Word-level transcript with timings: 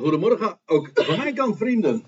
goedemorgen, 0.00 0.60
ook 0.66 0.90
van 0.94 1.18
mijn 1.18 1.34
kant, 1.34 1.56
vrienden. 1.56 2.04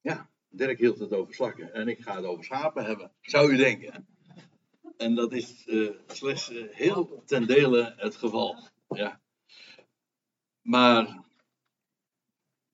Ja, 0.00 0.30
Dirk 0.48 0.78
hield 0.78 0.98
het 0.98 1.12
over 1.12 1.34
slakken 1.34 1.74
en 1.74 1.88
ik 1.88 2.00
ga 2.00 2.16
het 2.16 2.24
over 2.24 2.44
schapen 2.44 2.84
hebben, 2.84 3.12
zou 3.20 3.52
u 3.52 3.56
denken. 3.56 4.06
En 4.96 5.14
dat 5.14 5.32
is 5.32 5.66
uh, 5.66 5.90
slechts 6.06 6.50
uh, 6.50 6.64
heel 6.70 7.22
ten 7.26 7.46
dele 7.46 7.94
het 7.96 8.16
geval. 8.16 8.56
Ja. 8.88 9.20
Maar 10.62 11.24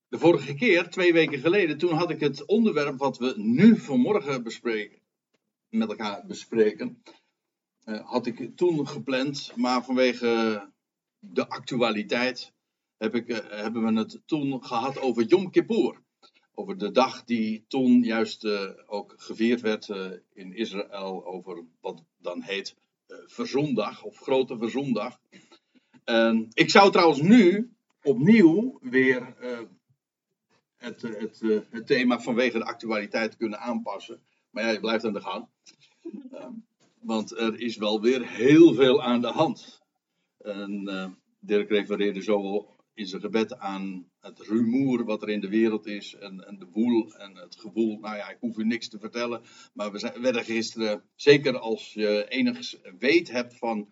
de 0.09 0.19
vorige 0.19 0.55
keer, 0.55 0.91
twee 0.91 1.13
weken 1.13 1.39
geleden, 1.39 1.79
toen 1.79 1.95
had 1.95 2.11
ik 2.11 2.21
het 2.21 2.45
onderwerp 2.45 2.99
wat 2.99 3.19
we 3.19 3.35
nu 3.37 3.77
vanmorgen 3.77 4.43
bespreken, 4.43 4.99
met 5.69 5.89
elkaar 5.89 6.27
bespreken, 6.27 7.03
uh, 7.85 8.11
had 8.11 8.27
ik 8.27 8.57
toen 8.57 8.89
gepland, 8.89 9.53
maar 9.57 9.85
vanwege 9.85 10.75
de 11.19 11.49
actualiteit 11.49 12.53
heb 12.97 13.15
ik, 13.15 13.29
uh, 13.29 13.39
hebben 13.49 13.85
we 13.85 13.99
het 13.99 14.21
toen 14.27 14.65
gehad 14.65 14.99
over 14.99 15.25
Yom 15.25 15.51
Kippur. 15.51 16.05
Over 16.55 16.79
de 16.79 16.91
dag 16.91 17.25
die 17.25 17.65
toen 17.69 18.03
juist 18.03 18.45
uh, 18.45 18.71
ook 18.87 19.15
gevierd 19.17 19.61
werd 19.61 19.89
in 20.33 20.55
Israël, 20.55 21.27
over 21.27 21.65
wat 21.81 22.05
dan 22.17 22.43
heet 22.43 22.77
Verzondag 23.27 24.03
of 24.03 24.19
Grote 24.19 24.59
Verzondag. 24.59 25.21
ik 26.53 26.71
zou 26.71 26.93
trouwens 26.93 27.21
nu 27.21 27.71
opnieuw 28.03 28.79
weer 28.83 29.35
het, 30.77 31.03
het, 31.03 31.41
het, 31.71 31.87
thema 31.87 32.21
vanwege 32.21 32.59
de 32.59 32.65
actualiteit 32.65 33.37
kunnen 33.37 33.61
aanpassen. 33.61 34.21
Maar 34.51 34.65
ja, 34.65 34.71
je 34.71 34.81
blijft 34.81 35.05
aan 35.05 35.13
de 35.13 35.21
gang. 35.21 35.49
want 37.01 37.39
er 37.39 37.61
is 37.61 37.77
wel 37.77 38.01
weer 38.01 38.27
heel 38.27 38.75
veel 38.75 39.03
aan 39.03 39.21
de 39.21 39.31
hand. 39.31 39.86
En 40.47 40.89
uh, 40.89 41.07
Dirk 41.41 41.69
refereerde 41.69 42.23
zo 42.23 42.67
in 42.95 43.07
zijn 43.07 43.21
gebed 43.21 43.59
aan 43.59 44.11
het 44.21 44.41
rumoer 44.41 45.05
wat 45.05 45.23
er 45.23 45.29
in 45.29 45.41
de 45.41 45.49
wereld 45.49 45.87
is. 45.87 46.15
En, 46.15 46.47
en 46.47 46.59
de 46.59 46.67
woel 46.73 47.15
en 47.15 47.37
het 47.37 47.57
gewoel. 47.57 47.99
Nou 47.99 48.17
ja, 48.17 48.31
ik 48.31 48.37
hoef 48.41 48.57
u 48.57 48.65
niks 48.65 48.89
te 48.89 48.99
vertellen. 48.99 49.43
Maar 49.75 49.93
we 49.93 49.99
zijn, 49.99 50.21
werden 50.21 50.45
gisteren, 50.45 51.03
zeker 51.15 51.59
als 51.59 51.93
je 51.93 52.29
enig 52.29 52.75
weet 52.99 53.31
hebt 53.31 53.59
van, 53.59 53.89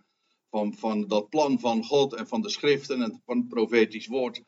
van, 0.51 0.75
van 0.75 1.07
dat 1.09 1.29
plan 1.29 1.61
van 1.61 1.85
God 1.85 2.15
en 2.15 2.27
van 2.27 2.41
de 2.41 2.51
schriften 2.51 3.03
en 3.03 3.23
van 3.25 3.39
het 3.39 3.49
profetisch 3.49 4.07
woord. 4.07 4.43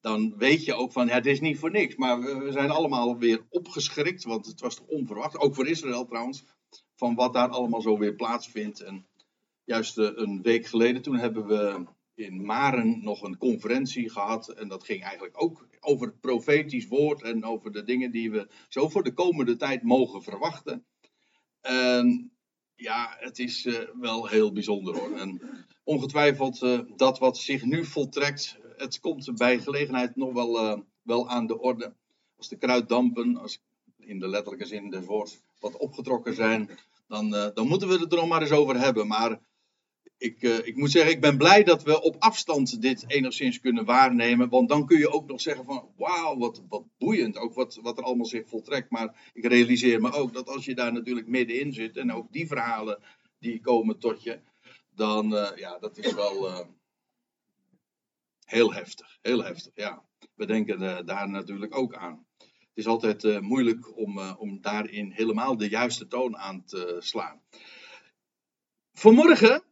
Dan 0.00 0.34
weet 0.36 0.64
je 0.64 0.74
ook 0.74 0.92
van, 0.92 1.06
ja, 1.06 1.14
het 1.14 1.26
is 1.26 1.40
niet 1.40 1.58
voor 1.58 1.70
niks. 1.70 1.96
Maar 1.96 2.20
we, 2.20 2.38
we 2.38 2.52
zijn 2.52 2.70
allemaal 2.70 3.18
weer 3.18 3.46
opgeschrikt, 3.48 4.24
want 4.24 4.46
het 4.46 4.60
was 4.60 4.74
toch 4.76 4.86
onverwacht. 4.86 5.38
Ook 5.38 5.54
voor 5.54 5.68
Israël 5.68 6.04
trouwens. 6.04 6.44
Van 6.94 7.14
wat 7.14 7.32
daar 7.32 7.48
allemaal 7.48 7.80
zo 7.80 7.98
weer 7.98 8.14
plaatsvindt. 8.14 8.80
En 8.80 9.06
juist 9.68 9.98
eh, 9.98 10.10
een 10.14 10.42
week 10.42 10.66
geleden, 10.66 11.02
toen 11.02 11.16
hebben 11.16 11.46
we 11.46 11.84
in 12.14 12.44
Maren 12.44 13.00
nog 13.02 13.22
een 13.22 13.38
conferentie 13.38 14.10
gehad. 14.10 14.48
En 14.48 14.68
dat 14.68 14.84
ging 14.84 15.02
eigenlijk 15.02 15.42
ook 15.42 15.66
over 15.80 16.06
het 16.06 16.20
profetisch 16.20 16.86
woord 16.86 17.22
en 17.22 17.44
over 17.44 17.72
de 17.72 17.82
dingen 17.82 18.10
die 18.10 18.30
we 18.30 18.48
zo 18.68 18.88
voor 18.88 19.02
de 19.02 19.12
komende 19.12 19.56
tijd 19.56 19.82
mogen 19.82 20.22
verwachten. 20.22 20.86
En 21.60 22.32
ja, 22.74 23.16
het 23.18 23.38
is 23.38 23.66
uh, 23.66 23.78
wel 24.00 24.26
heel 24.26 24.52
bijzonder 24.52 24.98
hoor. 24.98 25.16
En 25.16 25.40
ongetwijfeld 25.84 26.62
uh, 26.62 26.80
dat 26.96 27.18
wat 27.18 27.38
zich 27.38 27.64
nu 27.64 27.84
voltrekt, 27.84 28.58
het 28.76 29.00
komt 29.00 29.36
bij 29.36 29.58
gelegenheid 29.58 30.16
nog 30.16 30.32
wel, 30.32 30.84
wel 31.02 31.28
aan 31.28 31.46
de 31.46 31.58
orde. 31.58 31.94
Als 32.36 32.48
de 32.48 32.56
kruiddampen, 32.56 33.36
als 33.36 33.60
in 33.96 34.18
de 34.18 34.28
letterlijke 34.28 34.66
zin 34.66 34.90
des 34.90 35.06
woords, 35.06 35.38
wat 35.60 35.76
opgetrokken 35.76 36.34
zijn, 36.34 36.70
dan, 37.08 37.30
dan 37.30 37.68
moeten 37.68 37.88
we 37.88 37.98
het 37.98 38.12
er 38.12 38.18
nog 38.18 38.28
maar 38.28 38.42
eens 38.42 38.50
over 38.50 38.80
hebben. 38.80 39.06
Maar 39.06 39.40
ik, 40.18 40.42
uh, 40.42 40.66
ik 40.66 40.76
moet 40.76 40.90
zeggen, 40.90 41.12
ik 41.12 41.20
ben 41.20 41.36
blij 41.36 41.64
dat 41.64 41.82
we 41.82 42.02
op 42.02 42.16
afstand 42.18 42.82
dit 42.82 43.04
enigszins 43.06 43.60
kunnen 43.60 43.84
waarnemen. 43.84 44.48
Want 44.48 44.68
dan 44.68 44.86
kun 44.86 44.98
je 44.98 45.12
ook 45.12 45.26
nog 45.26 45.40
zeggen 45.40 45.64
van, 45.64 45.88
wauw, 45.96 46.38
wat, 46.38 46.62
wat 46.68 46.84
boeiend. 46.98 47.36
Ook 47.36 47.54
wat, 47.54 47.78
wat 47.82 47.98
er 47.98 48.04
allemaal 48.04 48.26
zich 48.26 48.48
voltrekt. 48.48 48.90
Maar 48.90 49.30
ik 49.32 49.46
realiseer 49.46 50.00
me 50.00 50.12
ook 50.12 50.32
dat 50.32 50.48
als 50.48 50.64
je 50.64 50.74
daar 50.74 50.92
natuurlijk 50.92 51.26
middenin 51.26 51.72
zit. 51.72 51.96
En 51.96 52.12
ook 52.12 52.32
die 52.32 52.46
verhalen 52.46 53.02
die 53.38 53.60
komen 53.60 53.98
tot 53.98 54.22
je. 54.22 54.40
Dan, 54.94 55.32
uh, 55.32 55.48
ja, 55.56 55.78
dat 55.78 55.98
is 55.98 56.14
wel 56.14 56.48
uh, 56.48 56.66
heel 58.44 58.72
heftig. 58.72 59.18
Heel 59.22 59.44
heftig, 59.44 59.72
ja. 59.74 60.02
We 60.34 60.46
denken 60.46 61.06
daar 61.06 61.30
natuurlijk 61.30 61.76
ook 61.76 61.94
aan. 61.94 62.26
Het 62.38 62.86
is 62.86 62.86
altijd 62.86 63.40
moeilijk 63.40 63.96
om, 63.96 64.18
om 64.18 64.60
daarin 64.60 65.10
helemaal 65.10 65.56
de 65.56 65.68
juiste 65.68 66.06
toon 66.06 66.36
aan 66.36 66.64
te 66.64 66.96
slaan. 66.98 67.40
Vanmorgen 68.92 69.62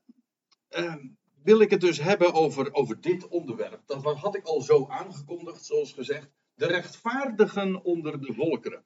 uh, 0.78 0.94
wil 1.42 1.60
ik 1.60 1.70
het 1.70 1.81
dus 1.81 2.00
hebben 2.00 2.32
over, 2.32 2.75
over 2.75 3.00
dit 3.00 3.28
onderwerp. 3.28 3.82
Dat 3.87 4.03
had 4.03 4.37
ik 4.37 4.44
al 4.44 4.60
zo 4.60 4.87
aangekondigd, 4.88 5.64
zoals 5.64 5.92
gezegd. 5.92 6.28
De 6.54 6.66
rechtvaardigen 6.66 7.84
onder 7.84 8.20
de 8.20 8.32
volkeren. 8.32 8.84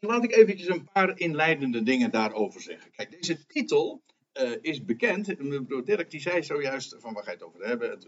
Laat 0.00 0.24
ik 0.24 0.36
eventjes 0.36 0.68
een 0.68 0.88
paar 0.92 1.18
inleidende 1.18 1.82
dingen 1.82 2.10
daarover 2.10 2.60
zeggen. 2.60 2.90
Kijk, 2.90 3.10
deze 3.10 3.46
titel 3.46 4.02
uh, 4.34 4.56
is 4.60 4.84
bekend. 4.84 5.38
Mevrouw 5.38 5.82
Dirk 5.82 6.10
die 6.10 6.20
zei 6.20 6.42
zojuist 6.42 6.96
van 6.98 7.12
waar 7.12 7.22
ga 7.22 7.30
je 7.30 7.36
het 7.36 7.46
over 7.46 7.66
hebben. 7.66 8.00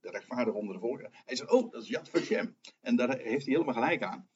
De 0.00 0.10
rechtvaardigen 0.10 0.60
onder 0.60 0.74
de 0.74 0.80
volkeren. 0.80 1.10
Hij 1.24 1.36
zei, 1.36 1.48
oh, 1.48 1.72
dat 1.72 1.82
is 1.82 1.88
Yad 1.88 2.08
Vashem. 2.08 2.56
En 2.80 2.96
daar 2.96 3.18
heeft 3.18 3.44
hij 3.44 3.54
helemaal 3.54 3.74
gelijk 3.74 4.02
aan. 4.02 4.28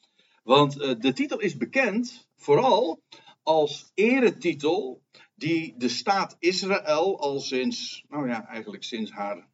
Want 0.43 0.77
uh, 0.77 0.95
de 0.99 1.13
titel 1.13 1.41
is 1.41 1.57
bekend 1.57 2.29
vooral 2.37 3.03
als 3.43 3.91
eretitel 3.95 5.03
die 5.41 5.75
de 5.77 5.89
staat 5.89 6.37
Israël 6.39 7.21
al 7.21 7.41
sinds, 7.41 8.05
nou 8.09 8.29
ja, 8.29 8.47
eigenlijk 8.47 8.85
sinds 8.85 9.11
haar 9.11 9.49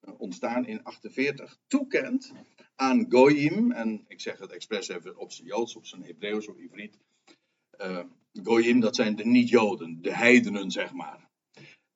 eh, 0.00 0.20
ontstaan 0.20 0.66
in 0.66 0.84
48 0.84 1.58
toekent 1.66 2.32
aan 2.74 3.06
Goyim, 3.08 3.72
en 3.72 4.04
ik 4.08 4.20
zeg 4.20 4.38
het 4.38 4.50
expres 4.50 4.88
even 4.88 5.16
op 5.16 5.32
zijn 5.32 5.46
Joods, 5.46 5.76
op 5.76 5.86
zijn 5.86 6.02
Hebreeuws 6.02 6.48
of 6.48 6.56
Ivriet. 6.56 6.98
Uh, 7.80 8.04
Goyim, 8.42 8.80
dat 8.80 8.96
zijn 8.96 9.16
de 9.16 9.24
niet-Joden, 9.24 10.02
de 10.02 10.14
heidenen, 10.14 10.70
zeg 10.70 10.92
maar. 10.92 11.30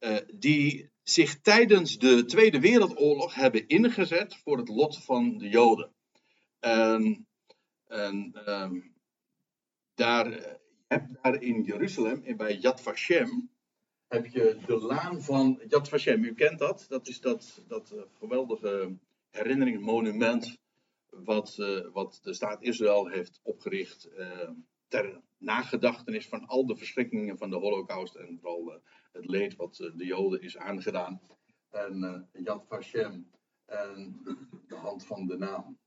Uh, 0.00 0.17
die 0.34 0.91
zich 1.03 1.41
tijdens 1.41 1.99
de 1.99 2.25
Tweede 2.25 2.61
Wereldoorlog 2.61 3.34
hebben 3.34 3.69
ingezet 3.69 4.37
voor 4.37 4.59
het 4.59 4.69
lot 4.69 5.05
van 5.05 5.39
de 5.39 5.49
Joden. 5.49 5.94
En, 6.59 7.27
en 7.87 8.43
um, 8.47 8.94
daar 9.94 10.61
hebt 10.93 11.23
daar 11.23 11.43
in 11.43 11.63
Jeruzalem, 11.63 12.37
bij 12.37 12.57
Yad 12.57 12.81
Vashem, 12.81 13.51
heb 14.09 14.27
je 14.27 14.59
de 14.67 14.77
laan 14.77 15.23
van 15.23 15.61
Yad 15.69 15.89
Vashem. 15.89 16.25
U 16.25 16.35
kent 16.35 16.59
dat, 16.59 16.87
dat 16.89 17.09
is 17.09 17.21
dat, 17.21 17.65
dat 17.69 17.93
uh, 17.95 18.03
geweldige 18.19 18.97
herinneringsmonument 19.31 20.59
wat, 21.11 21.57
uh, 21.59 21.93
wat 21.93 22.21
de 22.23 22.35
staat 22.35 22.63
Israël 22.63 23.09
heeft 23.09 23.41
opgericht 23.43 24.09
uh, 24.19 24.51
ter 24.89 25.21
nagedachtenis 25.39 26.29
van 26.29 26.47
al 26.47 26.67
de 26.67 26.77
verschrikkingen 26.77 27.39
van 27.39 27.51
de 27.51 27.57
holocaust 27.57 28.15
en 28.15 28.39
vooral 28.41 28.81
het 29.13 29.27
leed 29.27 29.57
wat 29.57 29.77
de 29.77 30.05
Joden 30.05 30.43
is 30.43 30.57
aangedaan. 30.57 31.21
En 31.71 32.29
Yad 32.33 32.65
Vashem 32.69 33.31
en 33.67 34.21
de 34.69 34.77
hand 34.77 35.07
van 35.07 35.27
de 35.27 35.39
naam. 35.39 35.79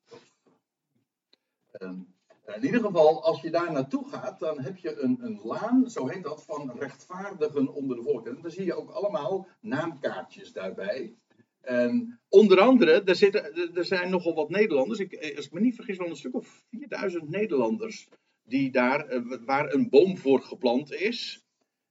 En 1.72 2.15
in 2.54 2.66
ieder 2.66 2.82
geval, 2.82 3.24
als 3.24 3.42
je 3.42 3.50
daar 3.50 3.72
naartoe 3.72 4.10
gaat, 4.10 4.40
dan 4.40 4.62
heb 4.62 4.78
je 4.78 5.00
een, 5.00 5.18
een 5.22 5.40
laan, 5.44 5.90
zo 5.90 6.08
heet 6.08 6.24
dat, 6.24 6.44
van 6.44 6.72
rechtvaardigen 6.80 7.74
onder 7.74 7.96
de 7.96 8.04
volken. 8.04 8.36
En 8.36 8.42
dan 8.42 8.52
zie 8.52 8.66
je 8.66 8.74
ook 8.74 8.90
allemaal 8.90 9.48
naamkaartjes 9.60 10.54
daarbij. 10.54 11.16
En 11.62 12.20
onder 12.30 12.60
andere, 12.60 13.04
er, 13.04 13.16
zitten, 13.16 13.74
er 13.76 13.86
zijn 13.86 14.10
nogal 14.10 14.34
wat 14.34 14.50
Nederlanders, 14.50 15.00
ik, 15.00 15.34
als 15.36 15.46
ik 15.46 15.52
me 15.52 15.60
niet 15.60 15.76
vergis, 15.76 15.98
wel 15.98 16.10
een 16.10 16.16
stuk 16.16 16.36
of 16.36 16.64
4000 16.70 17.30
Nederlanders, 17.30 18.08
die 18.44 18.72
daar, 18.72 19.08
eh, 19.08 19.22
waar 19.46 19.74
een 19.74 19.90
boom 19.90 20.18
voor 20.18 20.42
geplant 20.42 20.94
is. 20.94 21.46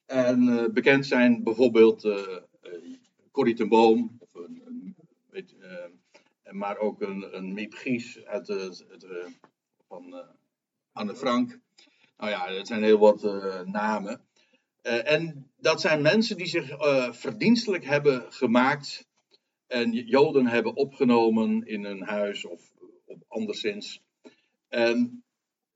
En 0.06 0.42
uh, 0.42 0.68
bekend 0.68 1.06
zijn 1.06 1.42
bijvoorbeeld 1.42 2.04
uh, 2.04 2.36
Corrie 3.30 3.54
ten 3.54 3.68
Boom, 3.68 4.16
of 4.18 4.34
een, 4.34 4.62
een, 4.66 4.96
weet, 5.30 5.54
uh, 5.60 6.52
maar 6.52 6.78
ook 6.78 7.00
een, 7.00 7.36
een 7.36 7.52
Miep 7.54 7.72
Gies 7.72 8.24
uit 8.24 8.46
het, 8.46 8.84
het, 8.88 9.06
van 9.88 10.14
Anne 10.94 11.14
Frank. 11.14 11.58
Nou 12.16 12.30
ja, 12.30 12.52
dat 12.52 12.66
zijn 12.66 12.82
heel 12.82 12.98
wat 12.98 13.24
uh, 13.24 13.60
namen. 13.60 14.20
Uh, 14.82 15.10
en 15.10 15.50
dat 15.56 15.80
zijn 15.80 16.02
mensen 16.02 16.36
die 16.36 16.46
zich 16.46 16.70
uh, 16.70 17.12
verdienstelijk 17.12 17.84
hebben 17.84 18.32
gemaakt 18.32 19.06
en 19.66 19.92
Joden 19.92 20.46
hebben 20.46 20.76
opgenomen 20.76 21.66
in 21.66 21.84
hun 21.84 22.02
huis 22.02 22.44
of, 22.44 22.72
anderszins. 23.28 24.02
En, 24.68 25.24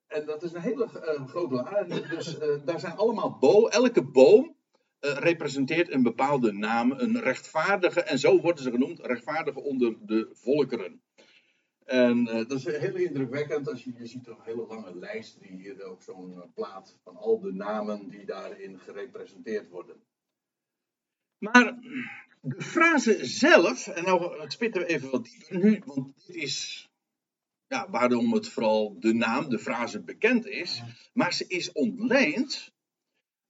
en 0.06 0.26
dat 0.26 0.43
is 0.43 0.53
een 0.53 0.61
hele 0.61 0.88
grote 1.26 1.55
laan. 1.55 1.88
Dus 1.88 2.38
daar 2.65 2.81
zijn 2.81 2.97
allemaal 2.97 3.38
bomen. 3.38 3.70
Elke 3.70 4.03
boom 4.03 4.56
representeert 5.00 5.93
een 5.93 6.03
bepaalde 6.03 6.53
naam, 6.53 6.91
een 6.91 7.20
rechtvaardige, 7.20 8.03
en 8.03 8.19
zo 8.19 8.41
worden 8.41 8.62
ze 8.62 8.70
genoemd, 8.70 9.00
rechtvaardige 9.00 9.61
onder 9.61 9.97
de 10.06 10.29
volkeren. 10.32 11.03
En 11.88 12.26
uh, 12.26 12.35
dat 12.35 12.52
is 12.52 12.64
heel 12.64 12.96
indrukwekkend 12.96 13.69
als 13.69 13.85
je, 13.85 13.93
je 13.99 14.06
ziet 14.06 14.26
een 14.26 14.37
hele 14.43 14.67
lange 14.67 14.99
lijst 14.99 15.40
die 15.40 15.50
hier 15.50 15.82
ook 15.82 16.02
zo'n 16.02 16.32
uh, 16.32 16.43
plaat 16.55 16.99
van 17.02 17.17
al 17.17 17.40
de 17.40 17.52
namen 17.52 18.08
die 18.08 18.25
daarin 18.25 18.79
gerepresenteerd 18.79 19.69
worden. 19.69 19.96
Maar 21.38 21.79
de 22.40 22.62
frase 22.62 23.25
zelf, 23.25 23.87
en 23.87 24.05
nou 24.05 24.50
spitten 24.50 24.81
we 24.81 24.87
even 24.87 25.11
wat 25.11 25.25
dieper 25.25 25.58
nu, 25.58 25.82
want 25.85 26.26
dit 26.26 26.37
is 26.37 26.88
ja, 27.67 27.91
waarom 27.91 28.32
het 28.32 28.49
vooral 28.49 28.96
de 29.00 29.14
naam, 29.14 29.49
de 29.49 29.58
frase 29.58 30.00
bekend 30.00 30.46
is, 30.46 30.82
maar 31.12 31.32
ze 31.32 31.44
is 31.46 31.73
ontleend 31.73 32.73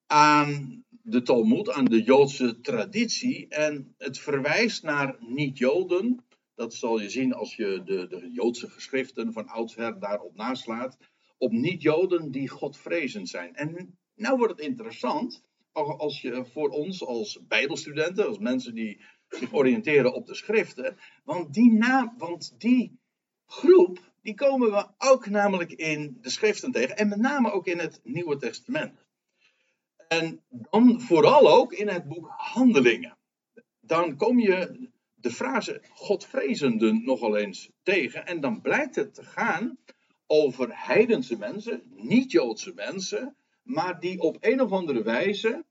aan 0.06 0.84
de 1.02 1.23
Talmud, 1.23 1.70
aan 1.70 1.84
de 1.84 2.02
Joodse 2.02 2.61
traditie, 2.61 3.49
en 3.49 3.94
het 3.96 4.19
verwijst 4.19 4.82
naar 4.82 5.17
niet-Joden. 5.20 6.25
Dat 6.58 6.75
zal 6.75 7.00
je 7.00 7.08
zien 7.08 7.32
als 7.34 7.55
je 7.55 7.82
de, 7.84 8.06
de 8.06 8.31
Joodse 8.32 8.70
geschriften 8.70 9.32
van 9.32 9.49
oudsher 9.49 9.99
daarop 9.99 10.37
naslaat. 10.37 10.99
Op 11.37 11.52
niet-Joden 11.52 12.31
die 12.31 12.49
godvrezend 12.49 13.28
zijn. 13.28 13.55
En 13.55 13.99
nou 14.14 14.37
wordt 14.37 14.52
het 14.52 14.66
interessant, 14.66 15.43
als 15.72 16.20
je 16.20 16.44
voor 16.44 16.69
ons 16.69 17.05
als 17.05 17.46
Bijbelstudenten, 17.49 18.26
als 18.26 18.38
mensen 18.38 18.75
die 18.75 19.00
zich 19.28 19.52
oriënteren 19.52 20.14
op 20.14 20.26
de 20.26 20.34
schriften, 20.34 20.96
want 21.25 21.55
die, 21.55 21.72
naam, 21.72 22.14
want 22.16 22.55
die 22.60 22.99
groep, 23.46 24.12
die 24.22 24.34
komen 24.34 24.70
we 24.70 24.88
ook 24.99 25.28
namelijk 25.28 25.72
in 25.72 26.19
de 26.20 26.31
schriften 26.31 26.72
tegen, 26.72 26.96
en 26.96 27.08
met 27.08 27.19
name 27.19 27.50
ook 27.50 27.66
in 27.66 27.78
het 27.78 28.00
Nieuwe 28.05 28.37
Testament. 28.37 29.06
En 30.08 30.43
dan 30.49 31.00
vooral 31.00 31.49
ook 31.49 31.72
in 31.72 31.88
het 31.88 32.08
boek 32.08 32.28
Handelingen. 32.37 33.16
Dan 33.81 34.16
kom 34.16 34.38
je 34.38 34.88
de 35.20 35.31
frase 35.31 35.82
Godvrezenden 35.91 37.05
nogal 37.05 37.37
eens 37.37 37.70
tegen, 37.82 38.26
en 38.26 38.41
dan 38.41 38.61
blijkt 38.61 38.94
het 38.94 39.15
te 39.15 39.25
gaan 39.25 39.79
over 40.26 40.69
heidense 40.70 41.38
mensen, 41.38 41.82
niet-Joodse 41.87 42.73
mensen, 42.75 43.37
maar 43.62 44.00
die 44.00 44.20
op 44.20 44.37
een 44.41 44.61
of 44.61 44.73
andere 44.73 45.03
wijze 45.03 45.65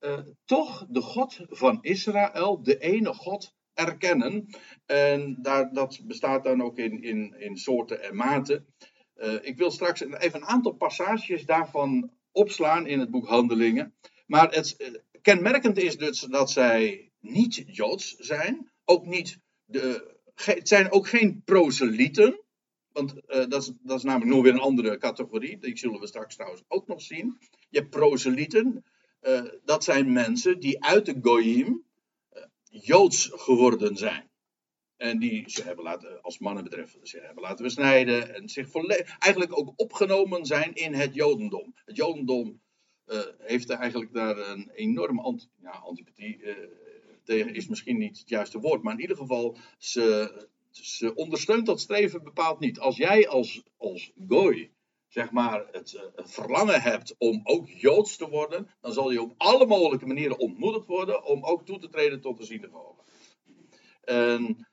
uh, 0.00 0.18
toch 0.44 0.86
de 0.88 1.00
God 1.00 1.40
van 1.48 1.78
Israël, 1.80 2.62
de 2.62 2.78
ene 2.78 3.14
God, 3.14 3.54
erkennen. 3.74 4.46
En 4.86 5.38
daar, 5.42 5.72
dat 5.72 6.00
bestaat 6.04 6.44
dan 6.44 6.62
ook 6.62 6.78
in, 6.78 7.02
in, 7.02 7.34
in 7.38 7.56
soorten 7.56 8.02
en 8.02 8.16
maten. 8.16 8.66
Uh, 9.16 9.34
ik 9.40 9.56
wil 9.56 9.70
straks 9.70 10.00
even 10.00 10.40
een 10.40 10.46
aantal 10.46 10.72
passages 10.72 11.46
daarvan 11.46 12.10
opslaan 12.32 12.86
in 12.86 12.98
het 12.98 13.10
boek 13.10 13.26
Handelingen. 13.26 13.94
Maar 14.26 14.50
het 14.50 14.74
uh, 14.78 14.88
kenmerkend 15.22 15.78
is 15.78 15.96
dus 15.96 16.20
dat 16.20 16.50
zij 16.50 17.10
niet 17.20 17.64
Joods 17.66 18.14
zijn, 18.16 18.70
ook 18.84 19.06
niet 19.06 19.38
de, 19.64 20.14
het 20.34 20.68
zijn 20.68 20.92
ook 20.92 21.08
geen 21.08 21.42
proselieten. 21.44 22.40
Want 22.92 23.14
uh, 23.14 23.20
dat, 23.26 23.62
is, 23.62 23.72
dat 23.82 23.98
is 23.98 24.04
namelijk 24.04 24.30
nog 24.30 24.42
weer 24.42 24.52
een 24.52 24.58
andere 24.58 24.98
categorie. 24.98 25.58
Die 25.58 25.78
zullen 25.78 26.00
we 26.00 26.06
straks 26.06 26.34
trouwens 26.34 26.62
ook 26.68 26.86
nog 26.86 27.02
zien. 27.02 27.38
Je 27.68 27.78
hebt 27.78 27.90
proselieten. 27.90 28.84
Uh, 29.22 29.42
dat 29.64 29.84
zijn 29.84 30.12
mensen 30.12 30.60
die 30.60 30.84
uit 30.84 31.06
de 31.06 31.18
Goyim 31.22 31.84
uh, 32.32 32.42
Joods 32.64 33.30
geworden 33.34 33.96
zijn. 33.96 34.30
En 34.96 35.18
die 35.18 35.50
ze 35.50 35.62
hebben 35.62 35.84
laten, 35.84 36.22
als 36.22 36.38
mannen 36.38 36.64
betreffen, 36.64 37.06
ze 37.06 37.20
hebben 37.20 37.42
laten 37.42 37.64
besnijden. 37.64 38.34
En 38.34 38.48
zich 38.48 38.74
eigenlijk 39.18 39.58
ook 39.58 39.72
opgenomen 39.76 40.46
zijn 40.46 40.74
in 40.74 40.94
het 40.94 41.14
Jodendom. 41.14 41.74
Het 41.84 41.96
Jodendom 41.96 42.62
heeft 43.38 43.70
eigenlijk 43.70 44.12
daar 44.12 44.38
een 44.38 44.70
enorme 44.74 45.22
anti, 45.22 45.46
ja, 45.62 45.70
antipathie 45.70 46.38
tegen, 47.24 47.54
is 47.54 47.68
misschien 47.68 47.98
niet 47.98 48.18
het 48.18 48.28
juiste 48.28 48.60
woord. 48.60 48.82
Maar 48.82 48.94
in 48.94 49.00
ieder 49.00 49.16
geval, 49.16 49.56
ze, 49.78 50.32
ze 50.70 51.14
ondersteunt 51.14 51.66
dat 51.66 51.80
streven 51.80 52.22
bepaald 52.22 52.60
niet. 52.60 52.78
Als 52.78 52.96
jij 52.96 53.28
als, 53.28 53.62
als 53.76 54.12
gooi, 54.28 54.70
zeg 55.08 55.30
maar, 55.30 55.66
het, 55.70 55.92
uh, 55.92 56.24
verlangen 56.26 56.82
hebt 56.82 57.14
om 57.18 57.40
ook 57.44 57.68
joods 57.68 58.16
te 58.16 58.28
worden, 58.28 58.70
dan 58.80 58.92
zal 58.92 59.10
je 59.10 59.22
op 59.22 59.34
alle 59.36 59.66
mogelijke 59.66 60.06
manieren 60.06 60.38
ontmoedigd 60.38 60.86
worden 60.86 61.24
om 61.24 61.44
ook 61.44 61.66
toe 61.66 61.78
te 61.78 61.88
treden 61.88 62.20
tot 62.20 62.38
de 62.38 62.44
synagoge. 62.44 63.02
En 64.04 64.66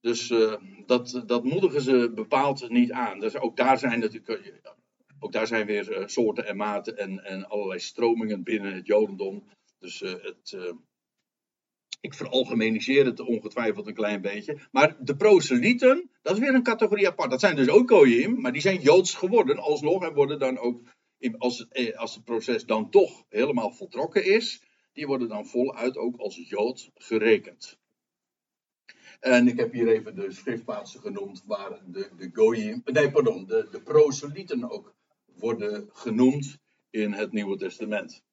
dus 0.00 0.30
uh, 0.30 0.54
dat, 0.86 1.22
dat 1.26 1.44
moedigen 1.44 1.82
ze 1.82 2.12
bepaald 2.14 2.68
niet 2.68 2.92
aan. 2.92 3.20
Dus 3.20 3.36
ook 3.36 3.56
daar 3.56 3.78
zijn 3.78 4.00
natuurlijk. 4.00 4.62
Ook 5.20 5.32
daar 5.32 5.46
zijn 5.46 5.66
weer 5.66 6.02
soorten 6.06 6.46
en 6.46 6.56
maten 6.56 6.98
en, 6.98 7.24
en 7.24 7.48
allerlei 7.48 7.80
stromingen 7.80 8.42
binnen 8.42 8.74
het 8.74 8.86
Jodendom. 8.86 9.48
Dus 9.78 10.00
het, 10.00 10.56
ik 12.04 12.14
veralgemeniseer 12.14 13.04
het 13.04 13.20
ongetwijfeld 13.20 13.86
een 13.86 13.94
klein 13.94 14.20
beetje. 14.20 14.58
Maar 14.70 14.96
de 15.00 15.16
proselieten, 15.16 16.10
dat 16.22 16.34
is 16.34 16.38
weer 16.38 16.54
een 16.54 16.62
categorie 16.62 17.08
apart. 17.08 17.30
Dat 17.30 17.40
zijn 17.40 17.56
dus 17.56 17.68
ook 17.68 17.90
Goyim, 17.90 18.40
maar 18.40 18.52
die 18.52 18.60
zijn 18.60 18.80
Joods 18.80 19.14
geworden 19.14 19.58
alsnog. 19.58 20.02
En 20.02 20.14
worden 20.14 20.38
dan 20.38 20.58
ook, 20.58 20.82
als 21.38 21.58
het, 21.58 21.72
eh, 21.72 21.96
als 21.96 22.14
het 22.14 22.24
proces 22.24 22.66
dan 22.66 22.90
toch 22.90 23.24
helemaal 23.28 23.70
voltrokken 23.70 24.24
is, 24.24 24.62
die 24.92 25.06
worden 25.06 25.28
dan 25.28 25.46
voluit 25.46 25.96
ook 25.96 26.16
als 26.16 26.48
Jood 26.48 26.90
gerekend. 26.94 27.78
En 29.20 29.48
ik 29.48 29.58
heb 29.58 29.72
hier 29.72 29.88
even 29.88 30.14
de 30.14 30.32
schriftplaatsen 30.32 31.00
genoemd 31.00 31.42
waar 31.46 31.80
de, 31.86 32.10
de 32.16 32.30
Goyim, 32.32 32.82
nee 32.84 33.10
pardon, 33.10 33.46
de, 33.46 33.68
de 33.70 33.80
proselieten 33.80 34.70
ook 34.70 34.94
worden 35.36 35.88
genoemd 35.92 36.58
in 36.90 37.12
het 37.12 37.32
Nieuwe 37.32 37.56
Testament. 37.56 38.23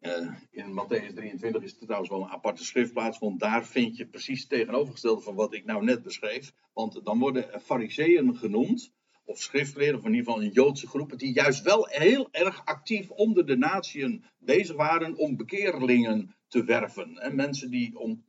Uh, 0.00 0.32
in 0.50 0.72
Matthäus 0.72 1.12
23 1.14 1.62
is 1.62 1.70
het 1.70 1.80
trouwens 1.80 2.10
wel 2.10 2.22
een 2.22 2.28
aparte 2.28 2.64
schriftplaats, 2.64 3.18
want 3.18 3.40
daar 3.40 3.66
vind 3.66 3.96
je 3.96 4.06
precies 4.06 4.40
het 4.40 4.48
tegenovergestelde 4.48 5.20
van 5.20 5.34
wat 5.34 5.54
ik 5.54 5.64
nou 5.64 5.84
net 5.84 6.02
beschreef. 6.02 6.52
Want 6.72 7.04
dan 7.04 7.18
worden 7.18 7.60
fariseeën 7.60 8.36
genoemd, 8.36 8.92
of 9.24 9.38
schriftleerden, 9.38 10.00
of 10.00 10.06
in 10.06 10.14
ieder 10.14 10.26
geval 10.26 10.42
een 10.42 10.52
Joodse 10.52 10.86
groepen, 10.86 11.18
die 11.18 11.32
juist 11.32 11.62
wel 11.62 11.86
heel 11.86 12.28
erg 12.30 12.64
actief 12.64 13.10
onder 13.10 13.46
de 13.46 13.56
natieën 13.56 14.24
bezig 14.38 14.76
waren 14.76 15.16
om 15.16 15.36
bekeerlingen 15.36 16.36
te 16.48 16.64
werven. 16.64 17.16
En 17.16 17.34
mensen 17.34 17.70
die, 17.70 17.98
om, 17.98 18.24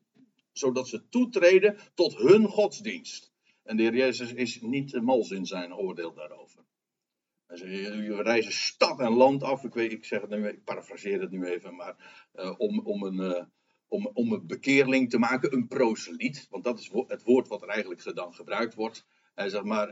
zodat 0.52 0.88
ze 0.88 1.10
toetreden 1.10 1.78
tot 1.94 2.18
hun 2.18 2.48
godsdienst. 2.48 3.32
En 3.64 3.78
de 3.78 3.84
heer 3.84 3.96
Jezus 3.96 4.34
is 4.34 4.62
niet 4.62 5.02
mals 5.02 5.32
in 5.32 5.46
zijn 5.46 5.76
oordeel 5.76 6.14
daarover. 6.14 6.66
Je 7.56 8.22
reizen 8.22 8.52
stad 8.52 9.00
en 9.00 9.12
land 9.12 9.44
af. 9.44 9.64
Ik, 9.64 9.74
weet, 9.74 9.92
ik, 9.92 10.06
zeg 10.06 10.22
het 10.22 10.30
nu, 10.30 10.48
ik 10.48 10.64
parafraseer 10.64 11.22
het 11.22 11.32
nu 11.32 11.46
even, 11.46 11.76
maar 11.76 12.28
uh, 12.36 12.54
om, 12.58 12.80
om, 12.80 13.04
een, 13.04 13.16
uh, 13.16 13.44
om, 13.88 14.10
om 14.14 14.34
een 14.34 14.48
bekeerling 14.48 15.10
te 15.10 15.20
maken, 15.20 15.54
een 15.54 15.68
proseliet. 15.68 16.48
Want 16.50 16.64
dat 16.64 16.80
is 16.80 16.92
het 17.08 17.24
woord 17.24 17.48
wat 17.48 17.62
er 17.62 17.68
eigenlijk 17.68 18.16
dan 18.16 18.34
gebruikt 18.34 18.76
wordt. 18.76 19.06
Uh, 19.36 19.46
zeg 19.46 19.64
maar, 19.64 19.88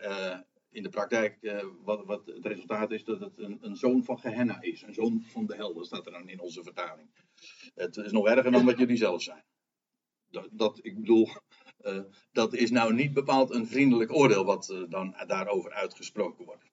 in 0.69 0.83
de 0.83 0.89
praktijk, 0.89 1.63
wat, 1.83 2.05
wat 2.05 2.25
het 2.25 2.45
resultaat 2.45 2.91
is 2.91 3.03
dat 3.03 3.19
het 3.19 3.37
een, 3.37 3.57
een 3.61 3.75
zoon 3.75 4.03
van 4.03 4.19
Gehenna 4.19 4.61
is. 4.61 4.81
Een 4.81 4.93
zoon 4.93 5.21
van 5.21 5.45
de 5.45 5.55
hel, 5.55 5.73
dat 5.73 5.85
staat 5.85 6.05
er 6.05 6.11
dan 6.11 6.29
in 6.29 6.39
onze 6.39 6.63
vertaling. 6.63 7.09
Het 7.75 7.97
is 7.97 8.11
nog 8.11 8.27
erger 8.27 8.51
dan 8.51 8.65
wat 8.65 8.77
jullie 8.77 8.97
zelf 8.97 9.21
zijn. 9.21 9.43
Dat, 10.29 10.47
dat 10.51 10.79
ik 10.81 10.95
bedoel, 10.95 11.29
dat 12.31 12.53
is 12.53 12.71
nou 12.71 12.93
niet 12.93 13.13
bepaald 13.13 13.49
een 13.49 13.67
vriendelijk 13.67 14.13
oordeel 14.13 14.45
wat 14.45 14.85
dan 14.89 15.15
daarover 15.27 15.71
uitgesproken 15.71 16.45
wordt. 16.45 16.66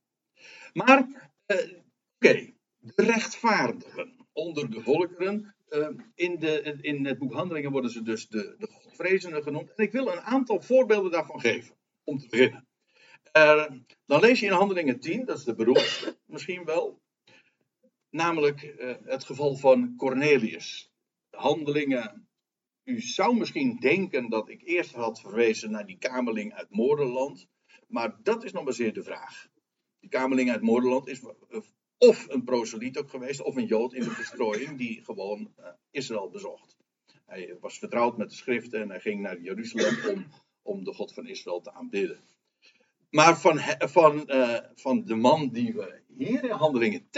Maar, 0.73 1.31
uh, 1.47 1.79
oké, 2.15 2.53
de 2.79 3.03
rechtvaardigen 3.03 4.27
onder 4.33 4.71
de 4.71 4.81
volkeren. 4.81 5.55
Uh, 5.69 5.89
in, 6.15 6.39
de, 6.39 6.79
in 6.81 7.07
het 7.07 7.19
boek 7.19 7.33
Handelingen 7.33 7.71
worden 7.71 7.91
ze 7.91 8.03
dus 8.03 8.29
de, 8.29 8.55
de 8.59 8.67
godvrezenden 8.67 9.43
genoemd. 9.43 9.75
En 9.75 9.85
ik 9.85 9.93
wil 9.93 10.09
een 10.09 10.21
aantal 10.21 10.61
voorbeelden 10.61 11.11
daarvan 11.11 11.41
geven, 11.41 11.75
om 12.05 12.19
te 12.19 12.29
beginnen. 12.29 12.67
Uh, 13.37 13.67
dan 14.07 14.21
lees 14.21 14.41
je 14.41 14.47
in 14.47 14.53
Handelingen 14.53 15.01
10, 15.01 15.25
dat 15.25 15.39
is 15.39 15.45
de 15.45 15.55
beroemdste 15.55 16.17
misschien 16.27 16.65
wel. 16.65 17.03
Namelijk 18.11 18.75
het 19.05 19.25
geval 19.25 19.57
van 19.57 19.95
Cornelius. 19.97 20.93
Handelingen 21.31 22.29
u 22.85 23.01
zou 23.01 23.37
misschien 23.37 23.77
denken 23.77 24.29
dat 24.29 24.49
ik 24.49 24.63
eerst 24.63 24.93
had 24.93 25.21
verwezen 25.21 25.71
naar 25.71 25.87
die 25.87 25.99
kamerling 25.99 26.55
uit 26.55 26.71
Moordenland. 26.71 27.47
Maar 27.87 28.17
dat 28.23 28.45
is 28.45 28.53
nog 28.53 28.65
maar 28.65 28.73
zeer 28.73 28.93
de 28.93 29.03
vraag. 29.03 29.49
Die 30.05 30.13
kamerling 30.13 30.51
uit 30.51 30.61
Moordeland 30.61 31.09
is 31.09 31.21
of 31.99 32.29
een 32.29 32.45
proseliet 32.45 32.99
ook 32.99 33.11
geweest, 33.11 33.43
of 33.43 33.57
een 33.57 33.67
jood 33.67 33.95
in 33.95 34.03
de 34.03 34.11
verstrooiing 34.11 34.79
die 34.79 35.05
gewoon 35.05 35.53
uh, 35.59 35.67
Israël 35.91 36.31
bezocht. 36.31 36.77
Hij 37.27 37.57
was 37.61 37.79
vertrouwd 37.79 38.17
met 38.17 38.31
de 38.31 38.37
schriften 38.37 38.81
en 38.81 38.89
hij 38.89 39.01
ging 39.01 39.21
naar 39.21 39.41
Jeruzalem 39.41 40.11
om, 40.11 40.27
om 40.63 40.85
de 40.85 40.93
God 40.93 41.15
van 41.15 41.27
Israël 41.27 41.61
te 41.61 41.73
aanbidden. 41.73 42.21
Maar 43.11 43.41
van, 43.41 43.59
van, 43.79 44.25
uh, 44.27 44.59
van 44.75 45.05
de 45.05 45.15
man 45.15 45.49
die 45.49 45.73
we 45.73 46.01
hier 46.17 46.45
in 46.45 46.51
handelingen 46.51 47.09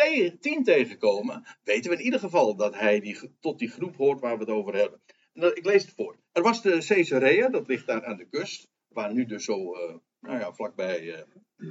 10 0.40 0.64
tegenkomen, 0.64 1.44
weten 1.64 1.90
we 1.90 1.96
in 1.96 2.04
ieder 2.04 2.20
geval 2.20 2.56
dat 2.56 2.74
hij 2.74 3.00
die, 3.00 3.18
tot 3.40 3.58
die 3.58 3.70
groep 3.70 3.96
hoort 3.96 4.20
waar 4.20 4.38
we 4.38 4.44
het 4.44 4.52
over 4.52 4.74
hebben. 4.74 5.00
ik 5.32 5.64
lees 5.64 5.82
het 5.82 5.94
voor. 5.94 6.16
Er 6.32 6.42
was 6.42 6.62
de 6.62 6.84
Caesarea, 6.86 7.48
dat 7.48 7.68
ligt 7.68 7.86
daar 7.86 8.04
aan 8.04 8.16
de 8.16 8.28
kust, 8.28 8.68
waar 8.88 9.12
nu 9.12 9.26
dus 9.26 9.44
zo, 9.44 9.74
uh, 9.74 9.94
nou 10.26 10.38
ja, 10.38 10.52
vlakbij 10.52 11.26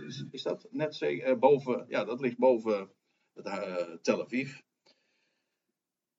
is, 0.07 0.25
is 0.31 0.43
dat 0.43 0.67
net 0.71 0.95
zeker 0.95 1.39
boven, 1.39 1.85
ja, 1.89 2.03
dat 2.03 2.21
ligt 2.21 2.37
boven 2.37 2.89
het, 3.33 3.45
uh, 3.45 3.95
Tel 4.01 4.23
Aviv. 4.23 4.57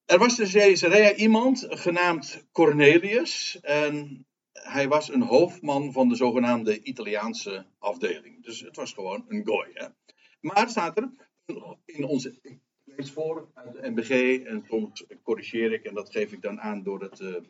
Er 0.05 0.19
was 0.19 0.39
in 0.39 0.51
Caesarea 0.51 1.15
iemand 1.15 1.67
genaamd 1.69 2.47
Cornelius 2.53 3.61
en 3.61 4.27
hij 4.53 4.89
was 4.89 5.09
een 5.09 5.23
hoofdman 5.23 5.93
van 5.93 6.09
de 6.09 6.15
zogenaamde 6.15 6.83
Italiaanse 6.83 7.67
afdeling. 7.79 8.45
Dus 8.45 8.61
het 8.61 8.77
was 8.77 8.93
gewoon 8.93 9.25
een 9.29 9.47
gooi. 9.47 9.91
Maar 10.41 10.69
staat 10.69 10.97
er, 10.97 11.11
in 11.85 12.05
onze 12.05 12.41
lees 12.85 13.11
voor 13.11 13.51
uit 13.55 13.73
de 13.73 13.91
NBG 13.91 14.43
en 14.45 14.65
soms 14.69 15.05
corrigeer 15.23 15.73
ik 15.73 15.85
en 15.85 15.95
dat 15.95 16.11
geef 16.11 16.33
ik 16.33 16.43
dan 16.43 16.61
aan 16.61 16.83
door 16.83 17.01
het 17.03 17.17
te, 17.17 17.43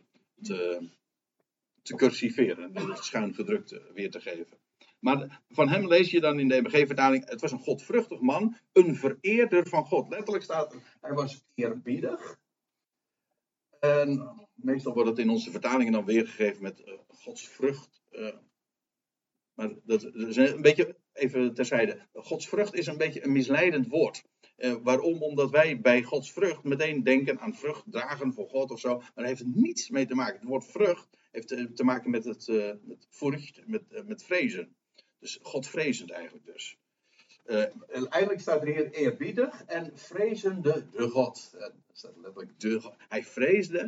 te, 1.82 1.94
cursiveren, 1.96 2.72
door 2.72 2.88
het 2.88 3.04
schuin 3.04 3.34
gedrukt 3.34 3.80
weer 3.92 4.10
te 4.10 4.20
geven. 4.20 4.58
Maar 4.98 5.42
van 5.48 5.68
hem 5.68 5.88
lees 5.88 6.10
je 6.10 6.20
dan 6.20 6.40
in 6.40 6.48
de 6.48 6.60
NBG-vertaling, 6.60 7.28
het 7.28 7.40
was 7.40 7.52
een 7.52 7.58
godvruchtig 7.58 8.20
man, 8.20 8.56
een 8.72 8.96
vereerder 8.96 9.68
van 9.68 9.84
God. 9.84 10.08
Letterlijk 10.08 10.44
staat 10.44 10.72
er, 10.72 10.96
hij 11.00 11.12
was 11.12 11.44
eerbiedig. 11.54 12.38
En 13.80 14.36
meestal 14.54 14.94
wordt 14.94 15.08
het 15.08 15.18
in 15.18 15.30
onze 15.30 15.50
vertalingen 15.50 15.92
dan 15.92 16.04
weergegeven 16.04 16.62
met 16.62 16.80
uh, 16.80 16.94
godsvrucht. 17.08 18.02
Uh, 18.10 18.36
maar 19.54 19.74
dat, 19.84 20.14
is 20.14 20.36
een 20.36 20.62
beetje, 20.62 20.96
even 21.12 21.54
terzijde, 21.54 22.06
godsvrucht 22.12 22.74
is 22.74 22.86
een 22.86 22.96
beetje 22.96 23.24
een 23.24 23.32
misleidend 23.32 23.88
woord. 23.88 24.24
Uh, 24.56 24.74
waarom? 24.82 25.22
Omdat 25.22 25.50
wij 25.50 25.80
bij 25.80 26.02
Gods 26.02 26.32
vrucht 26.32 26.64
meteen 26.64 27.02
denken 27.02 27.40
aan 27.40 27.54
vrucht 27.54 27.82
dragen 27.86 28.32
voor 28.32 28.48
God 28.48 28.70
of 28.70 28.80
zo. 28.80 28.96
Maar 28.96 29.10
daar 29.14 29.26
heeft 29.26 29.44
niets 29.44 29.90
mee 29.90 30.06
te 30.06 30.14
maken. 30.14 30.34
Het 30.34 30.48
woord 30.48 30.64
vrucht 30.64 31.08
heeft 31.30 31.76
te 31.76 31.84
maken 31.84 32.10
met 32.10 32.24
het 32.24 32.46
uh, 32.46 32.72
met 32.82 33.06
vrucht, 33.10 33.66
met, 33.66 34.06
met 34.06 34.24
vrezen. 34.24 34.76
Dus 35.18 35.38
godvrezend 35.42 36.10
eigenlijk 36.10 36.46
dus. 36.46 36.78
eigenlijk 38.08 38.40
staat 38.40 38.62
er 38.62 38.74
hier 38.74 38.90
eerbiedig 38.90 39.64
en 39.64 39.98
vrezende 39.98 40.88
de 40.90 41.08
God. 41.08 41.54
Er 41.58 41.74
staat 41.92 42.16
letterlijk 42.16 42.60
de 42.60 42.80
God. 42.80 42.94
Hij 43.08 43.24
vreesde, 43.24 43.78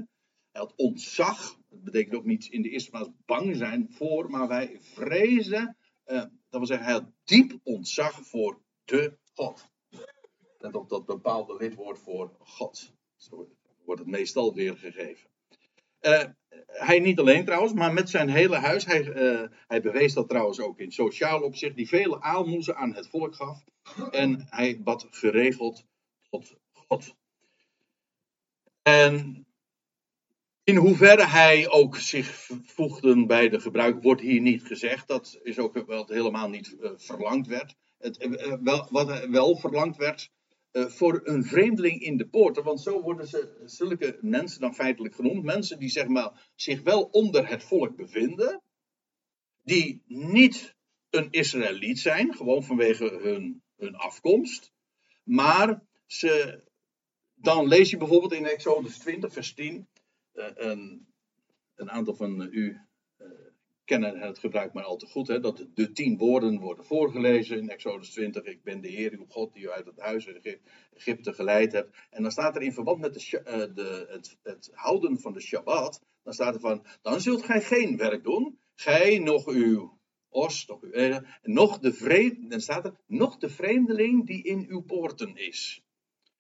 hij 0.51 0.61
had 0.61 0.75
ontzag. 0.77 1.59
Dat 1.69 1.85
betekent 1.85 2.15
ook 2.15 2.25
niet 2.25 2.47
in 2.47 2.63
de 2.63 2.69
eerste 2.69 2.91
plaats 2.91 3.11
bang 3.27 3.57
zijn 3.57 3.93
voor, 3.93 4.31
maar 4.31 4.49
wij 4.49 4.79
vrezen. 4.81 5.77
dat 6.05 6.31
wil 6.51 6.67
zeggen, 6.67 6.87
hij 6.87 6.95
had 6.95 7.13
diep 7.25 7.61
ontzag 7.63 8.27
voor 8.27 8.61
de 8.85 9.19
God. 9.35 9.69
Let 10.59 10.75
op 10.75 10.89
dat 10.89 11.07
bepaalde 11.07 11.57
lidwoord 11.57 11.99
voor 11.99 12.37
God. 12.39 12.93
Zo 13.17 13.49
wordt 13.85 14.01
het 14.01 14.11
meestal 14.11 14.55
weergegeven. 14.55 15.28
Uh, 16.01 16.23
hij 16.67 16.99
niet 16.99 17.19
alleen 17.19 17.45
trouwens, 17.45 17.73
maar 17.73 17.93
met 17.93 18.11
zijn 18.11 18.29
hele 18.29 18.57
huis. 18.57 18.85
Hij, 18.85 19.05
uh, 19.05 19.49
hij 19.67 19.81
bewees 19.81 20.15
dat 20.15 20.29
trouwens 20.29 20.61
ook 20.61 20.79
in 20.79 20.93
sociaal 20.93 21.43
opzicht. 21.43 21.77
Die 21.77 21.89
vele 21.89 22.21
aalmoezen 22.21 22.77
aan 22.77 22.95
het 22.95 23.09
volk 23.09 23.35
gaf. 23.35 23.65
En 24.11 24.47
hij 24.51 24.81
bad 24.83 25.07
geregeld 25.11 25.85
tot 26.31 26.57
God. 26.73 27.15
En 28.83 29.47
in 30.65 30.77
hoeverre 30.77 31.27
hij 31.27 31.69
ook 31.69 31.97
zich 31.97 32.49
voegde 32.65 33.27
bij 33.27 33.49
de 33.49 33.61
gebruik, 33.61 34.03
wordt 34.03 34.21
hier 34.21 34.41
niet 34.41 34.63
gezegd. 34.63 35.09
Dat 35.09 35.39
is 35.43 35.59
ook 35.59 35.85
wat 35.87 36.09
helemaal 36.09 36.49
niet 36.49 36.77
uh, 36.81 36.91
verlangd 36.97 37.47
werd. 37.47 37.77
Het, 37.99 38.29
wel, 38.63 38.87
wat 38.91 39.27
wel 39.27 39.57
verlangd 39.57 39.97
werd, 39.97 40.31
voor 40.87 41.21
een 41.25 41.45
vreemdeling 41.45 42.01
in 42.01 42.17
de 42.17 42.29
poorten. 42.29 42.65
Want 42.65 42.81
zo 42.81 43.03
worden 43.03 43.27
ze, 43.27 43.63
zulke 43.65 44.19
mensen 44.21 44.61
dan 44.61 44.75
feitelijk 44.75 45.15
genoemd. 45.15 45.43
Mensen 45.45 45.79
die 45.79 45.89
zeg 45.89 46.07
maar, 46.07 46.51
zich 46.55 46.83
wel 46.83 47.03
onder 47.03 47.49
het 47.49 47.65
volk 47.65 47.97
bevinden. 47.97 48.63
Die 49.63 50.03
niet 50.07 50.77
een 51.11 51.29
Israëliet 51.31 51.99
zijn, 51.99 52.35
gewoon 52.35 52.65
vanwege 52.65 53.19
hun, 53.23 53.63
afkomst. 53.93 54.73
Maar 55.25 55.83
ze, 56.07 56.63
dan 57.35 57.69
lees 57.69 57.91
je 57.91 57.97
bijvoorbeeld 57.97 58.33
in 58.33 58.47
Exodus 58.47 58.99
20, 58.99 59.33
vers 59.33 59.55
10. 59.55 59.89
Uh, 60.35 60.47
een, 60.55 61.07
een 61.75 61.91
aantal 61.91 62.15
van 62.15 62.49
u 62.51 62.88
kennen 63.89 64.21
het 64.21 64.39
gebruik 64.39 64.73
maar 64.73 64.85
al 64.85 64.97
te 64.97 65.07
goed, 65.07 65.29
hè, 65.29 65.41
dat 65.41 65.67
de 65.75 65.93
tien 65.93 66.17
woorden 66.17 66.61
worden 66.61 66.85
voorgelezen 66.85 67.59
in 67.59 67.69
Exodus 67.69 68.11
20. 68.11 68.45
Ik 68.45 68.63
ben 68.63 68.81
de 68.81 68.89
Heer, 68.89 69.13
uw 69.13 69.25
God, 69.29 69.53
die 69.53 69.63
u 69.63 69.71
uit 69.71 69.87
het 69.87 70.01
huis 70.01 70.29
Egypte 70.97 71.33
geleid 71.33 71.73
hebt. 71.73 71.97
En 72.11 72.23
dan 72.23 72.31
staat 72.31 72.57
er 72.57 72.63
in 72.63 72.73
verband 72.73 73.01
met 73.01 73.15
de, 73.15 73.41
uh, 73.41 73.75
de, 73.75 74.07
het, 74.09 74.39
het, 74.43 74.71
houden 74.73 75.21
van 75.21 75.33
de 75.33 75.41
Shabbat, 75.41 76.03
dan 76.23 76.33
staat 76.33 76.55
er 76.55 76.61
van, 76.61 76.87
dan 77.03 77.21
zult 77.21 77.43
gij 77.43 77.63
geen 77.63 77.97
werk 77.97 78.25
doen, 78.25 78.59
gij 78.75 79.19
nog 79.19 79.47
uw 79.47 79.99
os, 80.29 80.67
nog, 80.67 80.83
uw, 80.83 80.91
eh, 80.91 81.19
nog 81.43 81.79
de 81.79 81.93
vreemd, 81.93 82.51
dan 82.51 82.61
staat 82.61 82.85
er, 82.85 82.95
nog 83.07 83.37
de 83.37 83.49
vreemdeling 83.49 84.27
die 84.27 84.43
in 84.43 84.67
uw 84.69 84.81
poorten 84.81 85.37
is. 85.37 85.83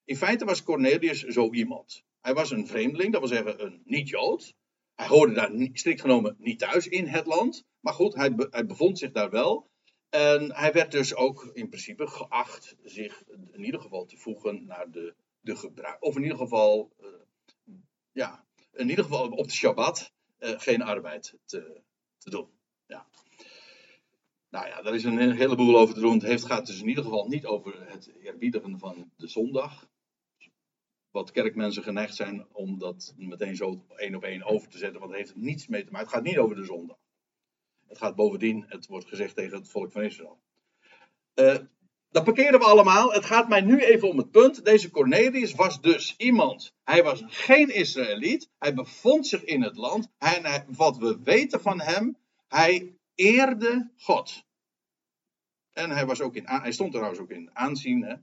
In 0.05 0.17
feite 0.17 0.45
was 0.45 0.63
Cornelius 0.63 1.23
zo 1.23 1.53
iemand. 1.53 2.05
Hij 2.21 2.35
was 2.35 2.51
een 2.51 2.67
vreemdeling, 2.67 3.13
dat 3.13 3.21
wil 3.21 3.31
zeggen 3.31 3.65
een 3.65 3.83
niet-Jood. 3.85 4.55
Hij 4.99 5.07
hoorde 5.07 5.33
daar 5.33 5.51
strikt 5.73 6.01
genomen 6.01 6.37
niet 6.39 6.59
thuis 6.59 6.89
in 6.89 7.07
het 7.07 7.27
land. 7.27 7.65
Maar 7.81 7.93
goed, 7.93 8.15
hij, 8.15 8.35
hij 8.51 8.67
bevond 8.67 8.99
zich 8.99 9.13
daar 9.13 9.31
wel. 9.31 9.71
En 10.09 10.55
hij 10.55 10.73
werd 10.73 10.91
dus 10.91 11.15
ook 11.15 11.51
in 11.53 11.69
principe 11.69 12.07
geacht 12.07 12.77
zich 12.83 13.23
in 13.53 13.65
ieder 13.65 13.81
geval 13.81 14.07
te 14.07 14.17
voegen 14.17 14.67
naar 14.67 14.91
de, 14.91 15.15
de 15.41 15.57
gebruik. 15.57 16.03
Of 16.03 16.17
in 16.17 16.23
ieder 16.23 16.39
geval, 16.39 16.93
uh, 17.01 17.07
ja, 18.13 18.45
in 18.73 18.89
ieder 18.89 19.05
geval 19.05 19.29
op 19.29 19.45
de 19.45 19.55
Shabbat 19.55 20.13
uh, 20.39 20.51
geen 20.57 20.83
arbeid 20.83 21.35
te, 21.45 21.81
te 22.19 22.31
doen. 22.31 22.49
Ja. 22.87 23.07
Nou 24.49 24.67
ja, 24.67 24.83
daar 24.83 24.95
is 24.95 25.05
een 25.05 25.33
heleboel 25.33 25.79
over 25.79 25.95
te 25.95 26.01
doen. 26.01 26.23
Het 26.23 26.45
gaat 26.45 26.67
dus 26.67 26.81
in 26.81 26.89
ieder 26.89 27.05
geval 27.05 27.29
niet 27.29 27.47
over 27.47 27.91
het 27.91 28.13
eerbiedigen 28.23 28.79
van 28.79 29.11
de 29.17 29.29
zondag 29.29 29.89
wat 31.19 31.31
kerkmensen 31.31 31.83
geneigd 31.83 32.15
zijn 32.15 32.47
om 32.53 32.79
dat 32.79 33.15
meteen 33.17 33.57
zo 33.57 33.85
één 33.97 34.15
op 34.15 34.25
één 34.25 34.45
over 34.45 34.69
te 34.69 34.79
zetten, 34.79 35.01
want 35.01 35.13
het 35.13 35.21
heeft 35.21 35.37
niets 35.37 35.67
mee 35.67 35.85
te 35.85 35.91
maken. 35.91 36.07
Het 36.07 36.17
gaat 36.17 36.25
niet 36.25 36.39
over 36.39 36.57
de 36.57 36.65
zondag. 36.65 36.97
Het 37.87 37.99
gaat 37.99 38.15
bovendien, 38.15 38.65
het 38.69 38.87
wordt 38.87 39.09
gezegd 39.09 39.35
tegen 39.35 39.59
het 39.59 39.69
volk 39.69 39.93
van 39.93 40.03
Israël. 40.03 40.39
Uh, 41.35 41.57
dat 42.11 42.25
parkeren 42.25 42.59
we 42.59 42.65
allemaal. 42.65 43.13
Het 43.13 43.25
gaat 43.25 43.49
mij 43.49 43.61
nu 43.61 43.81
even 43.81 44.09
om 44.09 44.19
het 44.19 44.31
punt. 44.31 44.65
Deze 44.65 44.91
Cornelius 44.91 45.55
was 45.55 45.81
dus 45.81 46.15
iemand. 46.17 46.73
Hij 46.85 47.03
was 47.03 47.23
geen 47.27 47.75
Israëliet. 47.75 48.51
Hij 48.59 48.75
bevond 48.75 49.27
zich 49.27 49.45
in 49.45 49.63
het 49.63 49.77
land. 49.77 50.09
Wat 50.67 50.97
we 50.97 51.19
weten 51.25 51.61
van 51.61 51.81
hem, 51.81 52.17
hij 52.49 52.97
eerde 53.15 53.91
God. 53.97 54.45
En 55.73 55.91
hij, 55.91 56.07
was 56.07 56.21
ook 56.21 56.35
in, 56.35 56.47
hij 56.47 56.73
stond 56.73 56.93
trouwens 56.93 57.21
ook 57.21 57.31
in 57.31 57.51
aanzien. 57.53 58.03
Hè. 58.03 58.17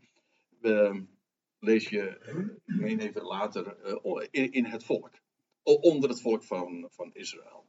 Lees 1.65 1.89
je, 1.89 2.17
ik 2.65 2.75
meen 2.75 3.00
even 3.00 3.24
later, 3.24 3.77
uh, 4.03 4.27
in, 4.31 4.65
het 4.65 4.84
volk. 4.84 5.12
Onder 5.63 6.10
het 6.10 6.22
volk 6.22 6.43
van, 6.43 6.88
van 6.91 7.10
Israël. 7.13 7.65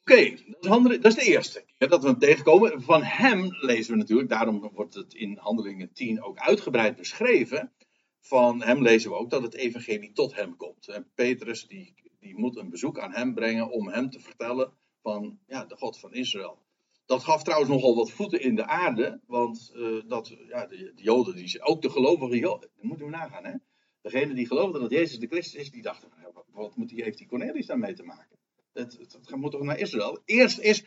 Oké, 0.00 0.36
dat, 0.60 1.04
is 1.04 1.14
de 1.14 1.30
eerste 1.30 1.64
keer 1.78 1.88
dat 1.88 2.02
we 2.02 2.08
hem 2.08 2.18
tegenkomen. 2.18 2.82
Van 2.82 3.02
hem 3.02 3.48
lezen 3.50 3.92
we 3.92 3.98
natuurlijk, 3.98 4.28
daarom 4.28 4.70
wordt 4.74 4.94
het 4.94 5.14
in 5.14 5.36
Handelingen 5.36 5.92
10 5.92 6.22
ook 6.22 6.38
uitgebreid 6.38 6.96
beschreven. 6.96 7.72
Van 8.20 8.62
hem 8.62 8.82
lezen 8.82 9.10
we 9.10 9.16
ook 9.16 9.30
dat 9.30 9.42
het 9.42 9.54
evangelie 9.54 10.12
tot 10.12 10.34
hem 10.34 10.56
komt. 10.56 10.88
En 10.88 11.10
Petrus 11.14 11.66
die, 11.66 11.94
die 12.20 12.38
moet 12.38 12.56
een 12.56 12.70
bezoek 12.70 12.98
aan 12.98 13.12
hem 13.12 13.34
brengen 13.34 13.70
om 13.70 13.88
hem 13.88 14.10
te 14.10 14.20
vertellen 14.20 14.72
van 15.02 15.38
ja, 15.46 15.64
de 15.64 15.76
God 15.76 15.98
van 15.98 16.12
Israël. 16.12 16.65
Dat 17.06 17.24
gaf 17.24 17.42
trouwens 17.42 17.70
nogal 17.70 17.94
wat 17.94 18.10
voeten 18.10 18.40
in 18.40 18.54
de 18.54 18.66
aarde, 18.66 19.20
want 19.26 19.72
uh, 19.74 20.02
dat, 20.06 20.36
ja, 20.48 20.66
de, 20.66 20.76
de, 20.76 21.02
Joden, 21.02 21.34
die, 21.34 21.62
ook 21.62 21.82
de 21.82 21.90
gelovige 21.90 22.38
Joden, 22.38 22.70
dat 22.74 22.84
moeten 22.84 23.06
we 23.06 23.12
nagaan, 23.12 23.44
hè? 23.44 23.52
Degene 24.00 24.34
die 24.34 24.46
geloofden 24.46 24.80
dat 24.80 24.90
Jezus 24.90 25.18
de 25.18 25.26
Christus 25.26 25.60
is, 25.60 25.70
die 25.70 25.82
dachten, 25.82 26.10
wat, 26.32 26.46
wat 26.52 26.76
moet 26.76 26.88
die, 26.88 27.02
heeft 27.02 27.18
die 27.18 27.26
Cornelius 27.26 27.66
daarmee 27.66 27.94
te 27.94 28.02
maken? 28.02 28.38
Het, 28.72 28.98
het, 28.98 29.36
moet 29.36 29.50
toch 29.50 29.62
naar 29.62 29.78
Israël? 29.78 30.18
Eerst 30.24 30.58
is, 30.58 30.84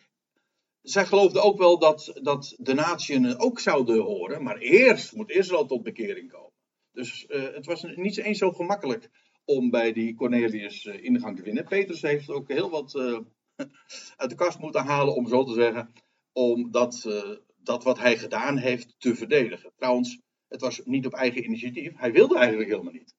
zij 0.82 1.06
geloofden 1.06 1.44
ook 1.44 1.58
wel 1.58 1.80
dat, 1.80 2.20
dat 2.22 2.56
de 2.58 2.74
natieën 2.74 3.40
ook 3.40 3.60
zouden 3.60 4.02
horen, 4.02 4.44
maar 4.44 4.58
eerst 4.58 5.16
moet 5.16 5.30
Israël 5.30 5.66
tot 5.66 5.84
bekering 5.84 6.32
komen. 6.32 6.52
Dus 6.92 7.26
uh, 7.30 7.54
het 7.54 7.66
was 7.66 7.84
niet 7.96 8.18
eens 8.18 8.38
zo 8.38 8.52
gemakkelijk 8.52 9.10
om 9.46 9.70
bij 9.70 9.94
die 9.94 10.16
Cornelius 10.16 10.86
uh, 10.86 11.04
ingang 11.04 11.38
te 11.38 11.44
winnen. 11.44 11.66
Petrus 11.66 12.02
heeft 12.02 12.30
ook 12.30 12.48
heel 12.48 12.70
wat 12.70 12.96
uit 14.18 14.30
de 14.30 14.36
kast 14.36 14.60
moeten 14.60 14.86
halen, 14.86 15.16
om 15.16 15.28
zo 15.28 15.44
te 15.44 15.54
zeggen 15.54 15.94
om 16.39 16.72
dat, 16.72 17.03
uh, 17.08 17.38
dat 17.58 17.84
wat 17.84 17.98
hij 17.98 18.17
gedaan 18.17 18.58
heeft 18.58 18.96
te 18.98 19.15
verdedigen. 19.15 19.74
Trouwens, 19.75 20.19
het 20.48 20.62
was 20.62 20.81
niet 20.86 21.05
op 21.05 21.13
eigen 21.13 21.43
initiatief. 21.43 21.91
Hij 21.96 22.12
wilde 22.12 22.38
eigenlijk 22.38 22.69
helemaal 22.69 22.93
niet. 22.93 23.15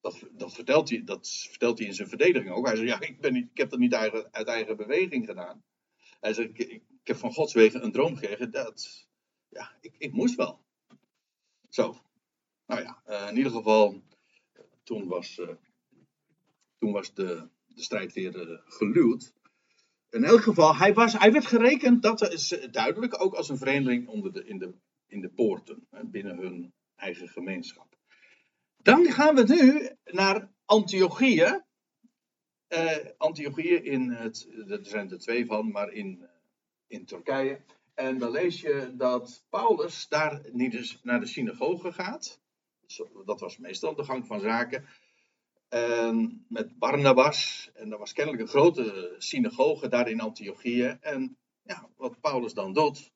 Dat, 0.00 0.28
dat, 0.32 0.54
vertelt, 0.54 0.88
hij, 0.88 1.04
dat 1.04 1.28
vertelt 1.48 1.78
hij 1.78 1.86
in 1.86 1.94
zijn 1.94 2.08
verdediging 2.08 2.54
ook. 2.54 2.66
Hij 2.66 2.76
zei, 2.76 2.88
ja, 2.88 3.00
ik, 3.00 3.20
ben 3.20 3.32
niet, 3.32 3.50
ik 3.50 3.56
heb 3.56 3.70
dat 3.70 3.78
niet 3.78 3.92
eigen, 3.92 4.32
uit 4.32 4.46
eigen 4.46 4.76
beweging 4.76 5.26
gedaan. 5.26 5.64
Hij 6.20 6.32
zei, 6.32 6.48
ik, 6.48 6.58
ik, 6.58 6.82
heb 7.02 7.16
van 7.16 7.32
Gods 7.32 7.52
wegen 7.52 7.84
een 7.84 7.92
droom 7.92 8.16
gekregen. 8.16 8.50
Dat, 8.50 9.08
ja, 9.48 9.76
ik, 9.80 9.94
ik 9.98 10.12
moest 10.12 10.34
wel. 10.34 10.64
Zo. 11.68 11.96
Nou 12.66 12.82
ja, 12.82 13.02
uh, 13.06 13.28
in 13.30 13.36
ieder 13.36 13.52
geval, 13.52 14.02
toen 14.82 15.08
was, 15.08 15.38
uh, 15.38 15.48
toen 16.78 16.92
was 16.92 17.14
de, 17.14 17.48
de 17.66 17.82
strijd 17.82 18.12
weer 18.12 18.62
geluwd 18.64 19.34
in 20.14 20.24
elk 20.24 20.42
geval, 20.42 20.76
hij, 20.76 20.94
was, 20.94 21.18
hij 21.18 21.32
werd 21.32 21.46
gerekend, 21.46 22.02
dat 22.02 22.32
is 22.32 22.48
duidelijk, 22.70 23.22
ook 23.22 23.34
als 23.34 23.48
een 23.48 23.58
vreemdeling 23.58 24.08
onder 24.08 24.32
de, 24.32 24.44
in, 24.44 24.58
de, 24.58 24.74
in 25.06 25.20
de 25.20 25.28
poorten, 25.28 25.86
binnen 26.04 26.38
hun 26.38 26.72
eigen 26.96 27.28
gemeenschap. 27.28 27.96
Dan 28.76 29.04
gaan 29.04 29.34
we 29.34 29.42
nu 29.42 29.90
naar 30.04 30.52
Antiochië. 30.64 31.62
Uh, 32.68 32.96
Antiochië 33.16 33.74
in 33.74 34.10
het, 34.10 34.48
er 34.68 34.86
zijn 34.86 35.10
er 35.10 35.18
twee 35.18 35.46
van, 35.46 35.70
maar 35.70 35.92
in, 35.92 36.28
in 36.86 37.04
Turkije. 37.04 37.60
En 37.94 38.18
dan 38.18 38.30
lees 38.30 38.60
je 38.60 38.92
dat 38.96 39.44
Paulus 39.48 40.08
daar 40.08 40.40
niet 40.52 40.74
eens 40.74 41.00
naar 41.02 41.20
de 41.20 41.26
synagoge 41.26 41.92
gaat. 41.92 42.40
dat 43.24 43.40
was 43.40 43.58
meestal 43.58 43.94
de 43.94 44.04
gang 44.04 44.26
van 44.26 44.40
zaken. 44.40 44.84
En 45.74 46.44
met 46.48 46.78
Barnabas. 46.78 47.70
En 47.74 47.88
dat 47.88 47.98
was 47.98 48.12
kennelijk 48.12 48.42
een 48.42 48.48
grote 48.48 49.14
synagoge 49.18 49.88
daar 49.88 50.08
in 50.08 50.20
Antiochië. 50.20 50.96
En 51.00 51.36
ja, 51.62 51.88
wat 51.96 52.20
Paulus 52.20 52.54
dan 52.54 52.72
doet, 52.72 53.12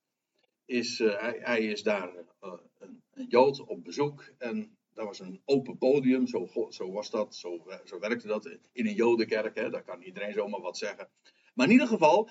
is 0.65 1.01
uh, 1.01 1.15
hij, 1.21 1.61
is 1.61 1.83
daar 1.83 2.11
uh, 2.15 2.53
een, 2.79 3.03
een, 3.11 3.27
Jood 3.29 3.61
op 3.65 3.85
bezoek. 3.85 4.25
En 4.39 4.77
dat 4.95 5.05
was 5.05 5.19
een 5.19 5.43
open 5.45 5.79
podium, 5.79 6.27
zo, 6.27 6.49
zo 6.69 6.93
was 6.93 7.11
dat, 7.11 7.35
zo, 7.35 7.67
zo 7.85 7.99
werkte 7.99 8.27
dat 8.27 8.47
in 8.73 8.87
een 8.87 8.95
Jodenkerk. 8.95 9.55
Hè, 9.55 9.71
daar 9.71 9.85
kan 9.85 10.03
iedereen 10.03 10.33
zomaar 10.33 10.61
wat 10.61 10.79
zeggen. 10.79 11.09
Maar 11.55 11.67
in 11.67 11.73
ieder 11.73 11.89
geval, 11.89 12.29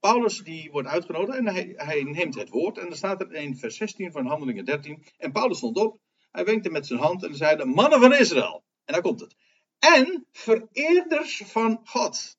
Paulus 0.00 0.38
die 0.38 0.70
wordt 0.70 0.88
uitgenodigd 0.88 1.38
en 1.38 1.46
hij, 1.46 1.72
hij 1.76 2.02
neemt 2.02 2.34
het 2.34 2.48
woord. 2.48 2.78
En 2.78 2.84
dan 2.84 2.96
staat 2.96 3.20
er 3.20 3.34
in 3.34 3.56
vers 3.56 3.76
16 3.76 4.12
van 4.12 4.26
Handelingen 4.26 4.64
13. 4.64 5.04
En 5.18 5.32
Paulus 5.32 5.56
stond 5.56 5.76
op, 5.76 5.98
hij 6.30 6.44
wenkte 6.44 6.70
met 6.70 6.86
zijn 6.86 7.00
hand 7.00 7.24
en 7.24 7.34
zei: 7.34 7.64
Mannen 7.64 8.00
van 8.00 8.14
Israël. 8.14 8.62
En 8.84 8.92
daar 8.92 9.02
komt 9.02 9.20
het. 9.20 9.36
En 9.78 10.26
vereerders 10.32 11.42
van 11.46 11.80
God. 11.84 12.38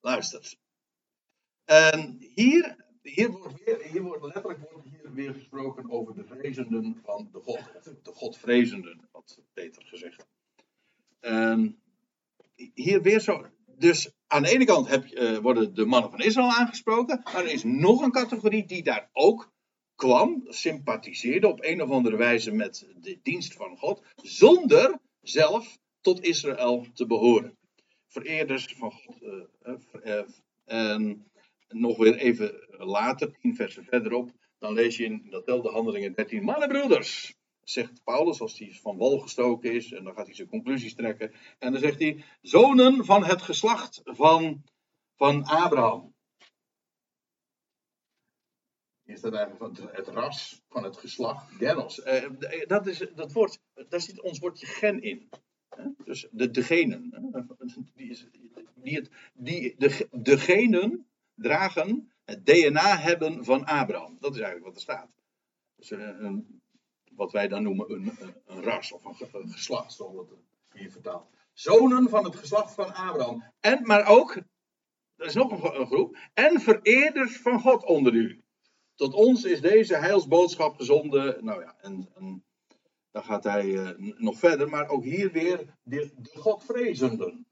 Luister. 0.00 0.54
En 1.64 2.16
hier, 2.34 2.84
hier, 3.02 3.30
wordt, 3.30 3.64
weer, 3.64 3.82
hier 3.82 4.02
wordt 4.02 4.24
letterlijk 4.24 4.60
hier 4.84 5.14
weer 5.14 5.32
gesproken 5.32 5.90
over 5.90 6.14
de 6.14 6.24
vrezenden 6.24 7.00
van 7.04 7.28
de 7.32 7.40
God. 7.40 7.60
De 8.02 8.12
Godvrezenden, 8.14 9.08
wat 9.12 9.38
beter 9.54 9.82
gezegd. 9.86 10.26
En 11.20 11.80
hier 12.74 13.02
weer 13.02 13.20
zo. 13.20 13.46
Dus 13.66 14.10
aan 14.26 14.42
de 14.42 14.48
ene 14.48 14.64
kant 14.64 14.88
heb, 14.88 15.04
uh, 15.04 15.38
worden 15.38 15.74
de 15.74 15.84
mannen 15.84 16.10
van 16.10 16.20
Israël 16.20 16.50
aangesproken. 16.50 17.20
Maar 17.24 17.44
er 17.44 17.52
is 17.52 17.64
nog 17.64 18.02
een 18.02 18.10
categorie 18.10 18.66
die 18.66 18.82
daar 18.82 19.10
ook 19.12 19.52
kwam, 19.94 20.44
sympathiseerde 20.48 21.48
op 21.48 21.62
een 21.62 21.82
of 21.82 21.90
andere 21.90 22.16
wijze 22.16 22.52
met 22.52 22.86
de 22.96 23.18
dienst 23.22 23.54
van 23.54 23.76
God. 23.76 24.02
Zonder 24.16 24.98
zelf 25.28 25.78
tot 26.00 26.24
Israël 26.24 26.86
te 26.94 27.06
behoren. 27.06 27.56
Vereerders 28.06 28.74
van 28.76 28.92
God. 28.92 29.22
Uh, 29.22 29.74
uh, 30.04 30.22
en 30.64 31.30
nog 31.68 31.96
weer 31.96 32.16
even 32.16 32.66
later, 32.68 33.36
tien 33.40 33.54
versen 33.54 33.84
verderop, 33.84 34.30
dan 34.58 34.72
lees 34.72 34.96
je 34.96 35.04
in 35.04 35.26
datzelfde 35.30 35.70
handelingen 35.70 36.14
13. 36.14 36.42
Mannen 36.42 36.68
broeders, 36.68 37.34
zegt 37.62 38.04
Paulus 38.04 38.40
als 38.40 38.58
hij 38.58 38.78
van 38.82 38.96
wal 38.96 39.18
gestoken 39.18 39.72
is. 39.72 39.92
En 39.92 40.04
dan 40.04 40.14
gaat 40.14 40.26
hij 40.26 40.34
zijn 40.34 40.48
conclusies 40.48 40.94
trekken. 40.94 41.32
En 41.58 41.72
dan 41.72 41.80
zegt 41.80 42.00
hij, 42.00 42.24
zonen 42.42 43.04
van 43.04 43.24
het 43.24 43.42
geslacht 43.42 44.00
van, 44.04 44.62
van 45.16 45.44
Abraham. 45.44 46.14
Is 49.06 49.20
dat 49.20 49.34
eigenlijk 49.34 49.76
het, 49.76 49.96
het 49.96 50.08
ras 50.08 50.62
van 50.68 50.84
het 50.84 50.96
geslacht 50.96 51.52
Genos. 51.52 52.02
Eh, 52.02 52.30
dat, 52.66 52.86
is, 52.86 53.06
dat 53.14 53.32
woord, 53.32 53.58
daar 53.88 54.00
zit 54.00 54.20
ons 54.20 54.38
woordje 54.38 54.66
gen 54.66 55.02
in. 55.02 55.28
Dus 56.04 56.28
de, 56.30 56.50
degenen. 56.50 57.10
Die, 57.94 58.10
is, 58.10 58.26
die, 58.74 58.94
het, 58.94 59.10
die 59.34 59.74
de, 59.78 60.08
degenen 60.12 61.06
dragen 61.34 62.12
het 62.24 62.46
DNA 62.46 62.96
hebben 62.96 63.44
van 63.44 63.64
Abraham. 63.64 64.16
Dat 64.20 64.34
is 64.34 64.40
eigenlijk 64.40 64.66
wat 64.66 64.74
er 64.74 64.82
staat. 64.82 65.10
Dus 65.76 65.90
een, 65.90 66.60
wat 67.12 67.32
wij 67.32 67.48
dan 67.48 67.62
noemen 67.62 67.92
een, 67.92 68.12
een 68.46 68.62
ras 68.62 68.92
of 68.92 69.04
een, 69.04 69.48
geslacht, 69.48 69.92
zoals 69.92 70.16
het 70.16 70.38
hier. 70.72 71.20
Zonen 71.52 72.08
van 72.08 72.24
het 72.24 72.36
geslacht 72.36 72.74
van 72.74 72.94
Abraham. 72.94 73.44
En, 73.60 73.82
maar 73.82 74.06
ook, 74.06 74.34
er 75.16 75.26
is 75.26 75.34
nog 75.34 75.74
een 75.74 75.86
groep, 75.86 76.18
en 76.34 76.60
vereerders 76.60 77.36
van 77.36 77.60
God 77.60 77.84
onder 77.84 78.14
u. 78.14 78.44
Tot 78.96 79.14
ons 79.14 79.44
is 79.44 79.60
deze 79.60 79.96
heilsboodschap 79.96 80.76
gezonden. 80.76 81.44
Nou 81.44 81.60
ja, 81.62 81.76
en, 81.80 82.08
en 82.14 82.44
dan 83.10 83.24
gaat 83.24 83.44
hij 83.44 83.64
uh, 83.64 83.90
nog 84.16 84.38
verder, 84.38 84.68
maar 84.68 84.88
ook 84.88 85.04
hier 85.04 85.32
weer 85.32 85.76
de, 85.82 86.10
de 86.16 86.30
Godvrezenden. 86.38 87.46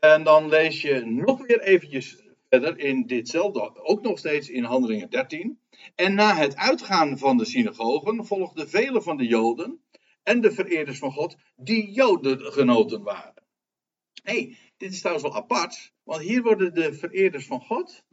En 0.00 0.22
dan 0.22 0.48
lees 0.48 0.82
je 0.82 1.04
nog 1.04 1.46
weer 1.46 1.60
eventjes 1.60 2.22
verder 2.48 2.78
in 2.78 3.06
ditzelfde, 3.06 3.84
ook 3.84 4.02
nog 4.02 4.18
steeds 4.18 4.48
in 4.48 4.64
Handelingen 4.64 5.10
13. 5.10 5.58
En 5.94 6.14
na 6.14 6.34
het 6.34 6.56
uitgaan 6.56 7.18
van 7.18 7.36
de 7.36 7.44
synagogen 7.44 8.26
volgden 8.26 8.68
vele 8.68 9.02
van 9.02 9.16
de 9.16 9.26
Joden 9.26 9.80
en 10.22 10.40
de 10.40 10.52
vereerders 10.52 10.98
van 10.98 11.12
God, 11.12 11.36
die 11.56 11.92
Jodengenoten 11.92 13.02
waren. 13.02 13.42
Hey, 14.22 14.56
dit 14.76 14.92
is 14.92 15.00
trouwens 15.00 15.26
wel 15.28 15.36
apart, 15.36 15.92
want 16.02 16.22
hier 16.22 16.42
worden 16.42 16.74
de 16.74 16.94
vereerders 16.94 17.46
van 17.46 17.60
God, 17.60 18.04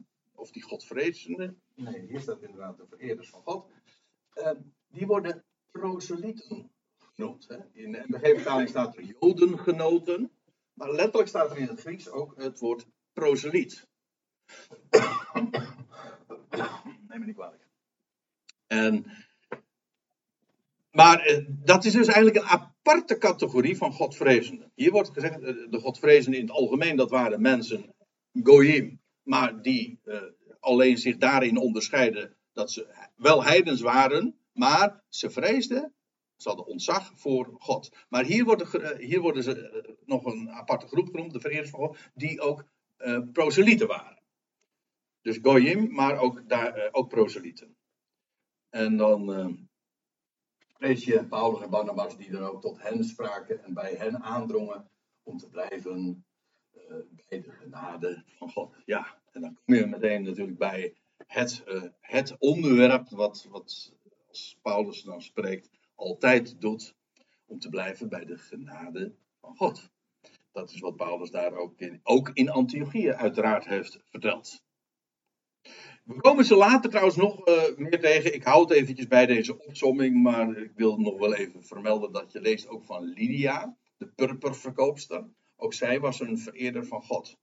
of 0.42 0.50
die 0.50 0.62
Godvrezenden, 0.62 1.62
nee, 1.74 2.06
hier 2.06 2.20
staat 2.20 2.42
inderdaad 2.42 2.76
de 2.76 2.86
vereerders 2.88 3.30
van 3.30 3.42
God, 3.42 3.70
uh, 4.34 4.50
die 4.88 5.06
worden 5.06 5.44
proselyten 5.70 6.70
genoemd. 6.96 7.48
Hè? 7.48 7.56
In 7.72 7.92
de 7.92 8.04
MBG-vertaling 8.06 8.68
staat 8.68 8.96
er 8.96 9.02
Jodengenoten, 9.02 10.30
maar 10.72 10.92
letterlijk 10.92 11.28
staat 11.28 11.50
er 11.50 11.58
in 11.58 11.66
het 11.66 11.80
Grieks 11.80 12.10
ook 12.10 12.34
het 12.36 12.58
woord 12.58 12.86
proseliet. 13.12 13.88
Neem 17.08 17.20
me 17.20 17.24
niet 17.24 17.34
kwalijk. 17.34 17.68
En, 18.66 19.04
maar 20.90 21.20
eh, 21.20 21.46
dat 21.48 21.84
is 21.84 21.92
dus 21.92 22.06
eigenlijk 22.06 22.36
een 22.36 22.50
aparte 22.50 23.18
categorie 23.18 23.76
van 23.76 23.92
godvrezenden. 23.92 24.72
Hier 24.74 24.90
wordt 24.90 25.10
gezegd, 25.10 25.42
eh, 25.42 25.54
de 25.70 25.80
godvrezenden 25.80 26.40
in 26.40 26.46
het 26.46 26.56
algemeen, 26.56 26.96
dat 26.96 27.10
waren 27.10 27.40
mensen, 27.40 27.94
goyim, 28.42 29.01
maar 29.22 29.62
die 29.62 30.00
uh, 30.04 30.22
alleen 30.60 30.98
zich 30.98 31.16
daarin 31.16 31.56
onderscheiden 31.56 32.36
dat 32.52 32.70
ze 32.70 33.08
wel 33.16 33.44
heidens 33.44 33.80
waren, 33.80 34.38
maar 34.52 35.02
ze 35.08 35.30
vreesden, 35.30 35.94
ze 36.36 36.48
hadden 36.48 36.66
ontzag 36.66 37.12
voor 37.14 37.54
God. 37.58 37.96
Maar 38.08 38.24
hier 38.24 38.44
worden, 38.44 38.98
hier 38.98 39.20
worden 39.20 39.42
ze 39.42 39.96
nog 40.04 40.24
een 40.24 40.50
aparte 40.50 40.86
groep 40.86 41.08
genoemd, 41.10 41.32
de 41.32 41.40
vereerders 41.40 41.70
van 41.70 41.80
God, 41.80 41.98
die 42.14 42.40
ook 42.40 42.64
uh, 42.98 43.18
proselieten 43.32 43.86
waren. 43.86 44.22
Dus 45.20 45.38
goyim, 45.42 45.92
maar 45.92 46.18
ook, 46.18 46.48
daar, 46.48 46.88
ook 46.92 47.08
proselieten. 47.08 47.76
En 48.70 48.96
dan 48.96 49.28
lees 50.82 51.04
je 51.04 51.26
Paulus 51.26 51.62
en 51.62 51.70
Barnabas 51.70 52.16
die 52.16 52.30
dan 52.30 52.42
ook 52.42 52.60
tot 52.60 52.82
hen 52.82 53.04
spraken 53.04 53.64
en 53.64 53.74
bij 53.74 53.94
hen 53.94 54.22
aandrongen 54.22 54.90
om 55.22 55.38
te 55.38 55.48
blijven 55.48 56.24
bij 57.28 57.40
de 57.40 57.50
genade 57.50 58.24
van 58.36 58.50
God. 58.50 58.74
Ja, 58.84 59.18
en 59.32 59.40
dan 59.40 59.58
kom 59.64 59.74
je 59.74 59.86
meteen 59.86 60.22
natuurlijk 60.22 60.58
bij 60.58 60.94
het, 61.26 61.64
het 62.00 62.36
onderwerp 62.38 63.08
wat, 63.08 63.46
wat 63.50 63.92
als 64.28 64.58
Paulus 64.62 65.02
dan 65.02 65.22
spreekt 65.22 65.70
altijd 65.94 66.60
doet 66.60 66.94
om 67.46 67.58
te 67.58 67.68
blijven 67.68 68.08
bij 68.08 68.24
de 68.24 68.38
genade 68.38 69.14
van 69.40 69.56
God. 69.56 69.90
Dat 70.52 70.70
is 70.70 70.80
wat 70.80 70.96
Paulus 70.96 71.30
daar 71.30 71.54
ook 71.54 71.80
in, 71.80 72.00
ook 72.02 72.30
in 72.32 72.50
Antiochië 72.50 73.12
uiteraard 73.12 73.64
heeft 73.64 73.98
verteld. 74.10 74.62
We 76.04 76.20
komen 76.20 76.44
ze 76.44 76.54
later 76.54 76.90
trouwens 76.90 77.16
nog 77.16 77.48
uh, 77.48 77.76
meer 77.76 78.00
tegen. 78.00 78.34
Ik 78.34 78.44
houd 78.44 78.70
eventjes 78.70 79.06
bij 79.06 79.26
deze 79.26 79.58
opsomming, 79.66 80.22
maar 80.22 80.56
ik 80.56 80.72
wil 80.74 80.96
nog 80.96 81.18
wel 81.18 81.34
even 81.34 81.64
vermelden 81.64 82.12
dat 82.12 82.32
je 82.32 82.40
leest 82.40 82.68
ook 82.68 82.84
van 82.84 83.04
Lydia, 83.04 83.76
de 83.96 84.06
purperverkoopster. 84.06 85.24
Ook 85.62 85.74
zij 85.74 86.00
was 86.00 86.20
een 86.20 86.38
vereerder 86.38 86.86
van 86.86 87.02
God. 87.02 87.36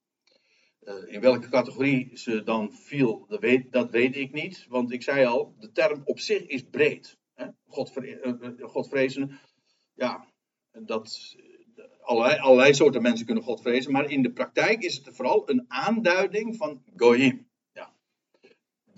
Uh, 0.82 1.13
in 1.13 1.21
welke 1.21 1.49
categorie 1.49 2.17
ze 2.17 2.43
dan 2.43 2.73
viel, 2.73 3.25
dat 3.27 3.39
weet, 3.39 3.71
dat 3.71 3.91
weet, 3.91 4.15
ik 4.15 4.32
niet. 4.32 4.65
Want 4.69 4.91
ik 4.91 5.03
zei 5.03 5.25
al, 5.25 5.55
de 5.60 5.71
term 5.71 6.01
op 6.05 6.19
zich 6.19 6.45
is 6.45 6.63
breed. 6.63 7.17
Hè? 7.34 7.47
Godvre 7.67 8.39
uh, 8.41 8.69
Godvrezen, 8.69 9.39
ja, 9.93 10.27
dat, 10.71 11.36
allerlei, 12.01 12.39
allerlei 12.39 12.73
soorten 12.73 13.01
mensen 13.01 13.25
kunnen 13.25 13.43
God 13.43 13.62
vrezen. 13.62 13.91
Maar 13.91 14.12
in 14.12 14.21
de 14.21 14.32
praktijk 14.32 14.84
is 14.84 14.95
het 14.95 15.15
vooral 15.15 15.49
een 15.49 15.65
aanduiding 15.67 16.55
van 16.55 16.84
Goyim 16.95 17.49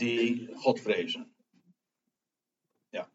die 0.01 0.49
God 0.55 0.79
vrezen. 0.79 1.33
Ja. 2.89 3.11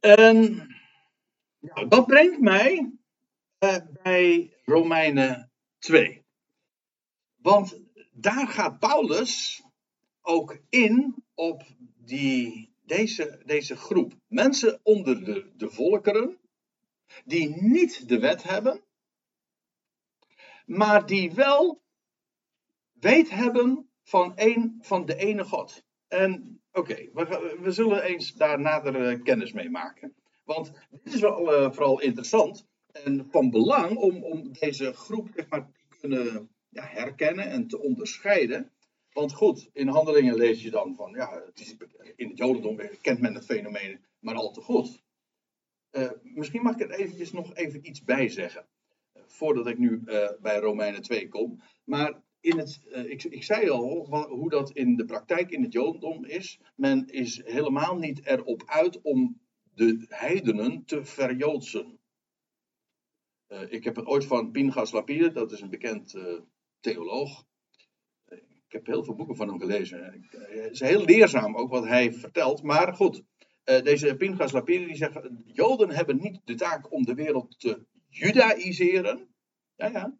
En 0.00 0.66
nou, 1.58 1.88
dat 1.88 2.06
brengt 2.06 2.40
mij 2.40 2.97
bij 4.02 4.52
Romeinen 4.64 5.50
2. 5.78 6.24
Want 7.36 7.80
daar 8.12 8.48
gaat 8.48 8.78
Paulus 8.78 9.62
ook 10.20 10.58
in 10.68 11.24
op 11.34 11.62
die, 11.96 12.72
deze, 12.82 13.42
deze 13.44 13.76
groep. 13.76 14.14
Mensen 14.26 14.80
onder 14.82 15.24
de, 15.24 15.52
de 15.56 15.70
volkeren, 15.70 16.38
die 17.24 17.62
niet 17.62 18.08
de 18.08 18.18
wet 18.18 18.42
hebben, 18.42 18.82
maar 20.66 21.06
die 21.06 21.32
wel 21.32 21.82
weet 22.92 23.30
hebben 23.30 23.90
van, 24.02 24.32
een, 24.34 24.78
van 24.80 25.06
de 25.06 25.16
ene 25.16 25.44
God. 25.44 25.82
En 26.08 26.60
oké, 26.72 27.08
we, 27.12 27.56
we, 27.60 27.70
zullen 27.70 28.02
eens 28.02 28.32
daar 28.32 28.60
nader 28.60 29.22
kennis 29.22 29.52
mee 29.52 29.70
maken. 29.70 30.14
Want 30.44 30.72
dit 30.90 31.14
is 31.14 31.20
wel 31.20 31.62
uh, 31.62 31.72
vooral 31.72 32.00
interessant 32.00 32.66
en 33.04 33.26
van 33.30 33.50
belang 33.50 33.96
om, 33.96 34.24
om 34.24 34.52
deze 34.52 34.92
groep 34.92 35.30
te 35.30 35.64
kunnen 36.00 36.50
ja, 36.68 36.82
herkennen 36.82 37.50
en 37.50 37.66
te 37.66 37.78
onderscheiden. 37.82 38.72
Want 39.12 39.32
goed, 39.32 39.70
in 39.72 39.88
handelingen 39.88 40.34
lees 40.34 40.62
je 40.62 40.70
dan 40.70 40.94
van, 40.94 41.12
ja, 41.12 41.42
het 41.46 41.60
is, 41.60 41.76
in 42.16 42.28
het 42.28 42.38
Jodendom 42.38 42.80
kent 43.00 43.20
men 43.20 43.34
het 43.34 43.44
fenomeen 43.44 44.00
maar 44.18 44.34
al 44.34 44.50
te 44.50 44.60
goed. 44.60 45.02
Uh, 45.92 46.10
misschien 46.22 46.62
mag 46.62 46.74
ik 46.74 46.80
er 46.80 46.98
eventjes 46.98 47.32
nog 47.32 47.54
even 47.54 47.88
iets 47.88 48.04
bij 48.04 48.28
zeggen. 48.28 48.66
voordat 49.26 49.66
ik 49.66 49.78
nu 49.78 50.02
uh, 50.04 50.28
bij 50.40 50.58
Romeinen 50.58 51.02
2 51.02 51.28
kom. 51.28 51.62
Maar 51.84 52.22
in 52.40 52.58
het, 52.58 52.80
ik, 53.06 53.24
ik, 53.24 53.44
zei 53.44 53.68
al 53.68 54.06
hoe 54.28 54.50
dat 54.50 54.70
in 54.70 54.96
de 54.96 55.04
praktijk 55.04 55.50
in 55.50 55.62
het 55.62 55.72
Jodendom 55.72 56.24
is. 56.24 56.60
Men 56.74 57.06
is 57.06 57.42
helemaal 57.44 57.96
niet 57.96 58.26
erop 58.26 58.62
uit 58.66 59.00
om 59.02 59.40
de 59.74 60.04
heidenen 60.08 60.84
te 60.84 61.04
verjoodsen. 61.04 61.97
Ik 63.68 63.84
heb 63.84 63.96
het 63.96 64.06
ooit 64.06 64.24
van 64.24 64.50
Pinchas 64.50 64.92
Lapide, 64.92 65.32
dat 65.32 65.52
is 65.52 65.60
een 65.60 65.70
bekend 65.70 66.14
theoloog. 66.80 67.46
Ik 68.66 68.74
heb 68.74 68.86
heel 68.86 69.04
veel 69.04 69.14
boeken 69.14 69.36
van 69.36 69.48
hem 69.48 69.60
gelezen. 69.60 70.26
Het 70.30 70.72
is 70.72 70.80
heel 70.80 71.04
leerzaam 71.04 71.56
ook 71.56 71.70
wat 71.70 71.86
hij 71.86 72.12
vertelt. 72.12 72.62
Maar 72.62 72.94
goed, 72.94 73.22
deze 73.64 74.16
Pinchas 74.16 74.52
Lapide 74.52 74.86
die 74.86 74.96
zegt, 74.96 75.30
Joden 75.44 75.90
hebben 75.90 76.16
niet 76.20 76.40
de 76.44 76.54
taak 76.54 76.92
om 76.92 77.04
de 77.04 77.14
wereld 77.14 77.60
te 77.60 77.86
judaïseren. 78.08 79.34
Ja, 79.76 79.86
ja. 79.86 80.18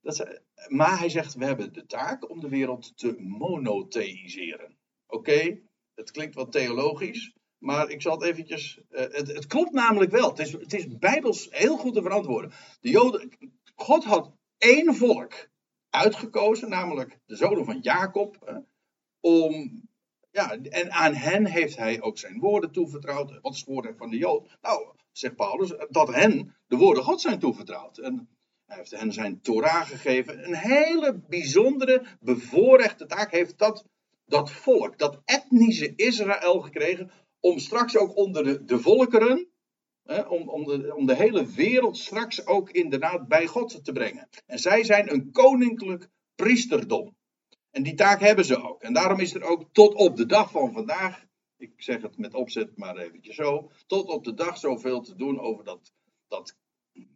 Dat 0.00 0.42
maar 0.68 0.98
hij 0.98 1.08
zegt, 1.08 1.34
we 1.34 1.44
hebben 1.44 1.72
de 1.72 1.86
taak 1.86 2.30
om 2.30 2.40
de 2.40 2.48
wereld 2.48 2.96
te 2.96 3.14
monotheïseren. 3.18 4.76
Oké, 5.06 5.60
het 5.94 6.10
klinkt 6.10 6.34
wat 6.34 6.52
theologisch, 6.52 7.35
maar 7.58 7.90
ik 7.90 8.02
zal 8.02 8.12
het 8.12 8.22
eventjes... 8.22 8.80
Uh, 8.90 9.00
het, 9.00 9.32
het, 9.32 9.46
klopt 9.46 9.72
namelijk 9.72 10.10
wel. 10.10 10.28
Het 10.28 10.38
is, 10.38 10.52
het 10.52 10.72
is 10.72 10.98
bijbels 10.98 11.48
heel 11.50 11.76
goed 11.76 11.94
te 11.94 12.02
verantwoorden. 12.02 12.52
De 12.80 12.90
Joden, 12.90 13.30
God 13.74 14.04
had 14.04 14.32
één 14.58 14.94
volk 14.94 15.48
uitgekozen, 15.90 16.68
namelijk 16.68 17.18
de 17.26 17.36
zonen 17.36 17.64
van 17.64 17.78
Jacob, 17.80 18.64
om 19.20 19.82
ja, 20.36 20.58
en 20.58 20.92
aan 20.92 21.14
hen 21.14 21.46
heeft 21.46 21.76
hij 21.76 22.00
ook 22.00 22.18
zijn 22.18 22.38
woorden 22.38 22.72
toevertrouwd. 22.72 23.38
Wat 23.40 23.52
is 23.52 23.58
het 23.58 23.68
woord 23.68 23.94
van 23.96 24.10
de 24.10 24.16
Jood? 24.16 24.56
Nou, 24.60 24.86
zegt 25.12 25.36
Paulus, 25.36 25.74
dat 25.88 26.14
hen 26.14 26.56
de 26.66 26.76
woorden 26.76 27.04
God 27.04 27.20
zijn 27.20 27.38
toevertrouwd. 27.38 27.98
En 27.98 28.28
hij 28.66 28.76
heeft 28.76 28.90
hen 28.90 29.12
zijn 29.12 29.40
Torah 29.40 29.86
gegeven. 29.86 30.44
Een 30.44 30.54
hele 30.54 31.20
bijzondere, 31.28 32.02
bevoorrechte 32.20 33.06
taak 33.06 33.30
heeft 33.30 33.58
dat, 33.58 33.84
dat 34.26 34.50
volk, 34.50 34.98
dat 34.98 35.20
etnische 35.24 35.92
Israël 35.94 36.60
gekregen. 36.60 37.10
Om 37.46 37.58
straks 37.58 37.96
ook 37.96 38.16
onder 38.16 38.66
de, 38.66 38.78
volkeren, 38.78 39.48
om, 40.28 40.48
om, 40.48 40.64
de, 40.64 40.94
om 40.94 41.06
de 41.06 41.16
hele 41.16 41.46
wereld 41.46 41.96
straks 41.96 42.46
ook 42.46 42.70
inderdaad 42.70 43.28
bij 43.28 43.46
God 43.46 43.84
te 43.84 43.92
brengen. 43.92 44.28
En 44.46 44.58
zij 44.58 44.84
zijn 44.84 45.12
een 45.12 45.30
koninklijk 45.30 46.08
priesterdom. 46.34 47.16
En 47.70 47.82
die 47.82 47.94
taak 47.94 48.20
hebben 48.20 48.44
ze 48.44 48.62
ook. 48.62 48.82
En 48.82 48.92
daarom 48.92 49.20
is 49.20 49.34
er 49.34 49.42
ook 49.42 49.64
tot 49.72 49.94
op 49.94 50.16
de 50.16 50.26
dag 50.26 50.50
van 50.50 50.72
vandaag, 50.72 51.24
ik 51.56 51.72
zeg 51.76 52.02
het 52.02 52.18
met 52.18 52.34
opzet 52.34 52.76
maar 52.76 52.96
eventjes 52.96 53.36
zo, 53.36 53.70
tot 53.86 54.08
op 54.08 54.24
de 54.24 54.34
dag 54.34 54.58
zoveel 54.58 55.00
te 55.00 55.14
doen 55.14 55.40
over 55.40 55.64
dat, 55.64 55.92
dat 56.28 56.56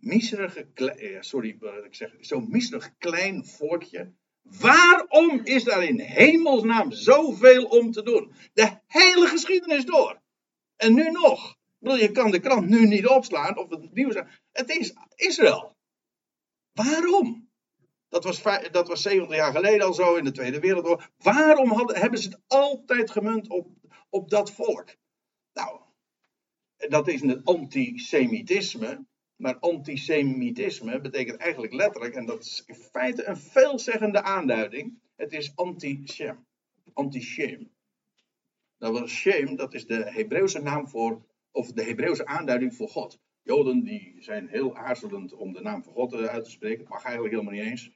miserige, 0.01 0.67
eh, 0.75 1.21
sorry, 1.21 1.59
ik 1.85 1.95
zeg, 1.95 2.17
zo'n 2.21 2.51
miserig 2.51 2.97
klein 2.99 3.47
volkje. 3.47 4.13
Waarom 4.43 5.41
is 5.45 5.65
daar 5.65 5.85
in 5.85 6.01
hemelsnaam 6.01 6.93
zoveel 6.93 7.65
om 7.65 7.93
te 7.93 8.03
doen? 8.03 8.33
De 8.53 8.79
hele 8.87 9.27
geschiedenis 9.27 9.85
door. 9.85 10.20
En 10.81 10.95
nu 10.95 11.11
nog. 11.11 11.57
Je 11.79 12.11
kan 12.13 12.31
de 12.31 12.41
krant 12.41 12.69
nu 12.69 12.87
niet 12.87 13.07
opslaan 13.07 13.59
of 13.59 13.71
het 13.71 13.95
nieuws. 13.95 14.15
Het 14.53 14.71
is 14.71 14.95
Israël. 15.15 15.77
Waarom? 16.73 17.49
Dat 18.09 18.25
was, 18.25 18.43
dat 18.71 18.89
was 18.89 19.03
70 19.03 19.37
jaar 19.37 19.53
geleden 19.53 19.87
al 19.87 19.95
zo 19.95 20.15
in 20.15 20.25
de 20.25 20.33
Tweede 20.33 20.61
Wereldoorlog. 20.61 21.11
Waarom 21.19 21.71
hadden, 21.71 21.97
hebben 21.97 22.19
ze 22.19 22.29
het 22.29 22.41
altijd 22.47 23.11
gemunt 23.11 23.49
op, 23.49 23.69
op 24.09 24.31
dat 24.31 24.53
volk? 24.53 24.97
Nou, 25.53 25.81
dat 26.77 27.09
is 27.09 27.21
een 27.23 27.45
antisemitisme. 27.45 29.07
Maar 29.37 29.59
antisemitisme 29.59 31.01
betekent 31.01 31.41
eigenlijk 31.41 31.73
letterlijk, 31.73 32.15
en 32.15 32.27
dat 32.27 32.45
is 32.45 32.63
in 32.67 32.75
feite 32.75 33.25
een 33.25 33.37
veelzeggende 33.37 34.23
aanduiding. 34.23 35.01
Het 35.17 35.33
is 35.33 35.53
anti-shem. 35.55 36.47
Anti-shem. 36.93 37.71
Dat 38.81 38.93
was 38.93 39.11
shame, 39.11 39.57
dat 39.57 39.75
is 39.75 39.87
de 39.87 40.11
Hebreeuwse 40.11 40.63
naam 40.63 40.89
voor, 40.89 41.23
of 41.51 41.73
de 41.73 41.85
Hebreeuwse 41.85 42.27
aanduiding 42.27 42.75
voor 42.75 42.89
God. 42.89 43.19
Joden 43.43 43.83
die 43.83 44.17
zijn 44.19 44.49
heel 44.49 44.77
aarzelend 44.77 45.33
om 45.33 45.53
de 45.53 45.61
naam 45.61 45.83
van 45.83 45.93
God 45.93 46.13
eh, 46.13 46.25
uit 46.25 46.45
te 46.45 46.51
spreken. 46.51 46.87
Mag 46.89 47.05
eigenlijk 47.05 47.35
helemaal 47.35 47.55
niet 47.55 47.71
eens. 47.71 47.91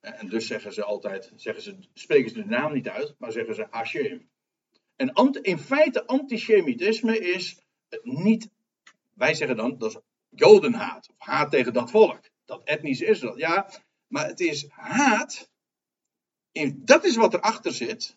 En 0.00 0.28
dus 0.28 0.46
zeggen 0.46 0.72
ze 0.72 0.84
altijd, 0.84 1.32
zeggen 1.36 1.62
ze, 1.62 1.76
spreken 1.94 2.30
ze 2.30 2.42
de 2.42 2.44
naam 2.44 2.72
niet 2.72 2.88
uit, 2.88 3.14
maar 3.18 3.32
zeggen 3.32 3.54
ze 3.54 3.66
Hashem. 3.70 4.28
En 4.96 5.12
in 5.42 5.58
feite 5.58 6.06
antisemitisme 6.06 7.18
is 7.18 7.62
niet, 8.02 8.48
wij 9.14 9.34
zeggen 9.34 9.56
dan, 9.56 9.78
dat 9.78 9.90
is 9.90 10.00
jodenhaat, 10.28 11.08
of 11.10 11.14
haat 11.18 11.50
tegen 11.50 11.72
dat 11.72 11.90
volk, 11.90 12.20
dat 12.44 12.60
etnisch 12.64 13.00
Israël. 13.00 13.38
Ja, 13.38 13.70
maar 14.06 14.26
het 14.26 14.40
is 14.40 14.66
haat, 14.68 15.50
dat 16.74 17.04
is 17.04 17.16
wat 17.16 17.34
erachter 17.34 17.72
zit. 17.72 18.16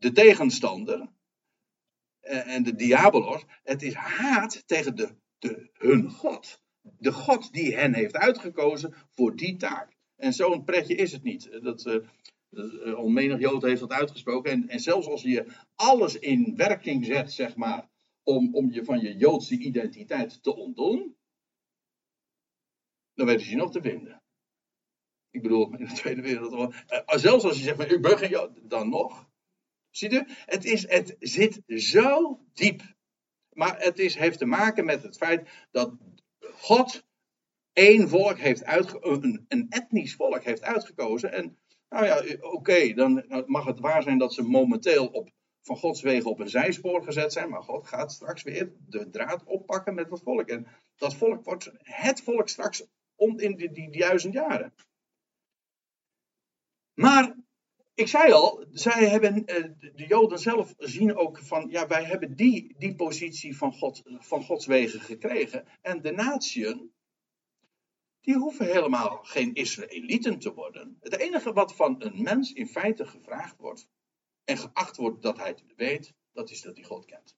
De 0.00 0.12
tegenstander 0.12 1.08
eh, 2.20 2.54
en 2.54 2.62
de 2.62 2.74
diabolos, 2.74 3.44
het 3.62 3.82
is 3.82 3.94
haat 3.94 4.62
tegen 4.66 4.96
de, 4.96 5.14
de, 5.38 5.70
hun 5.72 6.10
God 6.10 6.60
de 6.82 7.12
God 7.12 7.52
die 7.52 7.74
hen 7.74 7.94
heeft 7.94 8.16
uitgekozen 8.16 8.94
voor 9.10 9.36
die 9.36 9.56
taak. 9.56 9.96
En 10.16 10.32
zo'n 10.32 10.64
pretje 10.64 10.94
is 10.94 11.12
het 11.12 11.22
niet. 11.22 11.58
Dat, 11.62 11.86
uh, 11.86 13.14
uh, 13.14 13.40
Jood 13.40 13.62
heeft 13.62 13.80
dat 13.80 13.92
uitgesproken. 13.92 14.50
En, 14.50 14.68
en 14.68 14.80
zelfs 14.80 15.06
als 15.06 15.22
je 15.22 15.52
alles 15.74 16.18
in 16.18 16.56
werking 16.56 17.04
zet, 17.04 17.32
zeg 17.32 17.56
maar, 17.56 17.88
om, 18.22 18.54
om 18.54 18.72
je 18.72 18.84
van 18.84 19.00
je 19.00 19.16
Joodse 19.16 19.58
identiteit 19.58 20.42
te 20.42 20.56
ontdoen, 20.56 21.16
dan 23.14 23.26
weten 23.26 23.44
ze 23.44 23.50
je 23.50 23.56
nog 23.56 23.72
te 23.72 23.82
vinden. 23.82 24.22
Ik 25.30 25.42
bedoel, 25.42 25.76
in 25.76 25.84
de 25.84 25.92
Tweede 25.92 26.22
Wereldoorlog. 26.22 26.74
Uh, 26.74 27.00
zelfs 27.06 27.44
als 27.44 27.56
je 27.56 27.62
zegt, 27.62 27.76
maar, 27.76 27.90
ik 27.90 28.02
ben 28.02 28.18
geen 28.18 28.30
Jood, 28.30 28.70
dan 28.70 28.88
nog. 28.88 29.29
Ziet 29.90 30.12
u? 30.12 30.24
Het, 30.26 30.64
is, 30.64 30.88
het 30.88 31.16
zit 31.18 31.60
zo 31.66 32.40
diep. 32.52 32.82
Maar 33.52 33.80
het 33.80 33.98
is, 33.98 34.14
heeft 34.14 34.38
te 34.38 34.44
maken 34.44 34.84
met 34.84 35.02
het 35.02 35.16
feit 35.16 35.48
dat 35.70 35.92
God 36.40 37.04
één 37.72 38.08
volk 38.08 38.38
heeft 38.38 38.64
uitgekozen, 38.64 39.44
een, 39.48 39.66
etnisch 39.68 40.14
volk 40.14 40.44
heeft 40.44 40.62
uitgekozen. 40.62 41.32
En 41.32 41.58
nou 41.88 42.04
ja, 42.04 42.38
oké, 42.40 42.92
dan 42.94 43.24
mag 43.46 43.64
het 43.64 43.80
waar 43.80 44.02
zijn 44.02 44.18
dat 44.18 44.34
ze 44.34 44.42
momenteel 44.42 45.06
op, 45.06 45.30
van 45.62 45.76
Gods 45.76 46.02
wegen 46.02 46.30
op 46.30 46.40
een 46.40 46.48
zijspoor 46.48 47.04
gezet 47.04 47.32
zijn. 47.32 47.50
Maar 47.50 47.62
God 47.62 47.86
gaat 47.86 48.12
straks 48.12 48.42
weer 48.42 48.72
de 48.88 49.10
draad 49.10 49.44
oppakken 49.44 49.94
met 49.94 50.08
dat 50.08 50.22
volk. 50.22 50.48
En 50.48 50.66
dat 50.96 51.14
volk 51.14 51.44
wordt 51.44 51.72
het 51.82 52.22
volk 52.22 52.48
straks 52.48 52.84
om 53.14 53.38
in 53.38 53.56
die, 53.56 53.72
die 53.72 53.90
duizend 53.90 54.34
jaren. 54.34 54.74
Maar 56.94 57.34
ik 58.00 58.08
zei 58.08 58.32
al, 58.32 58.64
zij 58.72 59.08
hebben, 59.08 59.44
eh, 59.46 59.64
de 59.78 60.06
Joden 60.06 60.38
zelf 60.38 60.74
zien 60.78 61.16
ook 61.16 61.38
van, 61.38 61.70
ja, 61.70 61.86
wij 61.86 62.04
hebben 62.04 62.36
die, 62.36 62.74
die 62.78 62.94
positie 62.94 63.56
van, 63.56 63.72
God, 63.72 64.02
van 64.04 64.42
Gods 64.42 64.66
wegen 64.66 65.00
gekregen. 65.00 65.66
En 65.82 66.02
de 66.02 66.12
natieën, 66.12 66.92
die 68.20 68.34
hoeven 68.34 68.66
helemaal 68.66 69.18
geen 69.22 69.54
Israëlieten 69.54 70.38
te 70.38 70.54
worden. 70.54 70.96
Het 71.00 71.16
enige 71.16 71.52
wat 71.52 71.74
van 71.74 71.94
een 71.98 72.22
mens 72.22 72.52
in 72.52 72.68
feite 72.68 73.06
gevraagd 73.06 73.56
wordt, 73.58 73.88
en 74.44 74.58
geacht 74.58 74.96
wordt 74.96 75.22
dat 75.22 75.36
hij 75.36 75.48
het 75.48 75.64
weet, 75.76 76.12
dat 76.32 76.50
is 76.50 76.62
dat 76.62 76.76
hij 76.76 76.84
God 76.84 77.04
kent. 77.04 77.36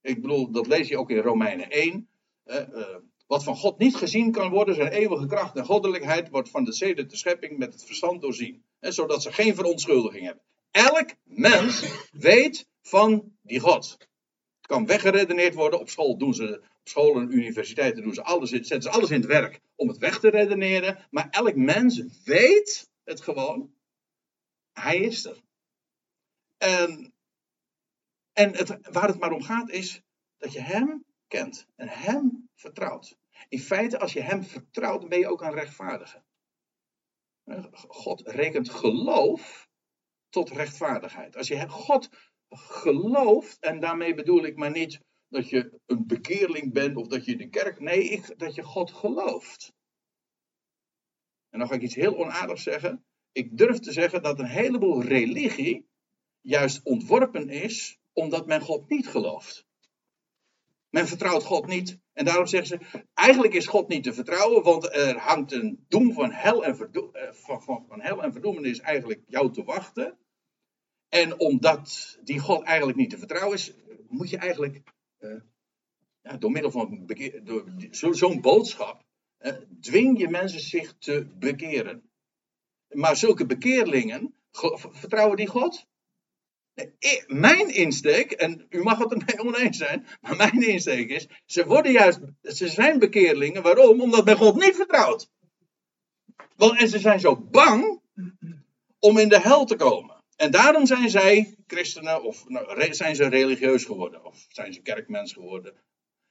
Ik 0.00 0.20
bedoel, 0.20 0.50
dat 0.50 0.66
lees 0.66 0.88
je 0.88 0.98
ook 0.98 1.10
in 1.10 1.18
Romeinen 1.18 1.70
1. 1.70 2.08
Uh, 2.46 2.96
wat 3.26 3.44
van 3.44 3.56
God 3.56 3.78
niet 3.78 3.96
gezien 3.96 4.32
kan 4.32 4.50
worden, 4.50 4.74
zijn 4.74 4.92
eeuwige 4.92 5.26
kracht 5.26 5.56
en 5.56 5.64
goddelijkheid, 5.64 6.28
wordt 6.28 6.50
van 6.50 6.64
de 6.64 6.72
zeden 6.72 7.08
de 7.08 7.16
schepping 7.16 7.58
met 7.58 7.72
het 7.72 7.84
verstand 7.84 8.20
doorzien. 8.20 8.64
Zodat 8.92 9.22
ze 9.22 9.32
geen 9.32 9.54
verontschuldiging 9.54 10.24
hebben. 10.24 10.44
Elk 10.70 11.14
mens 11.22 11.84
weet 12.12 12.66
van 12.82 13.36
die 13.42 13.60
God. 13.60 13.90
Het 14.56 14.66
kan 14.66 14.86
weggeredeneerd 14.86 15.54
worden. 15.54 15.80
Op 15.80 15.88
school 15.88 16.18
doen 16.18 16.34
ze, 16.34 16.62
op 16.80 16.88
school 16.88 17.16
en 17.16 17.32
universiteiten 17.32 18.02
doen 18.02 18.14
ze 18.14 18.22
alles, 18.22 18.50
zetten 18.50 18.82
ze 18.82 18.90
alles 18.90 19.10
in 19.10 19.20
het 19.20 19.26
werk 19.26 19.60
om 19.74 19.88
het 19.88 19.98
weg 19.98 20.20
te 20.20 20.28
redeneren. 20.30 21.06
Maar 21.10 21.28
elk 21.30 21.54
mens 21.54 22.02
weet 22.24 22.90
het 23.04 23.20
gewoon. 23.20 23.74
Hij 24.72 24.98
is 24.98 25.24
er. 25.24 25.42
En, 26.56 27.14
en 28.32 28.56
het, 28.56 28.78
waar 28.92 29.08
het 29.08 29.18
maar 29.18 29.32
om 29.32 29.42
gaat 29.42 29.70
is 29.70 30.02
dat 30.38 30.52
je 30.52 30.60
hem 30.60 31.04
kent 31.28 31.66
en 31.76 31.88
hem 31.88 32.48
vertrouwt. 32.54 33.18
In 33.48 33.60
feite, 33.60 33.98
als 33.98 34.12
je 34.12 34.20
hem 34.20 34.44
vertrouwt, 34.44 35.08
ben 35.08 35.18
je 35.18 35.28
ook 35.28 35.42
een 35.42 35.54
rechtvaardige. 35.54 36.23
God 37.86 38.20
rekent 38.20 38.70
geloof 38.70 39.68
tot 40.28 40.50
rechtvaardigheid. 40.50 41.36
Als 41.36 41.48
je 41.48 41.68
God 41.68 42.08
gelooft, 42.48 43.58
en 43.58 43.80
daarmee 43.80 44.14
bedoel 44.14 44.44
ik 44.44 44.56
maar 44.56 44.70
niet 44.70 45.00
dat 45.28 45.48
je 45.48 45.80
een 45.86 46.06
bekeerling 46.06 46.72
bent 46.72 46.96
of 46.96 47.06
dat 47.06 47.24
je 47.24 47.36
de 47.36 47.48
kerk. 47.48 47.80
Nee, 47.80 48.04
ik, 48.04 48.38
dat 48.38 48.54
je 48.54 48.62
God 48.62 48.90
gelooft. 48.90 49.72
En 51.50 51.58
dan 51.58 51.68
ga 51.68 51.74
ik 51.74 51.82
iets 51.82 51.94
heel 51.94 52.16
onaardigs 52.16 52.62
zeggen. 52.62 53.04
ik 53.32 53.56
durf 53.58 53.78
te 53.78 53.92
zeggen 53.92 54.22
dat 54.22 54.38
een 54.38 54.46
heleboel 54.46 55.02
religie 55.02 55.86
juist 56.40 56.84
ontworpen 56.84 57.48
is 57.48 57.98
omdat 58.12 58.46
men 58.46 58.60
God 58.60 58.88
niet 58.88 59.08
gelooft. 59.08 59.66
Men 60.94 61.08
vertrouwt 61.08 61.44
God 61.44 61.66
niet. 61.66 61.98
En 62.12 62.24
daarom 62.24 62.46
zeggen 62.46 62.68
ze, 62.68 63.04
eigenlijk 63.14 63.54
is 63.54 63.66
God 63.66 63.88
niet 63.88 64.02
te 64.02 64.12
vertrouwen, 64.12 64.62
want 64.62 64.94
er 64.94 65.18
hangt 65.18 65.52
een 65.52 65.84
doem 65.88 66.12
van 66.12 66.30
hel 66.30 66.64
en, 66.64 66.76
verdo 66.76 67.10
eh, 67.10 67.32
van, 67.32 67.62
van, 67.62 67.84
van 67.88 68.00
hel 68.00 68.22
en 68.22 68.80
eigenlijk 68.80 69.20
jou 69.26 69.52
te 69.52 69.64
wachten. 69.64 70.18
En 71.08 71.40
omdat 71.40 72.18
die 72.22 72.38
God 72.38 72.62
eigenlijk 72.62 72.98
niet 72.98 73.10
te 73.10 73.18
vertrouwen 73.18 73.56
is, 73.56 73.72
moet 74.08 74.30
je 74.30 74.36
eigenlijk 74.36 74.82
uh, 75.18 75.40
ja, 76.22 76.36
door 76.36 76.50
middel 76.50 76.70
van 76.70 77.10
zo'n 77.90 78.40
boodschap, 78.40 79.04
uh, 79.40 79.52
dwing 79.80 80.18
je 80.18 80.28
mensen 80.28 80.60
zich 80.60 80.98
te 80.98 81.26
bekeren. 81.38 82.10
Maar 82.88 83.16
zulke 83.16 83.46
bekeerlingen, 83.46 84.34
vertrouwen 84.90 85.36
die 85.36 85.48
God? 85.48 85.86
Mijn 87.26 87.74
insteek, 87.74 88.32
en 88.32 88.66
u 88.68 88.82
mag 88.82 88.98
het 88.98 89.12
ermee 89.12 89.46
oneens 89.46 89.76
zijn, 89.76 90.06
maar 90.20 90.36
mijn 90.36 90.62
insteek 90.62 91.10
is, 91.10 91.26
ze 91.46 91.66
worden 91.66 91.92
juist, 91.92 92.20
ze 92.42 92.68
zijn 92.68 92.98
bekeerlingen, 92.98 93.62
waarom? 93.62 94.00
Omdat 94.00 94.24
men 94.24 94.36
God 94.36 94.54
niet 94.54 94.76
vertrouwt. 94.76 95.30
Want, 96.56 96.80
en 96.80 96.88
ze 96.88 96.98
zijn 96.98 97.20
zo 97.20 97.36
bang 97.36 98.00
om 98.98 99.18
in 99.18 99.28
de 99.28 99.40
hel 99.40 99.64
te 99.64 99.76
komen. 99.76 100.22
En 100.36 100.50
daarom 100.50 100.86
zijn 100.86 101.10
zij 101.10 101.56
christenen, 101.66 102.22
of 102.22 102.48
nou, 102.48 102.94
zijn 102.94 103.16
ze 103.16 103.28
religieus 103.28 103.84
geworden, 103.84 104.24
of 104.24 104.46
zijn 104.48 104.72
ze 104.72 104.80
kerkmens 104.80 105.32
geworden. 105.32 105.74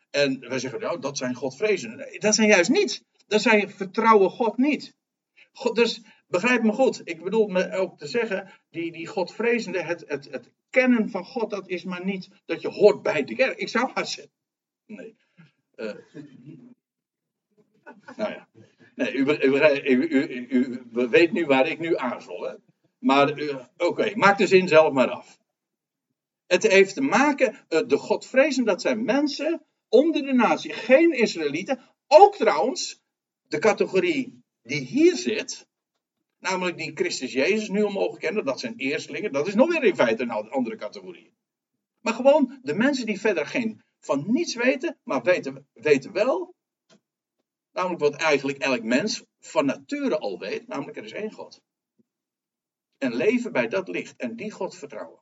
En 0.10 0.39
wij 0.39 0.60
zeggen, 0.60 0.79
nou, 0.79 0.99
dat 0.99 1.17
zijn 1.17 1.36
Godvrezenden. 1.36 2.19
dat 2.19 2.36
zijn 2.36 2.47
juist 2.47 2.69
niet. 2.69 3.03
Dat 3.27 3.41
zijn 3.41 3.69
vertrouwen 3.69 4.29
God 4.29 4.58
niet. 4.58 4.95
God, 5.53 5.75
dus 5.75 6.01
Begrijp 6.34 6.63
me 6.63 6.72
goed. 6.72 7.02
Ik 7.04 7.24
bedoel 7.24 7.48
me 7.48 7.72
ook 7.72 7.98
te 7.98 8.08
zeggen, 8.08 8.50
die, 8.69 8.91
die 8.91 9.08
Godvrezende, 9.08 9.82
het, 9.82 10.04
het, 10.08 10.28
het 10.32 10.52
kennen 10.69 11.10
van 11.10 11.26
God, 11.26 11.50
dat 11.50 11.67
is 11.67 11.84
maar 11.84 12.06
niet 12.06 12.30
dat 12.46 12.62
je 12.62 12.67
hoort 12.67 13.02
bij 13.02 13.24
de 13.24 13.36
kerk. 13.36 13.58
Ik 13.58 13.69
zou 13.69 13.91
haar 13.93 14.06
zeggen. 14.06 14.34
Nee. 14.86 15.15
Uh, 15.76 15.93
nou 18.17 18.32
ja. 18.32 18.48
Nee, 18.96 19.13
u, 19.13 19.26
u, 20.50 20.82
weet 20.91 21.32
nu 21.32 21.46
waar 21.46 21.67
ik 21.67 21.80
nu 21.80 21.98
aarzel. 21.98 22.41
Hè? 22.41 22.54
Maar 23.00 23.39
uh, 23.39 23.65
oké, 23.78 24.15
maak 24.15 24.38
de 24.38 24.48
zin 24.48 24.67
zelf 24.67 24.93
maar 24.93 25.10
af. 25.10 25.39
Het 26.46 26.67
heeft 26.67 26.93
te 26.93 27.02
maken, 27.02 27.56
uh, 27.69 27.82
de 27.88 27.98
Godvrezenden, 27.98 28.74
dat 28.74 28.82
zijn 28.82 29.04
mensen 29.04 29.65
onder 29.89 30.22
de 30.22 30.34
natie, 30.34 30.74
geen 30.74 31.12
Israëlieten. 31.12 31.80
Ook 32.08 32.36
trouwens, 32.36 33.02
de 33.48 33.60
categorie 33.60 34.43
die 34.62 34.82
hier 34.82 35.15
zit, 35.15 35.72
Namelijk 36.43 36.77
die 36.77 36.91
Christus 36.93 37.34
Jezus 37.34 37.69
nu 37.69 37.89
mogen 37.89 38.19
kennen. 38.19 38.45
Dat 38.45 38.60
zijn 38.60 38.73
eerstelingen. 38.77 39.32
Dat 39.32 39.47
is 39.47 39.56
nog 39.56 39.69
weer 39.69 39.84
in 39.84 39.95
feite 39.95 40.23
een 40.23 40.29
andere 40.32 40.75
categorie. 40.75 41.34
Maar 42.01 42.13
gewoon 42.13 42.60
de 42.62 42.73
mensen 42.73 43.06
die 43.06 43.19
verder 43.19 43.45
geen, 43.45 43.82
van 43.99 44.32
niets 44.32 44.56
weten. 44.56 44.97
Maar 45.03 45.21
weten, 45.23 45.67
weten 45.73 46.12
wel. 46.12 46.56
Namelijk 47.71 48.01
wat 48.01 48.15
eigenlijk 48.15 48.58
elk 48.58 48.84
mens 48.84 49.23
van 49.39 49.65
nature 49.65 50.17
al 50.17 50.39
weet. 50.39 50.67
Namelijk 50.67 50.97
er 50.97 51.03
is 51.03 51.12
één 51.12 51.32
God. 51.32 51.62
En 52.97 53.15
leven 53.15 53.51
bij 53.51 53.67
dat 53.67 53.88
licht. 53.88 54.15
En 54.15 54.36
die 54.36 54.51
God 54.51 54.75
vertrouwen. 54.75 55.21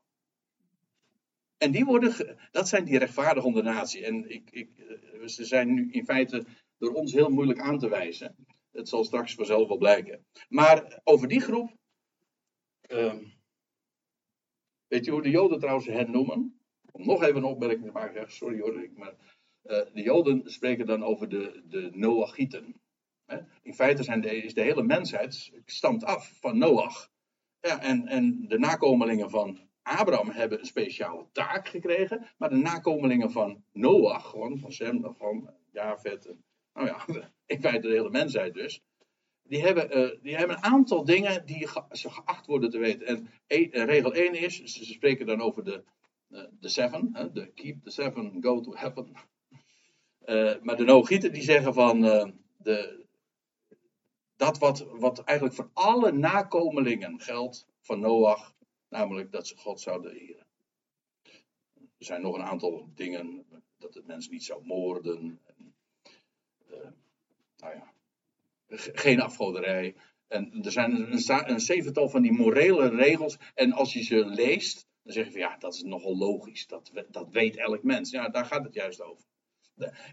En 1.58 1.72
die 1.72 1.86
worden, 1.86 2.38
dat 2.52 2.68
zijn 2.68 2.86
die 2.86 2.98
rechtvaardige 2.98 3.48
onder 3.48 3.64
natie. 3.64 4.06
En 4.06 4.30
ik, 4.30 4.52
ik, 4.52 4.70
eh, 4.78 5.28
ze 5.28 5.46
zijn 5.46 5.74
nu 5.74 5.92
in 5.92 6.06
feite 6.06 6.46
door 6.78 6.94
ons 6.94 7.14
heel 7.14 7.30
moeilijk 7.30 7.60
aan 7.60 7.80
te 7.80 7.90
wijzen. 7.90 8.36
Het 8.72 8.90
zal 8.90 9.04
straks 9.04 9.36
vanzelf 9.36 9.68
wel 9.68 9.78
blijken. 9.78 10.26
Maar 10.50 11.02
over 11.04 11.28
die 11.28 11.42
groep. 11.42 11.78
Ehm, 12.82 13.24
weet 14.88 15.06
je 15.06 15.12
hoe 15.12 15.22
de 15.22 15.30
Joden 15.30 15.60
trouwens 15.60 15.88
hen 15.88 16.12
noemen? 16.12 16.62
Om 16.92 17.06
nog 17.06 17.24
even 17.24 17.36
een 17.36 17.44
opmerking 17.44 17.86
te 17.86 17.92
maken. 17.92 18.32
Sorry 18.32 18.60
hoor, 18.60 18.90
maar. 18.96 19.16
Uh, 19.64 19.82
de 19.94 20.02
Joden 20.02 20.42
spreken 20.46 20.86
dan 20.86 21.04
over 21.04 21.30
de, 21.30 21.64
de 21.66 21.90
Noachieten. 21.94 22.82
In 23.62 23.74
feite 23.74 24.04
zijn 24.04 24.22
de, 24.22 24.36
is 24.36 24.54
de 24.54 24.62
hele 24.62 24.84
mensheid 24.84 25.52
stamt 25.66 26.04
af 26.04 26.40
van 26.40 26.58
Noach. 26.58 27.12
En, 27.60 28.08
en 28.08 28.48
de 28.48 28.60
nakomelingen 28.60 29.30
van 29.30 29.60
Abraham 29.82 30.30
hebben 30.30 30.60
een 30.60 30.66
speciale 30.66 31.26
taak 31.32 31.68
gekregen. 31.68 32.28
Maar 32.38 32.50
de 32.50 32.56
nakomelingen 32.56 33.32
van 33.32 33.64
Noach, 33.72 34.30
gewoon 34.30 34.58
van 34.58 34.72
Sem, 34.72 35.16
van 35.16 35.50
Javet, 35.72 36.34
nou 36.74 36.88
ja, 36.88 37.06
in 37.46 37.62
feite 37.62 37.88
de 37.88 37.94
hele 37.94 38.10
mensheid 38.10 38.54
dus, 38.54 38.82
die 39.44 39.62
hebben, 39.62 39.98
uh, 39.98 40.22
die 40.22 40.36
hebben 40.36 40.56
een 40.58 40.64
aantal 40.64 41.06
dingen 41.06 41.46
die 41.46 41.68
ge 41.68 41.84
ze 41.92 42.10
geacht 42.10 42.46
worden 42.46 42.70
te 42.70 42.78
weten. 42.78 43.08
En 43.08 43.30
e 43.48 43.84
regel 43.84 44.14
1 44.14 44.34
is, 44.34 44.64
ze, 44.64 44.86
spreken 44.86 45.26
dan 45.26 45.42
over 45.42 45.64
de, 45.64 45.84
uh, 46.30 46.44
de 46.60 46.70
seven, 46.70 47.30
de 47.34 47.52
keep 47.54 47.84
the 47.84 47.92
seven, 47.92 48.38
go 48.42 48.62
to 48.62 48.76
heaven. 48.76 49.16
Maar 50.64 50.78
de 50.78 50.84
Nogieten 50.84 51.34
die 51.34 51.42
zeggen 51.42 51.74
van 51.74 52.02
de, 52.58 53.06
dat 54.36 54.58
wat, 54.58 54.80
wat 54.80 55.24
eigenlijk 55.24 55.58
voor 55.58 55.70
alle 55.74 56.12
nakomelingen 56.12 57.20
geldt 57.20 57.68
van 57.82 58.00
Noach, 58.00 58.54
namelijk 58.90 59.32
dat 59.32 59.48
ze 59.48 59.58
God 59.58 59.80
zouden 59.80 60.12
eren. 60.12 60.48
Er 61.74 62.06
zijn 62.06 62.22
nog 62.22 62.36
een 62.36 62.44
aantal 62.44 62.90
dingen, 62.96 63.46
dat 63.78 63.94
het 63.94 64.08
mens 64.08 64.30
niet 64.30 64.44
zou 64.44 64.66
moorden, 64.66 65.40
nou 67.62 67.76
ja, 67.76 67.94
geen 68.94 69.22
afgoderij. 69.22 69.96
En 70.28 70.64
er 70.64 70.72
zijn 70.72 70.96
een, 70.96 71.52
een 71.52 71.60
zevental 71.60 72.10
van 72.10 72.22
die 72.22 72.32
morele 72.32 72.90
regels. 72.90 73.38
En 73.54 73.72
als 73.72 73.94
je 73.94 74.04
ze 74.04 74.26
leest, 74.26 74.88
dan 75.04 75.14
zeg 75.14 75.26
je 75.26 75.32
van 75.32 75.40
ja, 75.40 75.58
dat 75.58 75.74
is 75.74 75.82
nogal 75.82 76.18
logisch. 76.18 76.68
Dat, 76.68 76.92
dat 77.10 77.30
weet 77.32 77.58
elk 77.58 77.84
mens. 77.84 78.12
Ja, 78.12 78.30
daar 78.30 78.46
gaat 78.46 78.64
het 78.64 78.74
juist 78.74 79.02
over. 79.02 79.26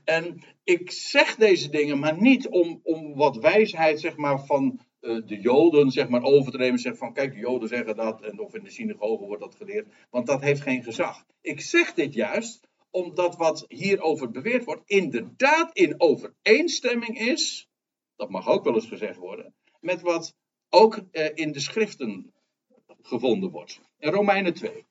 En 0.05 0.43
ik 0.65 0.91
zeg 0.91 1.37
deze 1.37 1.71
dingen, 1.71 1.99
maar 1.99 2.21
niet 2.21 2.49
om, 2.49 2.81
om 2.83 3.15
wat 3.15 3.37
wijsheid 3.37 4.01
zeg 4.01 4.17
maar, 4.17 4.47
van 4.47 4.81
uh, 5.01 5.27
de 5.27 5.41
Joden 5.41 5.91
zeg 5.91 6.09
maar, 6.09 6.23
over 6.23 6.53
te 6.53 6.59
nemen. 6.59 6.79
Zeg 6.79 6.97
van 6.97 7.13
kijk, 7.13 7.33
de 7.33 7.39
Joden 7.39 7.69
zeggen 7.69 7.97
dat. 7.97 8.23
En 8.23 8.41
of 8.41 8.55
in 8.55 8.65
de 8.65 8.71
synagoge 8.71 9.25
wordt 9.25 9.43
dat 9.43 9.55
geleerd. 9.55 9.89
Want 10.11 10.27
dat 10.27 10.41
heeft 10.41 10.61
geen 10.61 10.83
gezag. 10.83 11.25
Ik 11.41 11.61
zeg 11.61 11.95
dit 11.95 12.15
juist 12.15 12.68
omdat 12.91 13.37
wat 13.37 13.65
hierover 13.69 14.31
beweerd 14.31 14.65
wordt 14.65 14.83
inderdaad 14.91 15.77
in 15.77 16.01
overeenstemming 16.01 17.19
is, 17.19 17.69
dat 18.17 18.31
mag 18.31 18.49
ook 18.49 18.65
wel 18.65 18.75
eens 18.75 18.89
gezegd 18.89 19.17
worden, 19.17 19.55
met 19.81 20.01
wat 20.01 20.35
ook 20.69 21.01
eh, 21.11 21.31
in 21.35 21.53
de 21.53 21.61
schriften 21.61 22.33
gevonden 23.03 23.51
wordt. 23.51 23.81
In 23.99 24.11
Romeinen 24.11 24.55
2. 24.55 24.87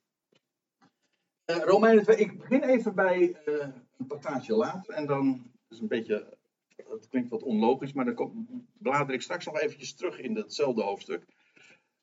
Uh, 1.45 1.57
Romeinen 1.57 2.03
2, 2.03 2.17
ik 2.17 2.37
begin 2.37 2.63
even 2.63 2.95
bij 2.95 3.19
uh, 3.45 3.67
een 3.97 4.07
passage 4.07 4.55
later 4.55 4.93
en 4.93 5.05
dan 5.05 5.51
is 5.69 5.79
een 5.79 5.87
beetje, 5.87 6.37
het 6.75 7.07
klinkt 7.07 7.29
wat 7.29 7.43
onlogisch, 7.43 7.93
maar 7.93 8.15
dan 8.15 8.47
blader 8.77 9.13
ik 9.13 9.21
straks 9.21 9.45
nog 9.45 9.59
eventjes 9.59 9.93
terug 9.93 10.19
in 10.19 10.33
datzelfde 10.33 10.83
hoofdstuk. 10.83 11.25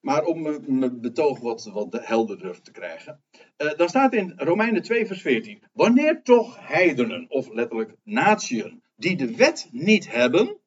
Maar 0.04 0.24
om 0.24 0.42
mijn 0.66 1.00
betoog 1.00 1.40
wat, 1.40 1.64
wat 1.64 2.06
helderder 2.06 2.60
te 2.60 2.70
krijgen. 2.70 3.22
Uh, 3.58 3.74
dan 3.76 3.88
staat 3.88 4.14
in 4.14 4.32
Romeinen 4.36 4.82
2, 4.82 5.06
vers 5.06 5.20
14. 5.20 5.62
Wanneer 5.72 6.22
toch 6.22 6.58
heidenen, 6.60 7.30
of 7.30 7.52
letterlijk 7.52 7.96
natieën, 8.02 8.82
die 8.96 9.16
de 9.16 9.36
wet 9.36 9.68
niet 9.70 10.10
hebben. 10.10 10.60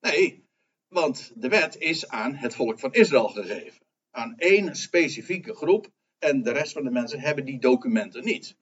Nee, 0.00 0.44
want 0.88 1.32
de 1.34 1.48
wet 1.48 1.76
is 1.76 2.08
aan 2.08 2.34
het 2.34 2.54
volk 2.54 2.78
van 2.78 2.92
Israël 2.92 3.28
gegeven. 3.28 3.86
Aan 4.10 4.34
één 4.36 4.76
specifieke 4.76 5.54
groep. 5.54 5.88
En 6.18 6.42
de 6.42 6.52
rest 6.52 6.72
van 6.72 6.84
de 6.84 6.90
mensen 6.90 7.20
hebben 7.20 7.44
die 7.44 7.58
documenten 7.58 8.24
niet. 8.24 8.56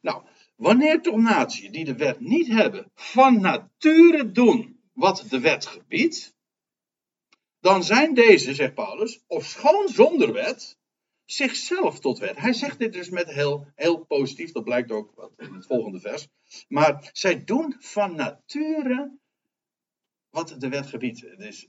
Nou, 0.00 0.22
wanneer 0.56 1.02
toch 1.02 1.16
natieën 1.16 1.72
die 1.72 1.84
de 1.84 1.96
wet 1.96 2.20
niet 2.20 2.46
hebben, 2.46 2.90
van 2.94 3.40
nature 3.40 4.30
doen 4.30 4.80
wat 4.92 5.26
de 5.28 5.40
wet 5.40 5.66
gebiedt 5.66 6.34
dan 7.64 7.84
zijn 7.84 8.14
deze, 8.14 8.54
zegt 8.54 8.74
Paulus, 8.74 9.24
ofschoon 9.26 9.88
zonder 9.88 10.32
wet, 10.32 10.78
zichzelf 11.24 12.00
tot 12.00 12.18
wet. 12.18 12.36
Hij 12.36 12.52
zegt 12.52 12.78
dit 12.78 12.92
dus 12.92 13.10
met 13.10 13.30
heel, 13.30 13.66
heel 13.74 14.04
positief, 14.04 14.52
dat 14.52 14.64
blijkt 14.64 14.90
ook 14.90 15.32
in 15.36 15.54
het 15.54 15.66
volgende 15.66 16.00
vers. 16.00 16.28
Maar 16.68 17.10
zij 17.12 17.44
doen 17.44 17.76
van 17.78 18.14
nature 18.14 19.18
wat 20.30 20.56
de 20.58 20.68
wet 20.68 20.86
gebiedt. 20.86 21.38
Dus, 21.38 21.66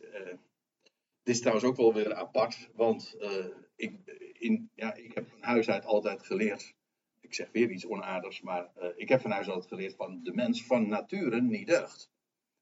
dit 1.23 1.35
is 1.35 1.39
trouwens 1.39 1.65
ook 1.65 1.75
wel 1.75 1.93
weer 1.93 2.13
apart, 2.13 2.69
want 2.73 3.15
uh, 3.19 3.45
ik, 3.75 3.93
in, 4.33 4.69
ja, 4.73 4.93
ik 4.93 5.13
heb 5.13 5.29
van 5.29 5.41
huis 5.41 5.69
uit 5.69 5.85
altijd 5.85 6.25
geleerd. 6.25 6.73
Ik 7.19 7.33
zeg 7.33 7.49
weer 7.51 7.71
iets 7.71 7.85
onaardigs, 7.85 8.41
maar 8.41 8.71
uh, 8.81 8.87
ik 8.95 9.09
heb 9.09 9.21
van 9.21 9.31
huis 9.31 9.49
uit 9.49 9.67
geleerd 9.67 9.95
van 9.95 10.23
de 10.23 10.33
mens 10.33 10.65
van 10.65 10.87
nature 10.87 11.41
niet 11.41 11.67
deugt. 11.67 12.13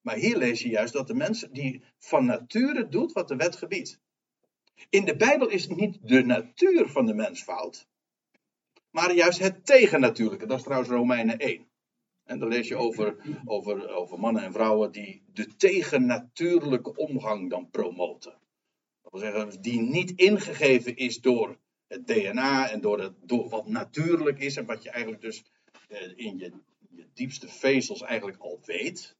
Maar 0.03 0.15
hier 0.15 0.37
lees 0.37 0.61
je 0.61 0.69
juist 0.69 0.93
dat 0.93 1.07
de 1.07 1.13
mens 1.13 1.47
die 1.51 1.83
van 1.97 2.25
nature 2.25 2.87
doet 2.87 3.11
wat 3.11 3.27
de 3.27 3.35
wet 3.35 3.55
gebiedt. 3.55 3.99
In 4.89 5.05
de 5.05 5.15
Bijbel 5.15 5.47
is 5.47 5.67
niet 5.67 5.97
de 6.01 6.23
natuur 6.23 6.89
van 6.89 7.05
de 7.05 7.13
mens 7.13 7.43
fout, 7.43 7.87
maar 8.89 9.13
juist 9.13 9.39
het 9.39 9.65
tegennatuurlijke. 9.65 10.45
Dat 10.45 10.57
is 10.57 10.63
trouwens 10.63 10.91
Romeinen 10.91 11.37
1. 11.37 11.67
En 12.23 12.39
dan 12.39 12.49
lees 12.49 12.67
je 12.67 12.75
over, 12.75 13.15
over, 13.45 13.89
over 13.89 14.19
mannen 14.19 14.43
en 14.43 14.51
vrouwen 14.51 14.91
die 14.91 15.23
de 15.33 15.55
tegennatuurlijke 15.55 16.95
omgang 16.95 17.49
dan 17.49 17.69
promoten. 17.69 18.39
wil 19.01 19.19
zeggen, 19.19 19.61
die 19.61 19.81
niet 19.81 20.11
ingegeven 20.11 20.95
is 20.95 21.21
door 21.21 21.57
het 21.87 22.07
DNA 22.07 22.69
en 22.69 22.81
door, 22.81 22.99
het, 22.99 23.13
door 23.21 23.49
wat 23.49 23.67
natuurlijk 23.67 24.39
is 24.39 24.55
en 24.55 24.65
wat 24.65 24.83
je 24.83 24.89
eigenlijk 24.89 25.21
dus 25.21 25.43
eh, 25.87 26.11
in 26.15 26.37
je, 26.37 26.53
je 26.89 27.07
diepste 27.13 27.47
vezels 27.47 28.01
eigenlijk 28.01 28.37
al 28.37 28.59
weet. 28.65 29.15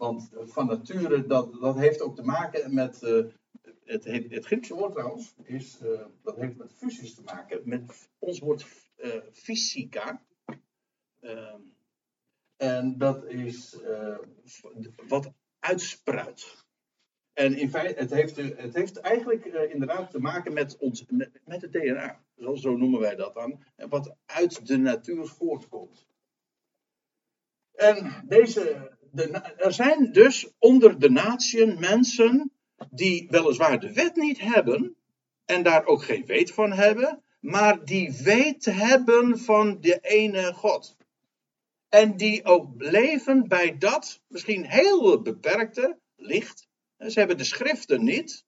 Want 0.00 0.30
van 0.34 0.66
nature, 0.66 1.26
dat, 1.26 1.60
dat 1.60 1.76
heeft 1.76 2.00
ook 2.00 2.16
te 2.16 2.22
maken 2.22 2.74
met. 2.74 3.02
Uh, 3.02 3.24
het, 3.84 4.04
het 4.04 4.44
Griekse 4.44 4.74
woord 4.74 4.92
trouwens, 4.92 5.34
is, 5.42 5.80
uh, 5.82 6.00
dat 6.22 6.36
heeft 6.36 6.56
met 6.56 6.72
fusies 6.72 7.14
te 7.14 7.22
maken. 7.22 7.60
Met 7.64 8.08
ons 8.18 8.38
woord 8.38 8.66
uh, 8.96 9.14
fysica. 9.32 10.22
Ehm, 11.20 11.60
en 12.56 12.98
dat 12.98 13.24
is 13.24 13.76
wat 15.08 15.32
uitspruit. 15.58 16.64
En 17.32 17.56
in 17.56 17.70
feite, 17.70 18.00
het 18.00 18.10
heeft, 18.10 18.36
het 18.36 18.74
heeft 18.74 18.96
eigenlijk 18.96 19.44
inderdaad 19.44 20.10
te 20.10 20.20
maken 20.20 20.52
met, 20.52 20.76
ons, 20.76 21.04
met, 21.08 21.40
met 21.44 21.62
het 21.62 21.72
DNA. 21.72 22.24
Zo 22.54 22.76
noemen 22.76 23.00
wij 23.00 23.16
dat 23.16 23.34
dan. 23.34 23.64
Wat 23.76 24.16
uit 24.26 24.66
de 24.66 24.76
natuur 24.76 25.26
voortkomt. 25.26 26.08
En 27.72 28.24
deze 28.26 28.98
er 29.56 29.72
zijn 29.72 30.12
dus 30.12 30.48
onder 30.58 30.98
de 30.98 31.10
natieën 31.10 31.78
mensen 31.78 32.52
die 32.90 33.26
weliswaar 33.30 33.80
de 33.80 33.92
wet 33.92 34.16
niet 34.16 34.40
hebben 34.40 34.96
en 35.44 35.62
daar 35.62 35.84
ook 35.84 36.04
geen 36.04 36.26
weet 36.26 36.52
van 36.52 36.72
hebben, 36.72 37.22
maar 37.40 37.84
die 37.84 38.12
weet 38.22 38.64
hebben 38.64 39.38
van 39.38 39.80
de 39.80 39.98
ene 40.00 40.52
God. 40.52 40.96
En 41.88 42.16
die 42.16 42.44
ook 42.44 42.68
leven 42.76 43.48
bij 43.48 43.78
dat 43.78 44.22
misschien 44.26 44.64
heel 44.64 45.22
beperkte 45.22 45.98
licht. 46.16 46.68
Ze 46.98 47.18
hebben 47.18 47.36
de 47.36 47.44
schriften 47.44 48.04
niet. 48.04 48.44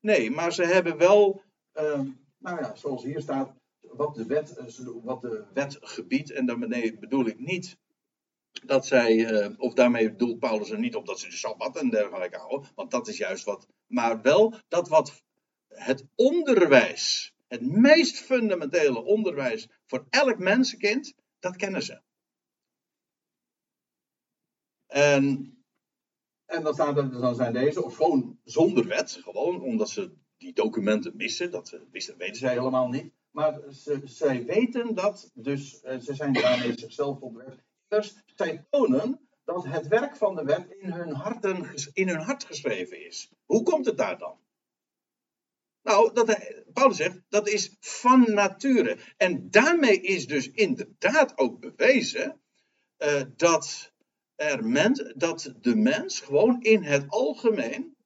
Nee, 0.00 0.30
maar 0.30 0.52
ze 0.52 0.64
hebben 0.64 0.96
wel, 0.96 1.42
uh, 1.74 2.00
nou 2.38 2.60
ja, 2.60 2.74
zoals 2.74 3.02
hier 3.04 3.20
staat, 3.20 3.54
wat 3.80 4.14
de 4.14 4.26
wet, 4.26 4.76
wat 5.02 5.20
de 5.20 5.44
wet 5.52 5.78
gebiedt. 5.80 6.30
En 6.30 6.46
daarmee 6.46 6.98
bedoel 6.98 7.26
ik 7.26 7.38
niet 7.38 7.76
dat 8.52 8.86
zij, 8.86 9.26
eh, 9.26 9.50
of 9.58 9.74
daarmee 9.74 10.10
bedoelt 10.10 10.38
Paulus 10.38 10.70
er 10.70 10.78
niet 10.78 10.96
op 10.96 11.06
dat 11.06 11.20
ze 11.20 11.28
de 11.28 11.36
Sabbat 11.36 11.76
en 11.76 11.90
dergelijke 11.90 12.38
houden, 12.38 12.70
want 12.74 12.90
dat 12.90 13.08
is 13.08 13.16
juist 13.16 13.44
wat, 13.44 13.66
maar 13.86 14.22
wel 14.22 14.54
dat 14.68 14.88
wat 14.88 15.22
het 15.68 16.06
onderwijs, 16.14 17.34
het 17.48 17.62
meest 17.62 18.18
fundamentele 18.18 19.04
onderwijs 19.04 19.68
voor 19.86 20.06
elk 20.10 20.38
mensenkind, 20.38 21.14
dat 21.38 21.56
kennen 21.56 21.82
ze. 21.82 22.00
En, 24.86 25.56
en 26.44 26.62
dan, 26.62 26.74
staat 26.74 27.12
dan 27.12 27.34
zijn 27.34 27.52
deze, 27.52 27.84
of 27.84 27.96
gewoon 27.96 28.38
zonder 28.44 28.86
wet, 28.86 29.18
gewoon 29.22 29.62
omdat 29.62 29.90
ze 29.90 30.12
die 30.36 30.52
documenten 30.52 31.16
missen, 31.16 31.50
dat 31.50 31.78
wisten, 31.90 32.16
weten 32.16 32.36
zij 32.36 32.52
helemaal 32.52 32.88
niet. 32.88 33.12
Maar 33.30 33.60
ze, 33.70 34.00
zij 34.04 34.44
weten 34.44 34.94
dat, 34.94 35.30
dus 35.34 35.80
eh, 35.80 35.98
ze 35.98 36.14
zijn 36.14 36.32
daarmee 36.32 36.78
zichzelf 36.78 37.20
op 37.20 37.60
zij 38.36 38.66
tonen 38.70 39.20
dat 39.44 39.64
het 39.64 39.88
werk 39.88 40.16
van 40.16 40.34
de 40.34 40.44
wet 40.44 40.70
in 40.70 40.92
hun, 40.92 41.08
in 41.92 42.08
hun 42.08 42.20
hart 42.20 42.44
geschreven 42.44 43.06
is. 43.06 43.30
Hoe 43.44 43.62
komt 43.62 43.86
het 43.86 43.96
daar 43.96 44.18
dan? 44.18 44.40
Nou, 45.82 46.12
dat, 46.12 46.38
Paulus 46.72 46.96
zegt, 46.96 47.20
dat 47.28 47.48
is 47.48 47.76
van 47.80 48.34
nature. 48.34 48.98
En 49.16 49.50
daarmee 49.50 50.00
is 50.00 50.26
dus 50.26 50.50
inderdaad 50.50 51.38
ook 51.38 51.60
bewezen 51.60 52.40
uh, 52.98 53.22
dat, 53.36 53.92
er 54.34 54.64
men, 54.64 55.14
dat 55.16 55.54
de 55.60 55.76
mens 55.76 56.20
gewoon 56.20 56.62
in 56.62 56.82
het 56.82 57.04
algemeen 57.08 57.96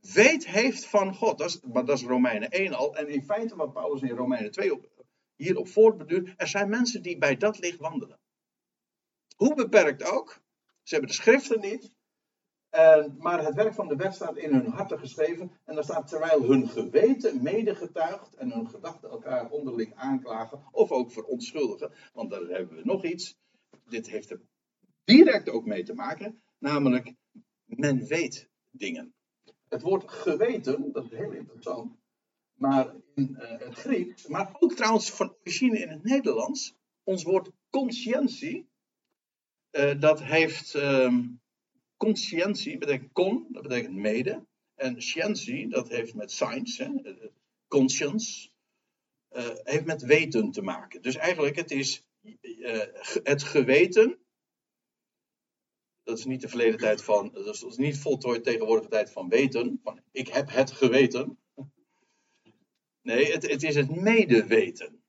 weet 0.00 0.46
heeft 0.46 0.86
van 0.86 1.14
God. 1.14 1.38
Dat 1.38 1.48
is, 1.48 1.60
maar 1.60 1.84
dat 1.84 1.98
is 1.98 2.04
Romeinen 2.04 2.50
1 2.50 2.72
al. 2.72 2.96
En 2.96 3.08
in 3.08 3.24
feite 3.24 3.56
wat 3.56 3.72
Paulus 3.72 4.02
in 4.02 4.16
Romeinen 4.16 4.50
2 4.50 4.72
op, 4.72 4.88
hierop 5.36 5.68
voortbeduurt, 5.68 6.34
er 6.36 6.48
zijn 6.48 6.68
mensen 6.68 7.02
die 7.02 7.18
bij 7.18 7.36
dat 7.36 7.58
licht 7.58 7.78
wandelen. 7.78 8.18
Hoe 9.38 9.54
beperkt 9.54 10.04
ook. 10.12 10.40
Ze 10.82 10.94
hebben 10.94 11.10
de 11.10 11.16
schriften 11.16 11.60
niet. 11.60 11.96
En, 12.68 13.16
maar 13.18 13.44
het 13.44 13.54
werk 13.54 13.74
van 13.74 13.88
de 13.88 13.96
wet 13.96 14.14
staat 14.14 14.36
in 14.36 14.52
hun 14.52 14.66
harten 14.66 14.98
geschreven. 14.98 15.52
En 15.64 15.74
daar 15.74 15.84
staat 15.84 16.08
terwijl 16.08 16.42
hun 16.42 16.68
geweten 16.68 17.42
medegetuigt 17.42 18.34
en 18.34 18.52
hun 18.52 18.68
gedachten 18.68 19.10
elkaar 19.10 19.50
onderling 19.50 19.94
aanklagen. 19.94 20.62
Of 20.70 20.90
ook 20.90 21.12
verontschuldigen. 21.12 21.92
Want 22.12 22.30
daar 22.30 22.40
hebben 22.40 22.76
we 22.76 22.84
nog 22.84 23.04
iets. 23.04 23.36
Dit 23.84 24.08
heeft 24.08 24.30
er 24.30 24.40
direct 25.04 25.48
ook 25.48 25.64
mee 25.64 25.82
te 25.82 25.94
maken. 25.94 26.42
Namelijk, 26.58 27.14
men 27.64 28.06
weet 28.06 28.48
dingen. 28.70 29.14
Het 29.68 29.82
woord 29.82 30.10
geweten, 30.10 30.92
dat 30.92 31.04
is 31.04 31.18
heel 31.18 31.32
interessant. 31.32 31.96
Maar 32.54 32.94
in 33.14 33.36
uh, 33.40 33.58
het 33.58 33.74
Grieks, 33.74 34.26
maar 34.26 34.56
ook 34.58 34.72
trouwens 34.72 35.10
van 35.10 35.34
origine 35.40 35.78
in 35.78 35.88
het 35.88 36.02
Nederlands. 36.02 36.76
Ons 37.02 37.22
woord 37.22 37.50
conscientie 37.70 38.67
dat 39.98 40.22
heeft 40.22 40.74
um, 40.74 41.40
conscientie, 41.96 42.78
betekent 42.78 43.12
con, 43.12 43.46
dat 43.50 43.62
betekent 43.62 43.94
mede. 43.94 44.46
En 44.74 45.02
scientie, 45.02 45.68
dat 45.68 45.88
heeft 45.88 46.14
met 46.14 46.30
science, 46.30 46.82
hè, 46.82 47.10
eh, 47.10 47.28
conscience, 47.68 48.50
uh, 49.32 49.50
heeft 49.54 49.84
met 49.84 50.02
weten 50.02 50.50
te 50.50 50.62
maken. 50.62 51.02
Dus 51.02 51.16
eigenlijk, 51.16 51.56
het 51.56 51.70
is 51.70 52.04
uh, 52.40 52.82
het 53.22 53.42
geweten. 53.42 54.18
Dat 56.02 56.18
is 56.18 56.24
niet 56.24 56.40
de 56.40 56.48
verleden 56.48 56.78
tijd 56.78 57.04
van, 57.04 57.30
dat 57.32 57.62
is 57.62 57.76
niet 57.76 57.98
voltooid 57.98 58.44
tegenwoordige 58.44 58.90
tijd 58.90 59.10
van 59.10 59.28
weten. 59.28 59.80
Van 59.82 60.00
ik 60.10 60.28
heb 60.28 60.50
het 60.50 60.70
geweten. 60.70 61.38
Nee, 63.02 63.32
het, 63.32 63.50
het 63.50 63.62
is 63.62 63.74
het 63.74 63.90
medeweten. 63.96 65.02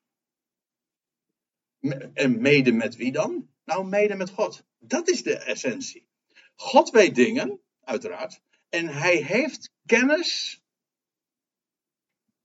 En 2.13 2.41
mede 2.41 2.71
met 2.71 2.95
wie 2.95 3.11
dan? 3.11 3.49
Nou, 3.69 3.85
mede 3.85 4.15
met 4.15 4.29
God. 4.29 4.63
Dat 4.79 5.09
is 5.09 5.23
de 5.23 5.37
essentie. 5.37 6.07
God 6.55 6.89
weet 6.89 7.15
dingen, 7.15 7.61
uiteraard. 7.83 8.41
En 8.69 8.87
hij 8.87 9.15
heeft 9.15 9.71
kennis. 9.85 10.61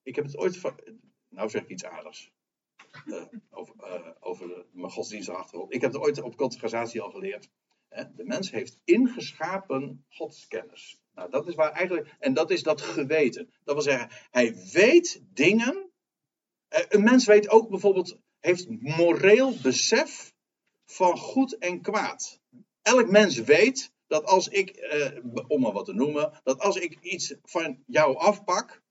Ik 0.02 0.14
heb 0.14 0.24
het 0.24 0.36
ooit. 0.36 0.60
Nou 1.28 1.50
zeg 1.50 1.62
ik 1.62 1.68
iets 1.68 1.84
aardigs. 1.84 2.32
Uh, 3.06 3.24
over, 3.50 3.74
uh, 3.78 4.08
over 4.20 4.66
mijn 4.72 4.90
godsdienstige 4.90 5.36
achtergrond. 5.36 5.74
Ik 5.74 5.80
heb 5.80 5.92
het 5.92 6.02
ooit 6.02 6.22
op 6.22 6.36
conversatie 6.36 7.00
al 7.00 7.10
geleerd. 7.10 7.50
De 7.88 8.24
mens 8.24 8.50
heeft 8.50 8.78
ingeschapen 8.84 10.04
godskennis. 10.08 11.00
Nou, 11.14 11.30
dat 11.30 11.48
is 11.48 11.54
waar 11.54 11.72
eigenlijk. 11.72 12.14
En 12.18 12.34
dat 12.34 12.50
is 12.50 12.62
dat 12.62 12.80
geweten. 12.80 13.52
Dat 13.64 13.74
wil 13.74 13.84
zeggen, 13.84 14.10
hij 14.30 14.54
weet 14.72 15.22
dingen. 15.32 15.90
Eh, 16.68 16.84
een 16.88 17.02
mens 17.02 17.26
weet 17.26 17.48
ook 17.48 17.68
bijvoorbeeld. 17.68 18.18
Heeft 18.40 18.68
moreel 18.80 19.58
besef 19.62 20.33
van 20.86 21.18
goed 21.18 21.58
en 21.58 21.80
kwaad. 21.80 22.40
Elk 22.82 23.10
mens 23.10 23.38
weet 23.38 23.92
dat 24.06 24.24
als 24.24 24.48
ik, 24.48 24.70
eh, 24.70 25.18
om 25.48 25.60
maar 25.60 25.72
wat 25.72 25.84
te 25.84 25.92
noemen, 25.92 26.40
dat 26.44 26.60
als 26.60 26.76
ik 26.76 26.98
iets 27.00 27.34
van 27.42 27.82
jou 27.86 28.16
afpak, 28.16 28.82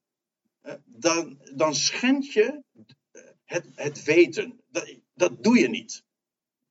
eh, 0.62 0.74
dan, 0.86 1.40
dan 1.56 1.76
schend 1.76 2.34
je 2.34 2.64
eh, 3.12 3.22
het, 3.46 3.66
het 3.76 4.04
weten. 4.04 4.62
Dat, 4.68 4.96
dat 5.14 5.44
doe 5.44 5.60
je 5.60 5.70
niet. 5.70 6.04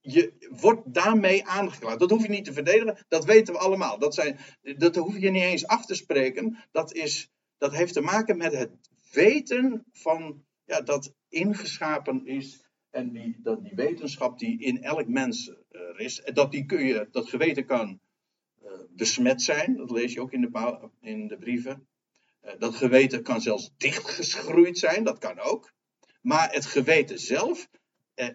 Je 0.00 0.48
wordt 0.61 0.94
daarmee 0.94 1.46
aangeklaagd. 1.46 1.98
Dat 1.98 2.11
hoef 2.11 2.22
je 2.22 2.28
niet 2.28 2.44
te 2.44 2.52
verdedigen, 2.52 3.04
dat 3.08 3.24
weten 3.24 3.54
we 3.54 3.61
allemaal. 3.61 3.98
Dat, 3.98 4.14
zijn, 4.14 4.38
dat 4.76 4.96
hoef 4.96 5.18
je 5.18 5.30
niet 5.30 5.42
eens 5.42 5.66
af 5.66 5.87
te 5.87 5.94
spreken. 5.94 6.58
Dat, 6.70 6.92
is, 6.92 7.30
dat 7.58 7.72
heeft 7.72 7.92
te 7.92 8.00
maken 8.00 8.37
met 8.37 8.52
het 8.52 8.70
weten 9.11 9.85
van 9.92 10.44
ja, 10.64 10.80
dat 10.80 11.14
ingeschapen 11.28 12.26
is 12.26 12.62
en 12.92 13.12
die, 13.12 13.37
dat 13.42 13.62
die 13.62 13.74
wetenschap 13.74 14.38
die 14.38 14.61
in 14.61 14.83
elk 14.83 15.09
mens 15.09 15.52
er 15.70 16.00
is, 16.00 16.22
dat, 16.24 16.52
die 16.52 16.64
kun 16.64 16.85
je, 16.85 17.09
dat 17.11 17.28
geweten 17.28 17.66
kan 17.66 18.00
uh, 18.62 18.70
besmet 18.90 19.42
zijn. 19.42 19.76
Dat 19.76 19.90
lees 19.90 20.12
je 20.12 20.20
ook 20.20 20.33
in 20.33 20.40
de, 20.40 20.90
in 21.00 21.28
de 21.28 21.38
brieven. 21.38 21.87
Uh, 22.44 22.50
dat 22.59 22.74
geweten 22.74 23.22
kan 23.22 23.40
zelfs 23.40 23.72
dichtgeschroeid 23.76 24.78
zijn, 24.78 25.05
dat 25.05 25.18
kan 25.18 25.38
ook. 25.38 25.72
Maar 26.20 26.52
het 26.52 26.66
geweten 26.66 27.18
zelf, 27.18 27.68
eh, 28.14 28.28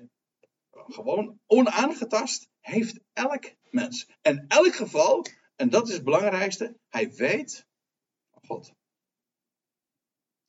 gewoon 0.72 1.40
onaangetast, 1.46 2.50
heeft 2.60 3.00
elk 3.14 3.54
mens. 3.70 4.10
En 4.22 4.46
elk 4.48 4.76
geval, 4.76 5.26
en 5.56 5.70
dat 5.70 5.88
is 5.88 5.94
het 5.94 6.04
belangrijkste, 6.04 6.78
hij 6.90 7.12
weet 7.14 7.68
God. 8.32 8.74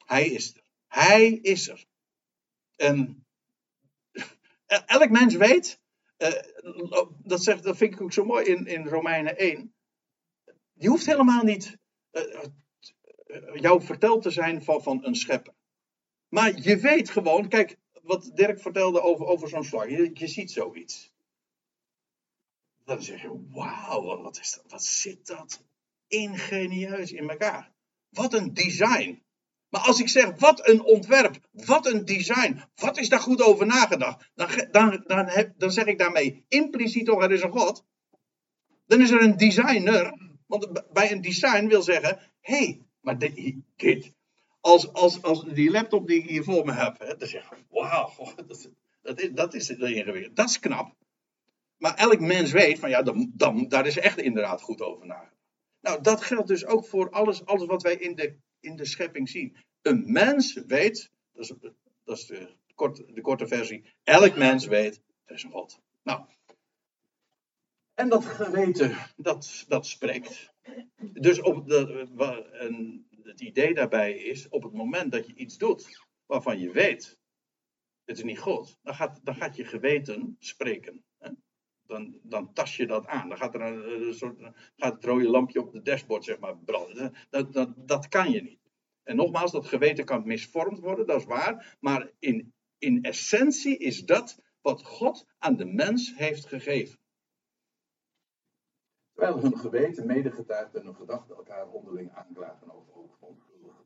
Hij 0.04 0.28
is 0.28 0.54
er. 0.54 0.62
Hij 0.86 1.30
is 1.32 1.68
er. 1.68 1.86
En 2.76 3.26
elk 4.68 5.10
mens 5.10 5.34
weet, 5.34 5.80
uh, 6.18 6.28
dat, 7.22 7.44
dat 7.44 7.76
vind 7.76 7.94
ik 7.94 8.00
ook 8.00 8.12
zo 8.12 8.24
mooi 8.24 8.46
in, 8.46 8.66
in 8.66 8.86
Romeinen 8.86 9.38
1. 9.38 9.74
Die 10.72 10.88
hoeft 10.88 11.06
helemaal 11.06 11.42
niet 11.42 11.78
uh, 12.12 12.44
jou 13.54 13.82
verteld 13.82 14.22
te 14.22 14.30
zijn 14.30 14.62
van, 14.62 14.82
van 14.82 15.04
een 15.04 15.16
schepper. 15.16 15.54
Maar 16.28 16.60
je 16.60 16.76
weet 16.76 17.10
gewoon, 17.10 17.48
kijk, 17.48 17.78
wat 18.02 18.30
Dirk 18.34 18.60
vertelde 18.60 19.00
over, 19.00 19.26
over 19.26 19.48
zo'n 19.48 19.64
slag. 19.64 19.88
Je, 19.88 20.10
je 20.14 20.26
ziet 20.26 20.50
zoiets. 20.50 21.12
Dan 22.84 23.02
zeg 23.02 23.22
je, 23.22 23.46
wauw, 23.50 24.22
wat, 24.22 24.38
is 24.38 24.54
dat, 24.54 24.64
wat 24.70 24.84
zit 24.84 25.26
dat 25.26 25.64
ingenieus 26.06 27.12
in 27.12 27.30
elkaar. 27.30 27.72
wat 28.08 28.34
een 28.34 28.54
design. 28.54 29.22
Maar 29.68 29.80
als 29.80 30.00
ik 30.00 30.08
zeg, 30.08 30.38
wat 30.38 30.68
een 30.68 30.82
ontwerp, 30.82 31.38
wat 31.52 31.86
een 31.86 32.04
design, 32.04 32.62
wat 32.74 32.98
is 32.98 33.08
daar 33.08 33.20
goed 33.20 33.42
over 33.42 33.66
nagedacht, 33.66 34.30
dan, 34.34 34.48
dan, 34.70 35.04
dan, 35.06 35.26
heb, 35.26 35.52
dan 35.58 35.70
zeg 35.70 35.84
ik 35.84 35.98
daarmee 35.98 36.44
impliciet 36.48 37.06
toch, 37.06 37.22
er 37.22 37.32
is 37.32 37.42
een 37.42 37.50
God. 37.50 37.84
Dan 38.86 39.00
is 39.00 39.10
er 39.10 39.22
een 39.22 39.36
designer. 39.36 40.18
Want 40.46 40.92
bij 40.92 41.12
een 41.12 41.20
design 41.20 41.66
wil 41.66 41.82
zeggen, 41.82 42.18
hé, 42.40 42.56
hey, 42.56 42.82
maar 43.00 43.18
dit, 43.18 44.12
als, 44.60 44.92
als, 44.92 45.22
als 45.22 45.44
die 45.44 45.70
laptop 45.70 46.06
die 46.06 46.18
ik 46.18 46.28
hier 46.28 46.44
voor 46.44 46.64
me 46.64 46.72
heb, 46.72 46.98
hè, 46.98 47.16
dan 47.16 47.28
zeg 47.28 47.50
ik, 47.50 47.64
wauw, 47.68 48.12
dat, 48.36 48.70
dat, 49.02 49.20
is, 49.20 49.30
dat 49.32 49.54
is 49.54 49.70
ingewikkeld, 49.70 50.36
dat 50.36 50.48
is 50.48 50.58
knap. 50.58 50.94
Maar 51.76 51.94
elk 51.94 52.20
mens 52.20 52.52
weet 52.52 52.78
van, 52.78 52.90
ja, 52.90 53.02
dan, 53.02 53.32
dan, 53.34 53.68
daar 53.68 53.86
is 53.86 53.98
echt 53.98 54.18
inderdaad 54.18 54.62
goed 54.62 54.82
over 54.82 55.06
nagedacht. 55.06 55.36
Nou, 55.80 56.02
dat 56.02 56.22
geldt 56.22 56.48
dus 56.48 56.66
ook 56.66 56.86
voor 56.86 57.10
alles, 57.10 57.44
alles 57.44 57.66
wat 57.66 57.82
wij 57.82 57.94
in 57.94 58.14
de, 58.14 58.36
in 58.68 58.76
de 58.76 58.84
schepping 58.84 59.28
zien. 59.28 59.56
Een 59.82 60.12
mens 60.12 60.54
weet, 60.66 61.10
dat 61.32 61.42
is, 61.42 61.54
dat 62.04 62.18
is 62.18 62.26
de, 62.26 62.56
korte, 62.74 63.44
de 63.44 63.46
versie, 63.46 63.84
elk 64.02 64.36
mens 64.36 64.66
weet, 64.66 65.02
er 65.24 65.34
is 65.34 65.42
een 65.42 65.50
God. 65.50 65.80
Nou, 66.02 66.26
en 67.94 68.08
dat 68.08 68.24
geweten, 68.24 68.96
dat, 69.16 69.64
dat 69.68 69.86
spreekt. 69.86 70.52
Dus 71.12 71.40
op 71.42 71.66
de, 71.66 72.08
het 73.22 73.40
idee 73.40 73.74
daarbij 73.74 74.12
is, 74.12 74.48
op 74.48 74.62
het 74.62 74.72
moment 74.72 75.12
dat 75.12 75.26
je 75.26 75.34
iets 75.34 75.58
doet 75.58 76.06
waarvan 76.26 76.58
je 76.58 76.70
weet, 76.70 77.18
het 78.04 78.16
is 78.16 78.24
niet 78.24 78.38
God, 78.38 78.78
dan 78.82 78.94
gaat, 78.94 79.20
dan 79.24 79.34
gaat 79.34 79.56
je 79.56 79.64
geweten 79.64 80.36
spreken. 80.38 81.04
Dan, 81.88 82.18
dan 82.22 82.52
tas 82.52 82.76
je 82.76 82.86
dat 82.86 83.06
aan. 83.06 83.28
Dan 83.28 83.38
gaat 83.38 83.54
er 83.54 83.60
een, 83.60 84.06
een 84.06 84.14
soort, 84.14 84.40
gaat 84.76 84.94
het 84.94 85.04
rode 85.04 85.28
lampje 85.28 85.60
op 85.60 85.72
de 85.72 85.82
dashboard 85.82 86.24
zeg 86.24 86.38
maar, 86.38 86.58
branden. 86.58 87.14
Dat, 87.30 87.52
dat, 87.52 87.72
dat 87.76 88.08
kan 88.08 88.30
je 88.30 88.42
niet. 88.42 88.60
En 89.02 89.16
nogmaals, 89.16 89.52
dat 89.52 89.66
geweten 89.66 90.04
kan 90.04 90.26
misvormd 90.26 90.78
worden, 90.78 91.06
dat 91.06 91.20
is 91.20 91.26
waar. 91.26 91.76
Maar 91.80 92.10
in, 92.18 92.54
in 92.78 93.02
essentie 93.02 93.78
is 93.78 94.04
dat 94.04 94.42
wat 94.60 94.84
God 94.84 95.26
aan 95.38 95.56
de 95.56 95.64
mens 95.64 96.16
heeft 96.16 96.46
gegeven. 96.46 96.98
Terwijl 99.12 99.40
hun 99.40 99.58
geweten 99.58 100.06
medegetuigt 100.06 100.74
en 100.74 100.84
hun 100.84 100.94
gedachten 100.94 101.36
elkaar 101.36 101.68
onderling 101.68 102.10
aanklagen 102.10 102.74
over 102.74 102.92
onschuldigen. 103.20 103.84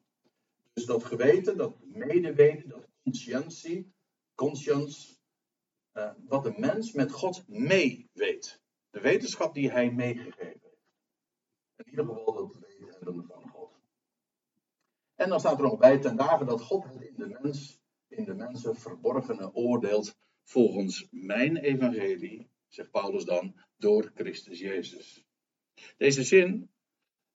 Dus 0.72 0.84
dat 0.84 1.04
geweten, 1.04 1.56
dat 1.56 1.76
medeweten, 1.84 2.68
dat 2.68 2.88
conscientie, 3.02 3.94
conscience, 4.34 5.14
wat 6.26 6.42
de 6.42 6.54
mens 6.56 6.92
met 6.92 7.12
God 7.12 7.48
mee 7.48 8.10
weet. 8.12 8.60
De 8.90 9.00
wetenschap 9.00 9.54
die 9.54 9.70
hij 9.70 9.90
meegegeven 9.90 10.46
heeft. 10.46 10.76
In 11.76 11.90
ieder 11.90 12.04
geval 12.04 12.32
dat 12.32 12.58
weten 12.58 13.24
van 13.26 13.48
God. 13.48 13.80
En 15.14 15.28
dan 15.28 15.40
staat 15.40 15.56
er 15.56 15.62
nog 15.62 15.78
bij 15.78 15.98
ten 15.98 16.16
dagen 16.16 16.46
dat 16.46 16.60
God 16.60 16.84
het 16.84 17.00
in 17.00 17.14
de 17.16 17.38
mens, 17.40 17.80
in 18.08 18.24
de 18.24 18.34
mensen 18.34 18.76
verborgene 18.76 19.54
oordeelt 19.54 20.16
volgens 20.44 21.08
mijn 21.10 21.56
evangelie, 21.56 22.50
zegt 22.68 22.90
Paulus 22.90 23.24
dan, 23.24 23.54
door 23.76 24.10
Christus 24.14 24.58
Jezus. 24.58 25.24
Deze 25.96 26.22
zin 26.22 26.70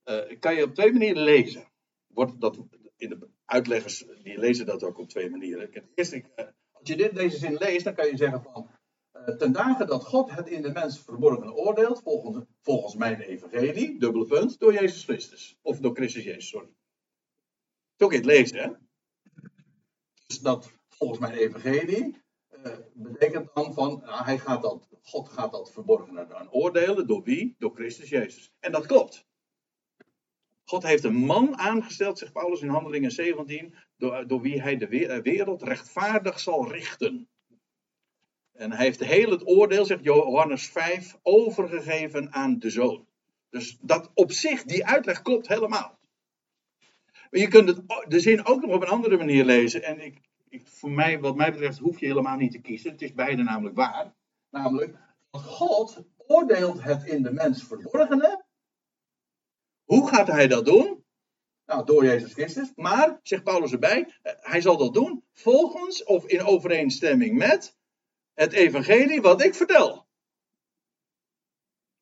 uh, 0.05 0.39
kan 0.39 0.55
je 0.55 0.63
op 0.63 0.73
twee 0.73 0.91
manieren 0.91 1.23
lezen. 1.23 1.71
Wordt 2.07 2.41
dat, 2.41 2.57
in 2.97 3.09
de 3.09 3.29
uitleggers 3.45 4.05
die 4.23 4.39
lezen 4.39 4.65
dat 4.65 4.83
ook 4.83 4.97
op 4.97 5.09
twee 5.09 5.29
manieren. 5.29 5.89
Eerst, 5.95 6.13
uh, 6.13 6.21
als 6.79 6.87
je 6.87 6.95
dit, 6.95 7.15
deze 7.15 7.37
zin 7.37 7.55
leest, 7.55 7.83
dan 7.83 7.93
kan 7.95 8.07
je 8.07 8.17
zeggen 8.17 8.43
van. 8.43 8.69
Uh, 9.13 9.35
ten 9.35 9.51
dagen 9.51 9.87
dat 9.87 10.03
God 10.03 10.31
het 10.31 10.47
in 10.47 10.61
de 10.61 10.71
mens 10.71 10.99
verborgen 10.99 11.55
oordeelt, 11.55 12.01
volgens, 12.01 12.45
volgens 12.61 12.95
mijn 12.95 13.19
evangelie, 13.19 13.99
dubbele 13.99 14.25
punt, 14.25 14.59
door 14.59 14.73
Jezus 14.73 15.03
Christus. 15.03 15.57
Of 15.61 15.79
door 15.79 15.95
Christus 15.95 16.23
Jezus, 16.23 16.47
sorry. 16.47 16.69
Zo 17.95 18.09
je 18.09 18.15
het 18.15 18.25
lezen, 18.25 18.57
hè? 18.57 18.69
Dus 20.27 20.39
dat 20.39 20.71
volgens 20.89 21.19
mijn 21.19 21.33
evangelie, 21.33 22.21
uh, 22.65 22.77
betekent 22.93 23.49
dan 23.53 23.73
van, 23.73 24.01
nou, 24.05 24.23
hij 24.23 24.39
gaat 24.39 24.61
dat, 24.61 24.89
God 25.01 25.29
gaat 25.29 25.51
dat 25.51 25.71
verborgen 25.71 26.35
aan 26.35 26.51
oordelen. 26.51 27.07
Door 27.07 27.23
wie? 27.23 27.55
Door 27.59 27.75
Christus 27.75 28.09
Jezus. 28.09 28.53
En 28.59 28.71
dat 28.71 28.85
klopt. 28.85 29.25
God 30.63 30.83
heeft 30.83 31.03
een 31.03 31.15
man 31.15 31.57
aangesteld, 31.57 32.17
zegt 32.17 32.33
Paulus 32.33 32.61
in 32.61 32.69
Handelingen 32.69 33.11
17, 33.11 33.75
door, 33.97 34.41
wie 34.41 34.61
hij 34.61 34.77
de 34.77 34.87
eh, 34.87 35.21
wereld 35.21 35.63
rechtvaardig 35.63 36.39
zal 36.39 36.71
richten. 36.71 37.27
En 38.53 38.71
hij 38.71 38.85
heeft 38.85 39.03
heel 39.03 39.31
het 39.31 39.47
oordeel, 39.47 39.85
zegt 39.85 40.03
Johannes 40.03 40.67
5, 40.67 41.17
overgegeven 41.21 42.33
aan 42.33 42.59
de 42.59 42.69
zoon. 42.69 43.07
Dus 43.49 43.77
dat 43.81 44.11
op 44.13 44.31
zich, 44.31 44.63
die 44.63 44.85
uitleg 44.85 45.21
klopt 45.21 45.47
helemaal. 45.47 45.99
Je 47.29 47.47
kunt 47.47 47.81
de 48.07 48.19
zin 48.19 48.45
ook 48.45 48.61
nog 48.61 48.75
op 48.75 48.81
een 48.81 48.87
andere 48.87 49.17
manier 49.17 49.45
lezen. 49.45 49.83
En 49.83 50.01
ik, 50.01 50.21
voor 50.63 50.91
mij, 50.91 51.19
wat 51.19 51.35
mij 51.35 51.51
betreft, 51.51 51.77
hoef 51.77 51.99
je 51.99 52.05
helemaal 52.05 52.37
niet 52.37 52.51
te 52.51 52.61
kiezen. 52.61 52.91
Het 52.91 53.01
is 53.01 53.13
beide 53.13 53.43
namelijk 53.43 53.75
waar. 53.75 54.13
Namelijk, 54.49 54.97
God 55.31 56.03
oordeelt 56.17 56.83
het 56.83 57.05
in 57.05 57.23
de 57.23 57.31
mens 57.31 57.63
verborgene. 57.63 58.45
Hoe 59.83 60.07
gaat 60.07 60.27
hij 60.27 60.47
dat 60.47 60.65
doen? 60.65 61.05
Nou, 61.67 61.85
door 61.85 62.05
Jezus 62.05 62.33
Christus. 62.33 62.71
Maar, 62.75 63.19
zegt 63.23 63.43
Paulus 63.43 63.71
erbij, 63.71 64.13
eh, 64.21 64.33
hij 64.37 64.61
zal 64.61 64.77
dat 64.77 64.93
doen 64.93 65.23
volgens 65.31 66.03
of 66.03 66.25
in 66.25 66.41
overeenstemming 66.41 67.37
met 67.37 67.77
het 68.33 68.53
evangelie 68.53 69.21
wat 69.21 69.41
ik 69.41 69.55
vertel. 69.55 70.07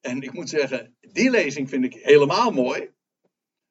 En 0.01 0.21
ik 0.21 0.33
moet 0.33 0.49
zeggen, 0.49 0.95
die 0.99 1.29
lezing 1.29 1.69
vind 1.69 1.83
ik 1.83 1.93
helemaal 1.93 2.51
mooi. 2.51 2.93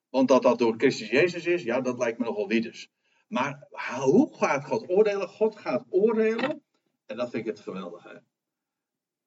Want 0.08 0.28
dat 0.28 0.42
dat 0.42 0.58
door 0.58 0.74
Christus 0.76 1.10
Jezus 1.10 1.46
is, 1.46 1.62
ja, 1.62 1.80
dat 1.80 1.98
lijkt 1.98 2.18
me 2.18 2.24
nogal 2.24 2.48
wieders. 2.48 2.90
Maar 3.28 3.68
hoe 4.00 4.34
gaat 4.36 4.64
God 4.64 4.88
oordelen? 4.88 5.28
God 5.28 5.56
gaat 5.56 5.84
oordelen. 5.88 6.62
En 7.06 7.16
dat 7.16 7.30
vind 7.30 7.46
ik 7.46 7.54
het 7.54 7.60
geweldige. 7.60 8.22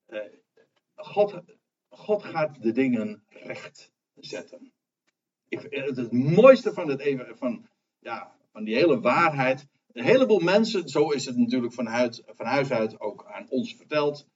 Uh, 0.07 0.20
God, 0.95 1.41
God 1.89 2.24
gaat 2.24 2.61
de 2.61 2.72
dingen 2.72 3.24
recht 3.28 3.91
zetten. 4.15 4.74
Ik, 5.49 5.67
het, 5.69 5.97
het 5.97 6.11
mooiste 6.11 6.73
van, 6.73 6.89
het, 6.89 7.15
van, 7.37 7.67
ja, 7.99 8.35
van 8.51 8.63
die 8.63 8.75
hele 8.75 8.99
waarheid. 8.99 9.67
Een 9.91 10.03
heleboel 10.03 10.39
mensen, 10.39 10.89
zo 10.89 11.09
is 11.09 11.25
het 11.25 11.37
natuurlijk 11.37 11.73
van, 11.73 11.85
huid, 11.85 12.23
van 12.25 12.45
huis 12.45 12.71
uit 12.71 12.99
ook 12.99 13.25
aan 13.25 13.49
ons 13.49 13.75
verteld. 13.75 14.27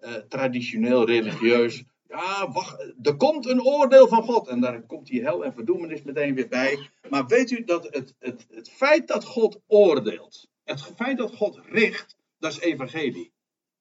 Uh, 0.00 0.14
traditioneel, 0.14 1.06
religieus. 1.06 1.84
Ja, 2.08 2.50
wacht, 2.50 2.92
er 3.02 3.16
komt 3.16 3.46
een 3.46 3.62
oordeel 3.62 4.08
van 4.08 4.22
God. 4.22 4.48
En 4.48 4.60
daar 4.60 4.82
komt 4.82 5.06
die 5.06 5.22
hel 5.22 5.44
en 5.44 5.52
verdoemenis 5.52 6.02
meteen 6.02 6.34
weer 6.34 6.48
bij. 6.48 6.90
Maar 7.08 7.26
weet 7.26 7.50
u 7.50 7.64
dat 7.64 7.84
het, 7.90 8.14
het, 8.18 8.46
het 8.50 8.70
feit 8.70 9.08
dat 9.08 9.24
God 9.24 9.60
oordeelt, 9.66 10.48
het 10.64 10.82
feit 10.82 11.18
dat 11.18 11.36
God 11.36 11.60
richt, 11.64 12.16
dat 12.38 12.52
is 12.52 12.60
evangelie. 12.60 13.32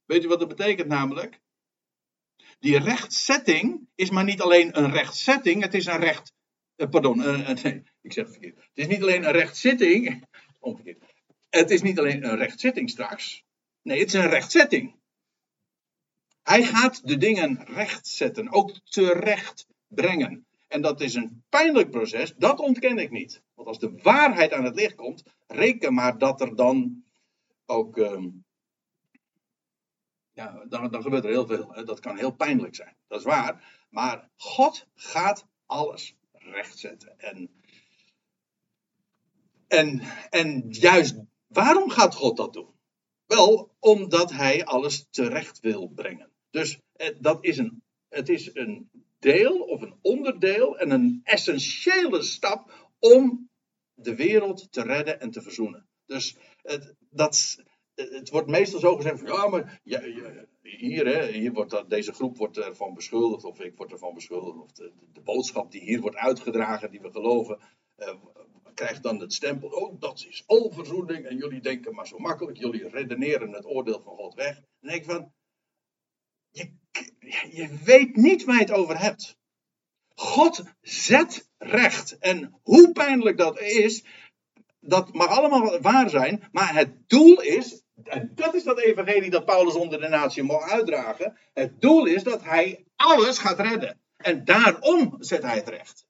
Weet 0.05 0.23
u 0.23 0.27
wat 0.27 0.39
dat 0.39 0.47
betekent 0.47 0.87
namelijk? 0.87 1.39
Die 2.59 2.79
rechtzetting 2.79 3.87
is 3.95 4.09
maar 4.09 4.23
niet 4.23 4.41
alleen 4.41 4.77
een 4.77 4.91
rechtzetting, 4.91 5.61
het 5.61 5.73
is 5.73 5.85
een 5.85 5.99
recht. 5.99 6.33
Eh, 6.77 6.89
pardon, 6.89 7.19
uh, 7.19 7.49
nee, 7.63 7.83
ik 8.01 8.13
zeg 8.13 8.23
het 8.23 8.33
verkeerd. 8.33 8.55
Het 8.55 8.69
is 8.73 8.87
niet 8.87 9.01
alleen 9.01 9.23
een 9.23 9.31
rechtzitting. 9.31 10.25
Omgekeerd. 10.59 11.03
Het 11.49 11.71
is 11.71 11.81
niet 11.81 11.99
alleen 11.99 12.23
een 12.23 12.37
rechtzitting 12.37 12.89
straks. 12.89 13.45
Nee, 13.81 13.99
het 13.99 14.07
is 14.07 14.13
een 14.13 14.29
rechtzetting. 14.29 14.95
Hij 16.43 16.63
gaat 16.63 17.07
de 17.07 17.17
dingen 17.17 17.63
rechtzetten, 17.65 18.51
ook 18.51 18.79
terecht 18.83 19.67
brengen. 19.87 20.45
En 20.67 20.81
dat 20.81 21.01
is 21.01 21.13
een 21.13 21.43
pijnlijk 21.49 21.89
proces, 21.89 22.33
dat 22.35 22.59
ontken 22.59 22.97
ik 22.97 23.11
niet. 23.11 23.41
Want 23.53 23.67
als 23.67 23.79
de 23.79 23.99
waarheid 24.01 24.53
aan 24.53 24.63
het 24.63 24.75
licht 24.75 24.95
komt, 24.95 25.23
reken 25.47 25.93
maar 25.93 26.17
dat 26.17 26.41
er 26.41 26.55
dan 26.55 27.03
ook. 27.65 27.97
Ehm, 27.97 28.29
ja, 30.31 30.65
dan, 30.69 30.91
dan 30.91 31.01
gebeurt 31.01 31.23
er 31.23 31.29
heel 31.29 31.47
veel. 31.47 31.85
Dat 31.85 31.99
kan 31.99 32.17
heel 32.17 32.35
pijnlijk 32.35 32.75
zijn, 32.75 32.95
dat 33.07 33.19
is 33.19 33.25
waar. 33.25 33.85
Maar 33.89 34.29
God 34.35 34.87
gaat 34.95 35.47
alles 35.65 36.16
rechtzetten. 36.49 37.19
En, 37.19 37.49
en, 39.67 40.01
en 40.29 40.65
juist 40.69 41.15
waarom 41.47 41.89
gaat 41.89 42.15
God 42.15 42.37
dat 42.37 42.53
doen? 42.53 42.75
Wel, 43.25 43.75
omdat 43.79 44.31
hij 44.31 44.65
alles 44.65 45.07
terecht 45.09 45.59
wil 45.59 45.87
brengen. 45.87 46.31
Dus 46.49 46.79
eh, 46.93 47.15
dat 47.19 47.43
is 47.43 47.57
een, 47.57 47.83
het 48.09 48.29
is 48.29 48.55
een 48.55 48.89
deel 49.19 49.59
of 49.59 49.81
een 49.81 49.95
onderdeel 50.01 50.77
en 50.77 50.91
een 50.91 51.21
essentiële 51.23 52.21
stap 52.21 52.91
om 52.99 53.49
de 53.93 54.15
wereld 54.15 54.71
te 54.71 54.81
redden 54.81 55.19
en 55.19 55.31
te 55.31 55.41
verzoenen. 55.41 55.87
Dus 56.05 56.37
het, 56.61 56.93
dat, 57.09 57.57
het 57.97 58.29
wordt 58.29 58.47
meestal 58.47 58.79
zo 58.79 58.95
gezegd 58.95 59.19
van 59.19 59.27
ja, 59.27 59.47
maar 59.47 59.81
ja, 59.83 60.01
hier, 60.61 61.05
hè, 61.05 61.31
hier 61.31 61.53
wordt 61.53 61.71
dat, 61.71 61.89
deze 61.89 62.13
groep 62.13 62.37
wordt 62.37 62.57
ervan 62.57 62.93
beschuldigd, 62.93 63.43
of 63.43 63.59
ik 63.59 63.77
word 63.77 63.91
ervan 63.91 64.13
beschuldigd, 64.13 64.57
of 64.57 64.71
de, 64.71 64.91
de 65.13 65.21
boodschap 65.21 65.71
die 65.71 65.81
hier 65.81 66.01
wordt 66.01 66.15
uitgedragen, 66.15 66.91
die 66.91 67.01
we 67.01 67.11
geloven, 67.11 67.59
uh, 67.97 68.13
krijgt 68.73 69.03
dan 69.03 69.19
het 69.19 69.33
stempel, 69.33 69.69
oh 69.69 69.99
dat 69.99 70.25
is 70.29 70.43
alverzoening 70.45 71.25
en 71.25 71.37
jullie 71.37 71.61
denken 71.61 71.93
maar 71.93 72.07
zo 72.07 72.17
makkelijk, 72.17 72.57
jullie 72.57 72.89
redeneren 72.89 73.51
het 73.51 73.65
oordeel 73.65 74.01
van 74.03 74.15
God 74.15 74.33
weg. 74.33 74.61
Denk 74.79 74.95
ik 74.95 75.05
van, 75.05 75.31
je 77.49 77.77
weet 77.83 78.15
niet 78.15 78.43
waar 78.43 78.55
je 78.55 78.61
het 78.61 78.71
over 78.71 78.99
hebt. 78.99 79.37
God 80.15 80.63
zet 80.81 81.49
recht. 81.57 82.17
En 82.17 82.59
hoe 82.63 82.91
pijnlijk 82.91 83.37
dat 83.37 83.59
is, 83.59 84.03
dat 84.79 85.13
mag 85.13 85.27
allemaal 85.27 85.79
waar 85.79 86.09
zijn, 86.09 86.47
maar 86.51 86.73
het 86.73 87.09
doel 87.09 87.41
is, 87.41 87.83
en 88.03 88.31
dat 88.35 88.53
is 88.53 88.63
dat 88.63 88.79
evangelie 88.79 89.29
dat 89.29 89.45
Paulus 89.45 89.75
onder 89.75 89.99
de 89.99 90.07
natie 90.07 90.43
mag 90.43 90.69
uitdragen, 90.69 91.37
het 91.53 91.81
doel 91.81 92.05
is 92.05 92.23
dat 92.23 92.43
hij 92.43 92.85
alles 92.95 93.37
gaat 93.37 93.59
redden. 93.59 93.99
En 94.17 94.45
daarom 94.45 95.15
zet 95.19 95.41
hij 95.41 95.55
het 95.55 95.69
recht. 95.69 96.05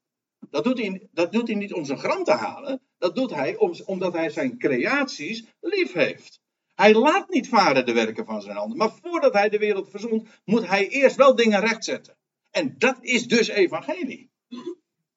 Dat 0.49 0.63
doet 0.63 0.77
hij, 0.77 1.07
dat 1.11 1.31
doet 1.31 1.47
hij 1.47 1.57
niet 1.57 1.73
om 1.73 1.85
zijn 1.85 1.99
gram 1.99 2.23
te 2.23 2.31
halen, 2.31 2.81
dat 2.97 3.15
doet 3.15 3.33
hij 3.33 3.55
om, 3.55 3.73
omdat 3.85 4.13
hij 4.13 4.29
zijn 4.29 4.57
creaties 4.57 5.45
lief 5.59 5.93
heeft. 5.93 6.39
Hij 6.75 6.93
laat 6.93 7.29
niet 7.29 7.49
varen 7.49 7.85
de 7.85 7.93
werken 7.93 8.25
van 8.25 8.41
zijn 8.41 8.57
handen. 8.57 8.77
Maar 8.77 8.91
voordat 9.01 9.33
hij 9.33 9.49
de 9.49 9.57
wereld 9.57 9.89
verzoent, 9.89 10.27
moet 10.45 10.67
hij 10.67 10.87
eerst 10.87 11.15
wel 11.15 11.35
dingen 11.35 11.59
rechtzetten. 11.59 12.15
En 12.51 12.75
dat 12.77 12.97
is 12.99 13.27
dus 13.27 13.47
evangelie. 13.47 14.29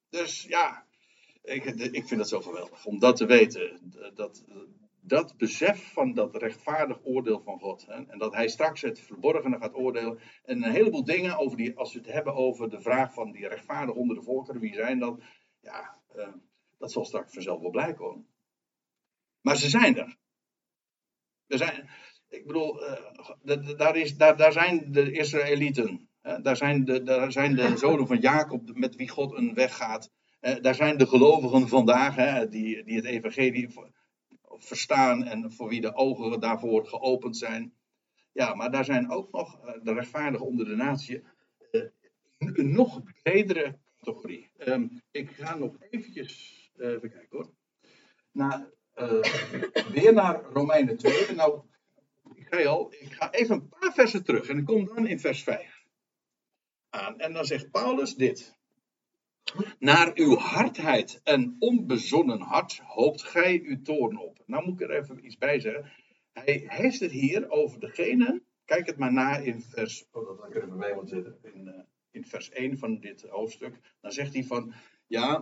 Dus 0.09 0.41
ja, 0.41 0.85
ik, 1.43 1.63
ik 1.65 2.07
vind 2.07 2.19
het 2.19 2.29
zo 2.29 2.41
geweldig 2.41 2.85
om 2.85 2.99
dat 2.99 3.15
te 3.15 3.25
weten. 3.25 3.79
Dat, 4.15 4.43
dat 5.01 5.37
besef 5.37 5.93
van 5.93 6.13
dat 6.13 6.35
rechtvaardig 6.35 6.99
oordeel 7.03 7.41
van 7.41 7.59
God. 7.59 7.85
Hè, 7.85 8.05
en 8.05 8.17
dat 8.17 8.33
hij 8.33 8.47
straks 8.47 8.81
het 8.81 8.99
verborgene 8.99 9.57
gaat 9.57 9.75
oordelen. 9.75 10.19
En 10.45 10.63
een 10.63 10.71
heleboel 10.71 11.03
dingen 11.03 11.37
over 11.37 11.57
die, 11.57 11.77
als 11.77 11.93
we 11.93 11.99
het 11.99 12.11
hebben 12.11 12.35
over 12.35 12.69
de 12.69 12.81
vraag 12.81 13.13
van 13.13 13.31
die 13.31 13.47
rechtvaardig 13.47 13.95
onder 13.95 14.15
de 14.15 14.21
volkeren, 14.21 14.61
wie 14.61 14.73
zijn 14.73 14.99
dat? 14.99 15.19
Ja, 15.61 15.97
uh, 16.15 16.27
dat 16.77 16.91
zal 16.91 17.05
straks 17.05 17.33
vanzelf 17.33 17.61
wel 17.61 17.69
blijken 17.69 18.05
hoor. 18.05 18.23
Maar 19.41 19.57
ze 19.57 19.69
zijn 19.69 19.97
er. 19.97 20.17
Er 21.47 21.57
zijn, 21.57 21.89
ik 22.29 22.45
bedoel, 22.45 22.83
uh, 23.43 23.77
daar, 23.77 23.95
is, 23.95 24.17
daar, 24.17 24.37
daar 24.37 24.51
zijn 24.51 24.91
de 24.91 25.11
Israëlieten. 25.11 26.09
Daar 26.41 26.57
zijn, 26.57 26.85
de, 26.85 27.03
daar 27.03 27.31
zijn 27.31 27.55
de 27.55 27.77
zonen 27.77 28.07
van 28.07 28.19
Jacob 28.19 28.75
met 28.75 28.95
wie 28.95 29.09
God 29.09 29.37
een 29.37 29.53
weg 29.53 29.75
gaat. 29.75 30.11
Daar 30.61 30.75
zijn 30.75 30.97
de 30.97 31.07
gelovigen 31.07 31.67
vandaag 31.67 32.15
hè, 32.15 32.47
die, 32.49 32.83
die 32.83 32.95
het 32.95 33.05
evangelie 33.05 33.69
verstaan 34.57 35.23
en 35.23 35.51
voor 35.51 35.69
wie 35.69 35.81
de 35.81 35.95
ogen 35.95 36.39
daarvoor 36.39 36.85
geopend 36.85 37.37
zijn. 37.37 37.73
Ja, 38.31 38.53
maar 38.53 38.71
daar 38.71 38.85
zijn 38.85 39.11
ook 39.11 39.31
nog 39.31 39.65
eh, 39.65 39.73
de 39.83 39.93
rechtvaardigen 39.93 40.45
onder 40.45 40.65
de 40.65 40.75
natie 40.75 41.23
eh, 41.71 41.81
een 42.37 42.71
nog 42.71 43.01
bredere 43.23 43.77
categorie. 43.97 44.51
Ehm, 44.57 44.87
ik 45.11 45.29
ga 45.29 45.55
nog 45.55 45.75
eventjes, 45.89 46.71
uh, 46.77 46.87
even 46.87 47.11
kijken 47.11 47.37
hoor, 47.37 47.53
naar, 48.31 48.69
weer 49.91 50.13
naar 50.13 50.41
Romeinen 50.43 50.97
2. 50.97 51.35
Nou, 51.35 51.61
ik 52.33 52.47
ga, 52.49 52.63
al, 52.63 52.93
ik 52.93 53.13
ga 53.13 53.31
even 53.31 53.55
een 53.55 53.69
paar 53.69 53.93
versen 53.93 54.23
terug 54.23 54.47
en 54.47 54.57
ik 54.57 54.65
kom 54.65 54.85
dan 54.85 55.07
in 55.07 55.19
vers 55.19 55.43
5 55.43 55.81
aan. 56.91 57.19
En 57.19 57.33
dan 57.33 57.45
zegt 57.45 57.71
Paulus 57.71 58.15
dit. 58.15 58.59
Naar 59.79 60.11
uw 60.13 60.35
hardheid 60.35 61.21
en 61.23 61.55
onbezonnen 61.59 62.41
hart 62.41 62.79
hoopt 62.83 63.23
gij 63.23 63.61
uw 63.63 63.81
toorn 63.81 64.17
op. 64.17 64.30
Nou 64.51 64.65
moet 64.65 64.81
ik 64.81 64.89
er 64.89 64.95
even 64.97 65.25
iets 65.25 65.37
bij 65.37 65.59
zeggen. 65.59 65.91
Hij 66.33 66.63
heeft 66.67 66.99
het 66.99 67.11
hier 67.11 67.49
over 67.49 67.79
degene. 67.79 68.41
Kijk 68.65 68.85
het 68.85 68.97
maar 68.97 69.13
na 69.13 69.37
in 69.37 69.61
vers. 69.61 70.05
Oh, 70.11 70.27
dat 70.27 70.55
er 70.55 70.63
even 70.63 70.77
bij 70.77 70.99
zitten. 71.03 71.37
In, 71.41 71.67
uh, 71.67 71.73
in 72.11 72.25
vers 72.25 72.49
1 72.49 72.77
van 72.77 72.99
dit 72.99 73.21
hoofdstuk. 73.21 73.79
Dan 74.01 74.11
zegt 74.11 74.33
hij 74.33 74.43
van. 74.43 74.73
Ja, 75.07 75.41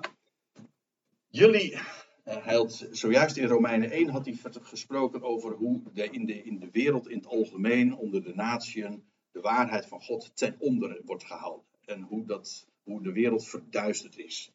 jullie. 1.28 1.72
Uh, 1.72 1.82
hij 2.24 2.56
had 2.56 2.88
zojuist 2.92 3.38
in 3.38 3.48
Romeinen 3.48 3.92
1 3.92 4.10
had 4.10 4.26
hij 4.26 4.38
gesproken 4.62 5.22
over 5.22 5.52
hoe 5.52 5.82
de, 5.94 6.10
in, 6.10 6.26
de, 6.26 6.44
in 6.44 6.60
de 6.60 6.70
wereld 6.72 7.08
in 7.08 7.18
het 7.18 7.28
algemeen, 7.28 7.96
onder 7.96 8.24
de 8.24 8.36
natieën, 8.36 9.04
de 9.32 9.42
waarheid 9.42 9.86
van 9.86 10.02
God 10.02 10.32
ten 10.36 10.56
onder 10.60 11.02
wordt 11.06 11.26
gehouden. 11.26 11.66
En 11.86 12.02
hoe, 12.02 12.26
dat, 12.26 12.68
hoe 12.84 13.04
de 13.04 13.12
wereld 13.12 13.48
verduisterd 13.48 14.18
is. 14.18 14.52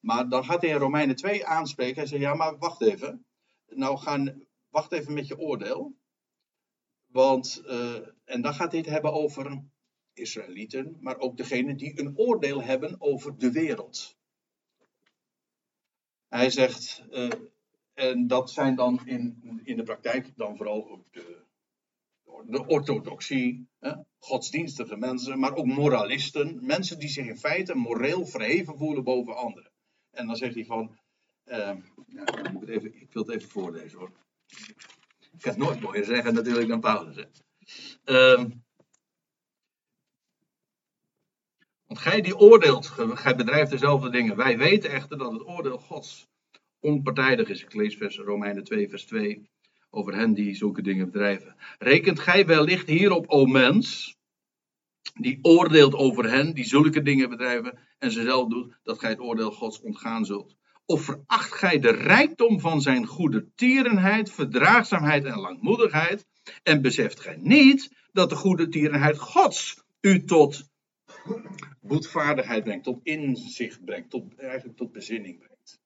Maar 0.00 0.28
dan 0.28 0.44
gaat 0.44 0.62
hij 0.62 0.70
in 0.70 0.76
Romeinen 0.76 1.16
2 1.16 1.46
aanspreken. 1.46 1.96
Hij 1.96 2.06
zegt, 2.06 2.22
ja, 2.22 2.34
maar 2.34 2.58
wacht 2.58 2.82
even. 2.82 3.26
Nou, 3.70 3.98
gaan, 3.98 4.46
wacht 4.68 4.92
even 4.92 5.12
met 5.12 5.26
je 5.26 5.38
oordeel. 5.38 5.96
Want, 7.06 7.62
uh, 7.66 8.08
en 8.24 8.42
dan 8.42 8.54
gaat 8.54 8.72
het 8.72 8.86
hebben 8.86 9.12
over 9.12 9.62
Israëlieten, 10.12 10.96
maar 11.00 11.18
ook 11.18 11.36
degenen 11.36 11.76
die 11.76 12.00
een 12.00 12.18
oordeel 12.18 12.62
hebben 12.62 13.00
over 13.00 13.38
de 13.38 13.52
wereld. 13.52 14.16
Hij 16.28 16.50
zegt, 16.50 17.04
uh, 17.10 17.30
en 17.94 18.26
dat 18.26 18.50
zijn 18.50 18.74
dan 18.74 19.06
in, 19.06 19.60
in 19.64 19.76
de 19.76 19.82
praktijk 19.82 20.36
dan 20.36 20.56
vooral 20.56 20.90
ook 20.90 21.12
de, 21.12 21.44
de 22.46 22.66
orthodoxie, 22.66 23.68
godsdienstige 24.18 24.96
mensen, 24.96 25.38
maar 25.38 25.54
ook 25.54 25.66
moralisten. 25.66 26.66
Mensen 26.66 26.98
die 26.98 27.08
zich 27.08 27.26
in 27.26 27.38
feite 27.38 27.74
moreel 27.74 28.26
verheven 28.26 28.76
voelen 28.76 29.04
boven 29.04 29.36
anderen. 29.36 29.72
En 30.10 30.26
dan 30.26 30.36
zegt 30.36 30.54
hij 30.54 30.64
van, 30.64 30.98
uh, 31.50 31.72
ja, 32.06 32.50
moet 32.52 32.62
ik, 32.62 32.68
even, 32.68 33.00
ik 33.00 33.12
wil 33.12 33.22
het 33.22 33.34
even 33.34 33.48
voorlezen 33.48 33.98
hoor. 33.98 34.12
Ik 35.32 35.40
kan 35.40 35.52
het 35.52 35.56
nooit 35.62 35.80
mooier 35.80 36.04
zeggen 36.04 36.34
natuurlijk 36.34 36.68
dan 36.68 36.80
Paulus. 36.80 37.16
Uh, 38.04 38.44
want 41.86 42.00
gij 42.00 42.20
die 42.20 42.36
oordeelt, 42.36 42.86
gij 43.14 43.36
bedrijft 43.36 43.70
dezelfde 43.70 44.10
dingen. 44.10 44.36
Wij 44.36 44.58
weten 44.58 44.90
echter 44.90 45.18
dat 45.18 45.32
het 45.32 45.46
oordeel 45.46 45.78
Gods 45.78 46.28
onpartijdig 46.80 47.48
is. 47.48 47.62
Ik 47.62 47.74
lees 47.74 47.96
vers 47.96 48.18
Romeinen 48.18 48.64
2 48.64 48.88
vers 48.88 49.04
2 49.04 49.50
over 49.90 50.14
hen 50.14 50.34
die 50.34 50.54
zulke 50.54 50.82
dingen 50.82 51.10
bedrijven. 51.10 51.56
Rekent 51.78 52.20
gij 52.20 52.46
wellicht 52.46 52.88
hierop, 52.88 53.28
o 53.28 53.46
mens, 53.46 54.16
die 55.14 55.38
oordeelt 55.42 55.94
over 55.94 56.30
hen 56.30 56.54
die 56.54 56.64
zulke 56.64 57.02
dingen 57.02 57.28
bedrijven 57.28 57.78
en 57.98 58.10
ze 58.10 58.22
zelf 58.22 58.48
doet, 58.48 58.78
dat 58.82 58.98
gij 58.98 59.10
het 59.10 59.20
oordeel 59.20 59.52
Gods 59.52 59.80
ontgaan 59.80 60.24
zult? 60.24 60.56
Of 60.90 61.02
veracht 61.02 61.52
gij 61.52 61.78
de 61.78 61.90
rijkdom 61.90 62.60
van 62.60 62.80
zijn 62.80 63.06
goede 63.06 63.48
tierenheid, 63.54 64.32
verdraagzaamheid 64.32 65.24
en 65.24 65.38
langmoedigheid, 65.38 66.26
en 66.62 66.82
beseft 66.82 67.20
gij 67.20 67.36
niet 67.40 67.90
dat 68.12 68.28
de 68.30 68.36
goede 68.36 68.68
tierenheid 68.68 69.18
Gods 69.18 69.82
u 70.00 70.24
tot 70.24 70.68
boetvaardigheid 71.80 72.64
brengt, 72.64 72.84
tot 72.84 73.00
inzicht 73.02 73.84
brengt, 73.84 74.10
tot, 74.10 74.36
eigenlijk 74.36 74.76
tot 74.76 74.92
bezinning 74.92 75.38
brengt? 75.38 75.80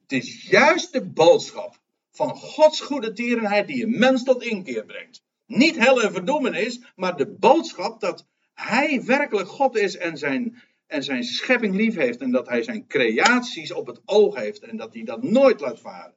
Het 0.00 0.12
is 0.12 0.48
juist 0.48 0.92
de 0.92 1.10
boodschap 1.10 1.78
van 2.10 2.36
Gods 2.36 2.80
goede 2.80 3.12
tierenheid 3.12 3.66
die 3.66 3.84
een 3.84 3.98
mens 3.98 4.24
tot 4.24 4.42
inkeer 4.42 4.84
brengt. 4.84 5.22
Niet 5.46 5.76
hel 5.76 6.02
en 6.02 6.12
verdoemenis, 6.12 6.80
maar 6.96 7.16
de 7.16 7.36
boodschap 7.38 8.00
dat 8.00 8.26
hij 8.54 9.02
werkelijk 9.02 9.48
God 9.48 9.76
is 9.76 9.96
en 9.96 10.18
zijn, 10.18 10.62
en 10.86 11.02
zijn 11.02 11.24
schepping 11.24 11.74
lief 11.74 11.94
heeft 11.94 12.20
en 12.20 12.30
dat 12.30 12.48
hij 12.48 12.62
zijn 12.62 12.86
creaties 12.86 13.72
op 13.72 13.86
het 13.86 14.00
oog 14.04 14.34
heeft 14.34 14.62
en 14.62 14.76
dat 14.76 14.94
hij 14.94 15.02
dat 15.02 15.22
nooit 15.22 15.60
laat 15.60 15.80
varen. 15.80 16.14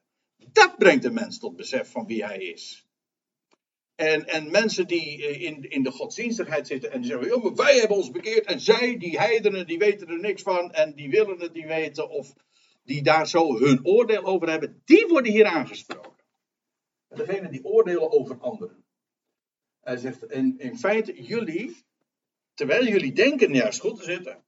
Dat 0.51 0.77
brengt 0.77 1.03
de 1.03 1.11
mens 1.11 1.39
tot 1.39 1.55
besef 1.55 1.91
van 1.91 2.05
wie 2.05 2.25
hij 2.25 2.37
is. 2.37 2.87
En, 3.95 4.27
en 4.27 4.51
mensen 4.51 4.87
die 4.87 5.27
eh, 5.27 5.41
in, 5.41 5.69
in 5.69 5.83
de 5.83 5.91
godsdienstigheid 5.91 6.67
zitten 6.67 6.91
en 6.91 7.03
zeggen: 7.03 7.35
oh, 7.35 7.43
maar 7.43 7.55
wij 7.55 7.79
hebben 7.79 7.97
ons 7.97 8.11
bekeerd 8.11 8.45
en 8.45 8.59
zij, 8.59 8.97
die 8.97 9.19
heidenen, 9.19 9.67
die 9.67 9.77
weten 9.77 10.07
er 10.07 10.19
niks 10.19 10.41
van 10.41 10.71
en 10.71 10.95
die 10.95 11.09
willen 11.09 11.39
het 11.39 11.53
niet 11.53 11.65
weten. 11.65 12.09
Of 12.09 12.33
die 12.83 13.01
daar 13.01 13.27
zo 13.27 13.57
hun 13.57 13.85
oordeel 13.85 14.23
over 14.23 14.49
hebben, 14.49 14.81
die 14.85 15.05
worden 15.07 15.31
hier 15.31 15.45
aangesproken. 15.45 16.25
Degene 17.07 17.49
die 17.49 17.65
oordelen 17.65 18.11
over 18.11 18.37
anderen. 18.39 18.85
Hij 19.81 19.97
zegt, 19.97 20.31
in, 20.31 20.55
in 20.57 20.77
feite, 20.77 21.23
jullie, 21.23 21.85
terwijl 22.53 22.85
jullie 22.85 23.13
denken 23.13 23.53
juist 23.53 23.79
goed 23.79 23.97
te 23.97 24.03
zitten. 24.03 24.43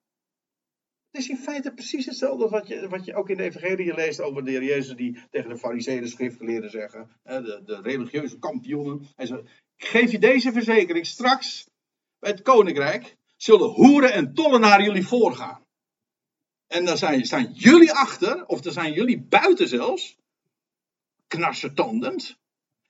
Het 1.12 1.22
is 1.22 1.30
in 1.30 1.38
feite 1.38 1.74
precies 1.74 2.06
hetzelfde 2.06 2.50
wat 2.50 2.68
je, 2.68 2.88
wat 2.88 3.06
je 3.06 3.16
ook 3.16 3.30
in 3.30 3.38
de 3.38 3.44
Evangelie 3.44 3.94
leest 3.94 4.22
over 4.22 4.46
de 4.46 4.52
heer 4.52 4.64
Jezus 4.64 4.96
die 4.96 5.20
tegen 5.32 5.50
de 5.50 5.58
fariseeën 5.58 6.08
schriftgeleerden 6.08 6.70
zeggen. 6.70 7.10
De, 7.24 7.62
de 7.66 7.82
religieuze 7.82 8.40
kampioenen. 8.40 9.08
Hij 9.16 9.26
zegt, 9.26 9.42
ik 9.76 9.86
geef 9.86 10.12
je 10.12 10.20
deze 10.20 10.52
verzekering, 10.52 11.06
straks 11.06 11.70
bij 12.20 12.32
het 12.32 12.42
koninkrijk 12.42 13.18
zullen 13.38 13.70
hoeren 13.70 14.14
en 14.14 14.34
tollenaren 14.34 14.86
jullie 14.86 15.08
voorgaan. 15.08 15.66
En 16.68 16.86
dan 16.86 16.98
zijn, 16.98 17.26
staan 17.26 17.52
jullie 17.54 17.94
achter, 17.94 18.46
of 18.46 18.62
dan 18.62 18.74
zijn 18.74 18.94
jullie 18.94 19.22
buiten 19.22 19.68
zelfs, 19.68 20.18
knarsetandend. 21.28 22.38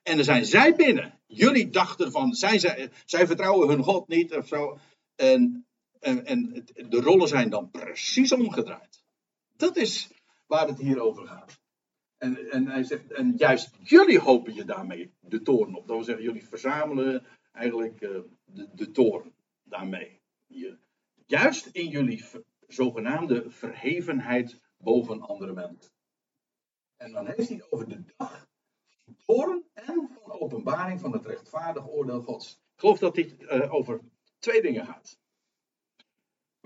En 0.03 0.15
dan 0.15 0.26
zijn 0.26 0.45
zij 0.45 0.76
binnen. 0.76 1.20
Jullie 1.28 1.70
dachten 1.70 2.11
van, 2.11 2.34
zij, 2.34 2.59
zij, 2.59 2.91
zij 3.05 3.28
vertrouwen 3.28 3.67
hun 3.67 3.84
God 3.84 4.07
niet 4.07 4.34
of 4.34 4.47
zo. 4.47 4.78
En, 5.15 5.67
en, 6.00 6.26
en 6.26 6.66
de 6.76 7.02
rollen 7.02 7.28
zijn 7.28 7.50
dan 7.50 7.72
precies 7.72 8.32
omgedraaid. 8.32 9.04
Dat 9.58 9.78
is 9.78 10.12
waar 10.47 10.68
het 10.68 10.80
hier 10.80 11.00
over 11.00 11.28
gaat. 11.28 11.60
En, 12.18 12.52
en 12.52 12.68
hij 12.68 12.84
zegt, 12.84 13.12
en 13.12 13.34
juist 13.38 13.76
jullie 13.84 14.20
hopen 14.20 14.54
je 14.54 14.66
daarmee 14.66 15.14
de 15.20 15.41
toren 15.41 15.76
op. 15.76 15.88
Dat 15.88 15.95
wil 15.95 16.06
zeggen, 16.06 16.24
jullie 16.24 16.47
verzamelen 16.47 17.26
eigenlijk 17.52 18.02
uh, 18.02 18.20
de, 18.45 18.70
de 18.74 18.91
toren 18.91 19.34
daarmee. 19.64 20.22
Juist 21.26 21.66
in 21.66 21.88
jullie 21.88 22.26
zogenaamde 22.68 23.45
verhevenheid 23.50 24.62
boven 24.78 25.22
andere 25.22 25.54
mensen. 25.54 25.91
En 26.97 27.12
dan 27.12 27.26
heeft 27.26 27.47
hij 27.47 27.58
het 27.58 27.72
over 27.72 27.89
de 27.89 28.04
dag 28.18 28.47
van 29.06 29.16
toren 29.26 29.64
en 29.74 30.10
van 30.24 30.39
openbaring 30.39 31.00
van 31.00 31.12
het 31.12 31.26
rechtvaardig 31.26 31.88
oordeel 31.88 32.22
Gods. 32.22 32.52
Ik 32.52 32.80
geloof 32.80 33.00
dat 33.00 33.16
dit 33.16 33.41
uh, 33.41 33.74
over 33.74 34.02
twee 34.39 34.62
dingen 34.62 34.86
gaat. 34.86 35.20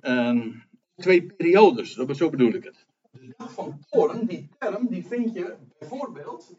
Um, 0.06 0.64
twee 0.96 1.26
periodes, 1.26 1.94
zo 1.94 2.30
bedoel 2.30 2.54
ik 2.54 2.64
het. 2.64 2.86
De 3.12 3.34
dag 3.38 3.54
van 3.54 3.80
toren, 3.90 4.28
die 4.28 4.50
term, 4.58 4.88
die 4.88 5.06
vind 5.08 5.34
je 5.34 5.56
bijvoorbeeld. 5.80 6.54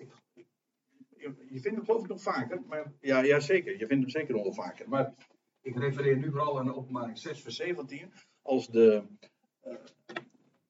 je 1.17 1.61
vindt 1.61 1.65
hem 1.65 1.85
geloof 1.85 2.03
ik 2.03 2.09
nog 2.09 2.23
vaker, 2.23 2.63
maar 2.69 2.93
ja, 3.01 3.23
ja 3.23 3.41
zeker, 3.41 3.73
je 3.79 3.87
vindt 3.87 4.03
hem 4.03 4.09
zeker 4.09 4.35
nog 4.35 4.43
wel 4.43 4.53
vaker. 4.53 4.89
Maar 4.89 5.15
ik 5.63 5.79
refereer 5.79 6.17
nu 6.17 6.31
vooral 6.31 6.59
aan 6.59 6.67
de 6.67 6.75
openbaring 6.75 7.19
6 7.19 7.41
vers 7.41 7.57
17, 7.57 8.13
als 8.43 8.69
de, 8.69 9.03
uh, 9.67 9.75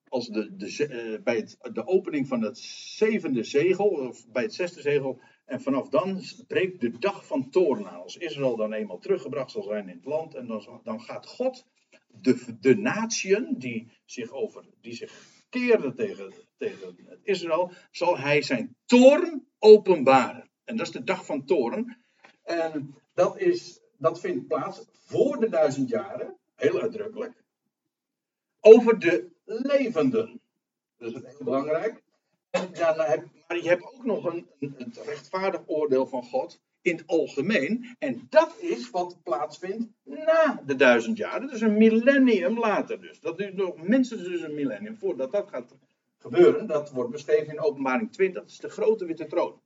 als 0.08 0.28
de, 0.28 0.56
de, 0.56 1.12
uh, 1.14 1.22
bij 1.22 1.36
het, 1.36 1.58
de 1.72 1.86
opening 1.86 2.28
van 2.28 2.42
het 2.42 2.58
zevende 2.58 3.44
zegel, 3.44 3.86
of 3.86 4.28
bij 4.28 4.42
het 4.42 4.54
zesde 4.54 4.80
zegel, 4.80 5.20
en 5.44 5.60
vanaf 5.60 5.88
dan 5.88 6.20
breekt 6.46 6.80
de 6.80 6.98
dag 6.98 7.26
van 7.26 7.50
toren 7.50 7.90
aan. 7.90 8.02
Als 8.02 8.16
Israël 8.16 8.56
dan 8.56 8.72
eenmaal 8.72 8.98
teruggebracht 8.98 9.50
zal 9.50 9.62
zijn 9.62 9.88
in 9.88 9.96
het 9.96 10.04
land, 10.04 10.34
en 10.34 10.46
dan, 10.46 10.80
dan 10.82 11.00
gaat 11.00 11.26
God 11.26 11.66
de, 12.20 12.56
de 12.60 12.76
natieën 12.76 13.54
die 13.58 13.90
zich, 14.04 14.30
over, 14.30 14.64
die 14.80 14.94
zich 14.94 15.12
keerden 15.48 15.94
tegen, 15.94 16.32
tegen 16.56 16.96
Israël, 17.22 17.72
zal 17.90 18.18
hij 18.18 18.42
zijn 18.42 18.76
toorn 18.86 19.46
openbaren. 19.58 20.50
En 20.64 20.76
dat 20.76 20.86
is 20.86 20.92
de 20.92 21.04
dag 21.04 21.26
van 21.26 21.44
toorn. 21.44 21.96
En 22.42 22.94
dat, 23.14 23.38
is, 23.38 23.80
dat 23.98 24.20
vindt 24.20 24.46
plaats 24.46 24.84
voor 24.90 25.40
de 25.40 25.48
duizend 25.48 25.88
jaren, 25.88 26.36
heel 26.54 26.80
uitdrukkelijk, 26.80 27.42
over 28.60 28.98
de 28.98 29.30
levenden. 29.44 30.40
Dat 30.98 31.14
is 31.14 31.22
heel 31.22 31.44
belangrijk. 31.44 32.02
En 32.50 32.72
dan 32.72 33.00
heb, 33.00 33.26
maar 33.48 33.56
je 33.56 33.68
hebt 33.68 33.92
ook 33.94 34.04
nog 34.04 34.24
een, 34.24 34.48
een, 34.58 34.74
een 34.78 34.92
rechtvaardig 35.04 35.62
oordeel 35.66 36.06
van 36.06 36.24
God 36.24 36.60
in 36.84 36.96
het 36.96 37.06
algemeen. 37.06 37.96
En 37.98 38.26
dat 38.28 38.56
is 38.60 38.90
wat 38.90 39.22
plaatsvindt 39.22 39.86
na 40.02 40.62
de 40.66 40.76
duizend 40.76 41.16
jaar. 41.16 41.40
Dat 41.40 41.52
is 41.52 41.60
een 41.60 41.76
millennium 41.76 42.58
later 42.58 43.00
dus. 43.00 43.20
Dat 43.20 43.38
duurt 43.38 43.54
nog 43.54 43.82
minstens 43.82 44.22
dus 44.22 44.40
een 44.40 44.54
millennium 44.54 44.96
voordat 44.96 45.32
dat 45.32 45.48
gaat 45.48 45.74
gebeuren. 46.18 46.66
Dat 46.66 46.90
wordt 46.90 47.10
beschreven 47.10 47.52
in 47.52 47.60
openbaring 47.60 48.12
20. 48.12 48.42
Dat 48.42 48.50
is 48.50 48.58
de 48.58 48.68
grote 48.68 49.04
witte 49.04 49.26
troon. 49.26 49.60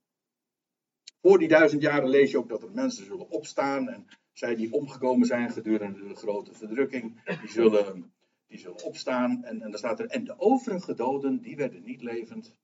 Voor 1.20 1.38
die 1.38 1.48
duizend 1.48 1.82
jaren 1.82 2.08
lees 2.08 2.30
je 2.30 2.38
ook 2.38 2.48
dat 2.48 2.62
er 2.62 2.70
mensen 2.72 3.04
zullen 3.04 3.30
opstaan. 3.30 3.88
En 3.88 4.06
zij 4.32 4.54
die 4.54 4.72
omgekomen 4.72 5.26
zijn 5.26 5.50
gedurende 5.50 6.08
de 6.08 6.14
grote 6.14 6.54
verdrukking, 6.54 7.20
die 7.40 7.50
zullen, 7.50 8.12
die 8.46 8.58
zullen 8.58 8.84
opstaan. 8.84 9.44
En, 9.44 9.62
en 9.62 9.70
dan 9.70 9.78
staat 9.78 10.00
er, 10.00 10.06
en 10.06 10.24
de 10.24 10.38
overige 10.38 10.94
doden, 10.94 11.40
die 11.40 11.56
werden 11.56 11.82
niet 11.82 12.02
levend 12.02 12.54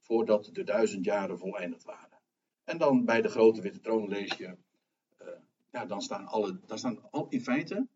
voordat 0.00 0.50
de 0.52 0.64
duizend 0.64 1.04
jaren 1.04 1.38
voleindigd 1.38 1.84
waren. 1.84 2.15
En 2.66 2.78
dan 2.78 3.04
bij 3.04 3.22
de 3.22 3.28
grote 3.28 3.60
witte 3.60 3.80
troon 3.80 4.08
lees 4.08 4.32
je, 4.36 4.56
uh, 5.22 5.28
ja, 5.72 5.86
dan 5.86 6.02
staan, 6.02 6.26
alle, 6.26 6.60
dan 6.66 6.78
staan 6.78 7.10
al, 7.10 7.26
in 7.28 7.42
feite 7.42 7.86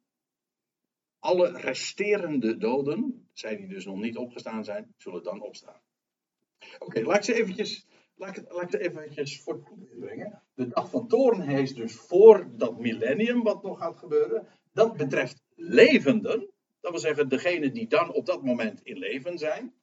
alle 1.21 1.51
resterende 1.51 2.57
doden, 2.57 3.29
zij 3.33 3.57
die 3.57 3.69
dus 3.69 3.85
nog 3.85 4.01
niet 4.01 4.17
opgestaan 4.17 4.65
zijn, 4.65 4.95
zullen 4.97 5.23
dan 5.23 5.41
opstaan. 5.41 5.81
Oké, 6.79 7.01
laat 7.01 7.17
ik 7.17 7.23
ze 7.23 7.35
eventjes, 7.35 7.87
laat 8.15 8.37
ik, 8.37 8.53
laat 8.53 8.71
ze 8.71 8.79
eventjes 8.79 9.41
voor 9.41 9.55
het 9.55 9.99
brengen. 9.99 10.43
De 10.55 10.69
dag 10.69 10.91
van 10.91 11.09
toren 11.09 11.41
heet 11.41 11.77
dus 11.77 11.95
voor 11.95 12.57
dat 12.57 12.79
millennium 12.79 13.43
wat 13.43 13.63
nog 13.63 13.79
gaat 13.79 13.99
gebeuren. 13.99 14.47
Dat 14.73 14.97
betreft 14.97 15.43
levenden, 15.55 16.51
dat 16.81 16.91
wil 16.91 17.01
zeggen 17.01 17.29
degene 17.29 17.73
die 17.73 17.87
dan 17.89 18.13
op 18.13 18.27
dat 18.27 18.43
moment 18.43 18.81
in 18.83 18.99
leven 18.99 19.39
zijn. 19.39 19.75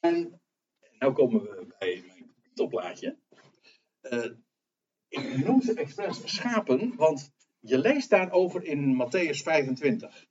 En 0.00 0.40
nou 0.98 1.12
komen 1.12 1.42
we 1.42 1.66
bij 1.78 2.02
mijn 2.06 2.30
topplaatje. 2.54 3.16
Uh, 4.02 4.24
ik 5.08 5.44
noem 5.44 5.62
ze 5.62 5.74
expres 5.74 6.34
schapen, 6.34 6.96
want 6.96 7.30
je 7.60 7.78
leest 7.78 8.10
daarover 8.10 8.64
in 8.64 8.94
Matthäus 8.94 9.42
25. 9.42 10.26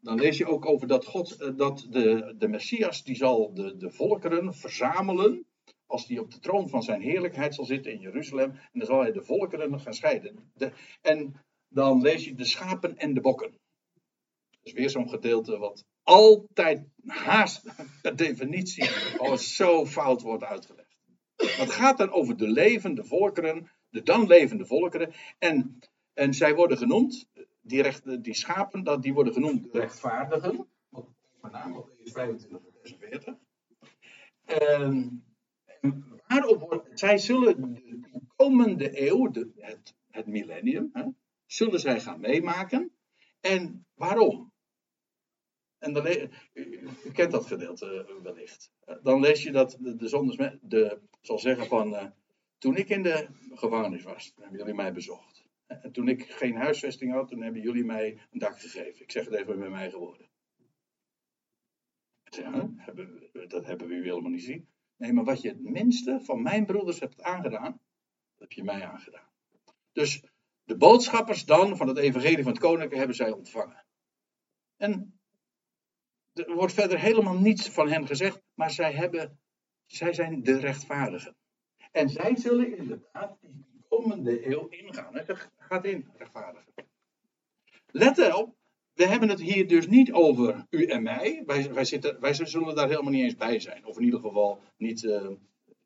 Dan 0.00 0.20
lees 0.20 0.38
je 0.38 0.46
ook 0.46 0.66
over 0.66 0.86
dat 0.86 1.04
God, 1.04 1.40
eh, 1.40 1.56
dat 1.56 1.86
de, 1.90 2.34
de 2.38 2.48
Messias, 2.48 3.04
die 3.04 3.16
zal 3.16 3.54
de, 3.54 3.76
de 3.76 3.90
volkeren 3.90 4.54
verzamelen. 4.54 5.46
Als 5.86 6.06
die 6.06 6.20
op 6.20 6.30
de 6.30 6.38
troon 6.38 6.68
van 6.68 6.82
zijn 6.82 7.00
heerlijkheid 7.00 7.54
zal 7.54 7.64
zitten 7.64 7.92
in 7.92 8.00
Jeruzalem. 8.00 8.50
En 8.50 8.78
dan 8.78 8.86
zal 8.86 9.00
hij 9.00 9.12
de 9.12 9.22
volkeren 9.22 9.80
gaan 9.80 9.94
scheiden. 9.94 10.50
De, 10.54 10.72
en 11.00 11.34
dan 11.68 12.00
lees 12.00 12.24
je 12.24 12.34
de 12.34 12.44
schapen 12.44 12.96
en 12.96 13.14
de 13.14 13.20
bokken. 13.20 13.50
Dat 14.50 14.60
is 14.62 14.72
weer 14.72 14.90
zo'n 14.90 15.08
gedeelte 15.08 15.58
wat 15.58 15.84
altijd 16.02 16.86
haast 17.06 17.62
per 18.02 18.16
definitie 18.16 18.90
al 19.18 19.38
zo 19.38 19.86
fout 19.86 20.22
wordt 20.22 20.44
uitgelegd. 20.44 20.81
Het 21.46 21.70
gaat 21.70 21.98
dan 21.98 22.10
over 22.10 22.36
de 22.36 22.48
levende 22.48 23.04
volkeren, 23.04 23.70
de 23.90 24.02
dan 24.02 24.26
levende 24.26 24.66
volkeren. 24.66 25.12
En, 25.38 25.78
en 26.14 26.34
zij 26.34 26.54
worden 26.54 26.78
genoemd, 26.78 27.28
die, 27.60 27.82
recht, 27.82 28.24
die 28.24 28.34
schapen, 28.34 29.00
die 29.00 29.14
worden 29.14 29.32
genoemd 29.32 29.68
rechtvaardigen. 29.72 30.68
Met 31.40 31.52
name 31.52 31.78
op 31.78 31.90
25 32.04 32.58
en 32.58 32.78
46. 32.82 33.34
En, 34.44 35.24
zij 36.94 37.18
zullen 37.18 37.72
de 37.72 38.20
komende 38.36 39.08
eeuw, 39.08 39.30
de, 39.30 39.50
het, 39.58 39.94
het 40.10 40.26
millennium, 40.26 40.90
hè, 40.92 41.04
zullen 41.46 41.80
zij 41.80 42.00
gaan 42.00 42.20
meemaken. 42.20 42.92
En 43.40 43.86
waarom? 43.94 44.51
En 45.82 45.92
dan, 45.92 46.06
u, 46.52 47.10
kent 47.12 47.30
dat 47.30 47.46
gedeelte 47.46 48.06
uh, 48.08 48.22
wellicht. 48.22 48.72
Uh, 48.88 48.96
dan 49.02 49.20
lees 49.20 49.42
je 49.42 49.52
dat 49.52 49.76
de, 49.80 49.96
de 49.96 50.58
de, 50.62 51.00
zal 51.20 51.38
zeggen 51.38 51.66
van. 51.66 51.92
Uh, 51.92 52.06
toen 52.58 52.76
ik 52.76 52.88
in 52.88 53.02
de 53.02 53.28
gevangenis 53.54 54.02
was, 54.02 54.32
hebben 54.40 54.58
jullie 54.58 54.74
mij 54.74 54.92
bezocht. 54.92 55.44
En 55.66 55.92
toen 55.92 56.08
ik 56.08 56.22
geen 56.22 56.56
huisvesting 56.56 57.12
had, 57.12 57.28
toen 57.28 57.42
hebben 57.42 57.62
jullie 57.62 57.84
mij 57.84 58.18
een 58.30 58.38
dak 58.38 58.60
gegeven. 58.60 59.02
Ik 59.02 59.10
zeg 59.10 59.24
het 59.24 59.34
even 59.34 59.92
woorden. 59.98 60.28
Zeg, 62.24 62.44
hebben, 62.76 63.30
dat 63.48 63.66
hebben 63.66 63.88
we 63.88 63.94
helemaal 63.94 64.30
niet 64.30 64.42
zien. 64.42 64.68
Nee, 64.96 65.12
maar 65.12 65.24
wat 65.24 65.40
je 65.40 65.48
het 65.48 65.62
minste 65.62 66.20
van 66.22 66.42
mijn 66.42 66.66
broeders 66.66 67.00
hebt 67.00 67.22
aangedaan, 67.22 67.72
dat 67.72 68.38
heb 68.38 68.52
je 68.52 68.64
mij 68.64 68.86
aangedaan. 68.86 69.28
Dus 69.92 70.22
de 70.64 70.76
boodschappers 70.76 71.44
dan 71.44 71.76
van 71.76 71.88
het 71.88 71.98
evangelie 71.98 72.42
van 72.42 72.52
het 72.52 72.60
koninkrijk 72.60 72.94
hebben 72.94 73.16
zij 73.16 73.30
ontvangen. 73.30 73.84
En 74.76 75.20
er 76.32 76.54
wordt 76.54 76.72
verder 76.72 76.98
helemaal 76.98 77.38
niets 77.38 77.68
van 77.68 77.88
hen 77.88 78.06
gezegd, 78.06 78.42
maar 78.54 78.70
zij, 78.70 78.92
hebben, 78.92 79.40
zij 79.86 80.12
zijn 80.12 80.42
de 80.42 80.58
rechtvaardigen. 80.58 81.36
En 81.90 82.08
zij 82.08 82.36
zullen 82.36 82.76
inderdaad 82.76 83.36
die 83.40 83.84
komende 83.88 84.46
eeuw 84.46 84.68
ingaan. 84.68 85.14
Het 85.14 85.48
gaat 85.58 85.84
in, 85.84 86.08
rechtvaardigen. 86.16 86.72
Let 87.86 88.18
erop, 88.18 88.54
we 88.92 89.06
hebben 89.06 89.28
het 89.28 89.40
hier 89.40 89.68
dus 89.68 89.86
niet 89.86 90.12
over 90.12 90.66
u 90.70 90.84
en 90.84 91.02
mij. 91.02 91.42
Wij, 91.46 91.72
wij, 91.72 91.84
zitten, 91.84 92.20
wij 92.20 92.34
zullen 92.34 92.74
daar 92.74 92.88
helemaal 92.88 93.12
niet 93.12 93.24
eens 93.24 93.36
bij 93.36 93.60
zijn. 93.60 93.86
Of 93.86 93.96
in 93.96 94.04
ieder 94.04 94.20
geval 94.20 94.60
niet. 94.76 95.02
Uh, 95.02 95.28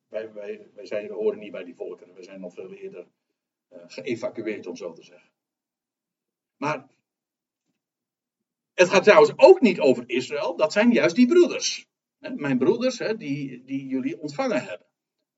wij, 0.09 0.33
wij, 0.33 0.71
wij, 0.75 0.87
zijn, 0.87 1.07
we 1.07 1.15
horen 1.15 1.39
niet 1.39 1.53
bij 1.53 1.65
die 1.65 1.75
volkeren. 1.75 2.15
We 2.15 2.23
zijn 2.23 2.41
nog 2.41 2.55
veel 2.55 2.73
eerder 2.73 3.07
uh, 3.73 3.79
geëvacueerd, 3.87 4.67
om 4.67 4.77
zo 4.77 4.93
te 4.93 5.03
zeggen. 5.03 5.31
Maar 6.57 6.89
het 8.77 8.89
gaat 8.89 9.05
trouwens 9.05 9.33
ook 9.37 9.61
niet 9.61 9.81
over 9.81 10.05
Israël, 10.07 10.57
dat 10.57 10.73
zijn 10.73 10.93
juist 10.93 11.17
die 11.17 11.27
broeders. 11.27 11.87
Mijn 12.19 12.59
broeders 12.59 12.97
die, 12.97 13.65
die 13.65 13.87
jullie 13.87 14.21
ontvangen 14.21 14.65
hebben. 14.65 14.87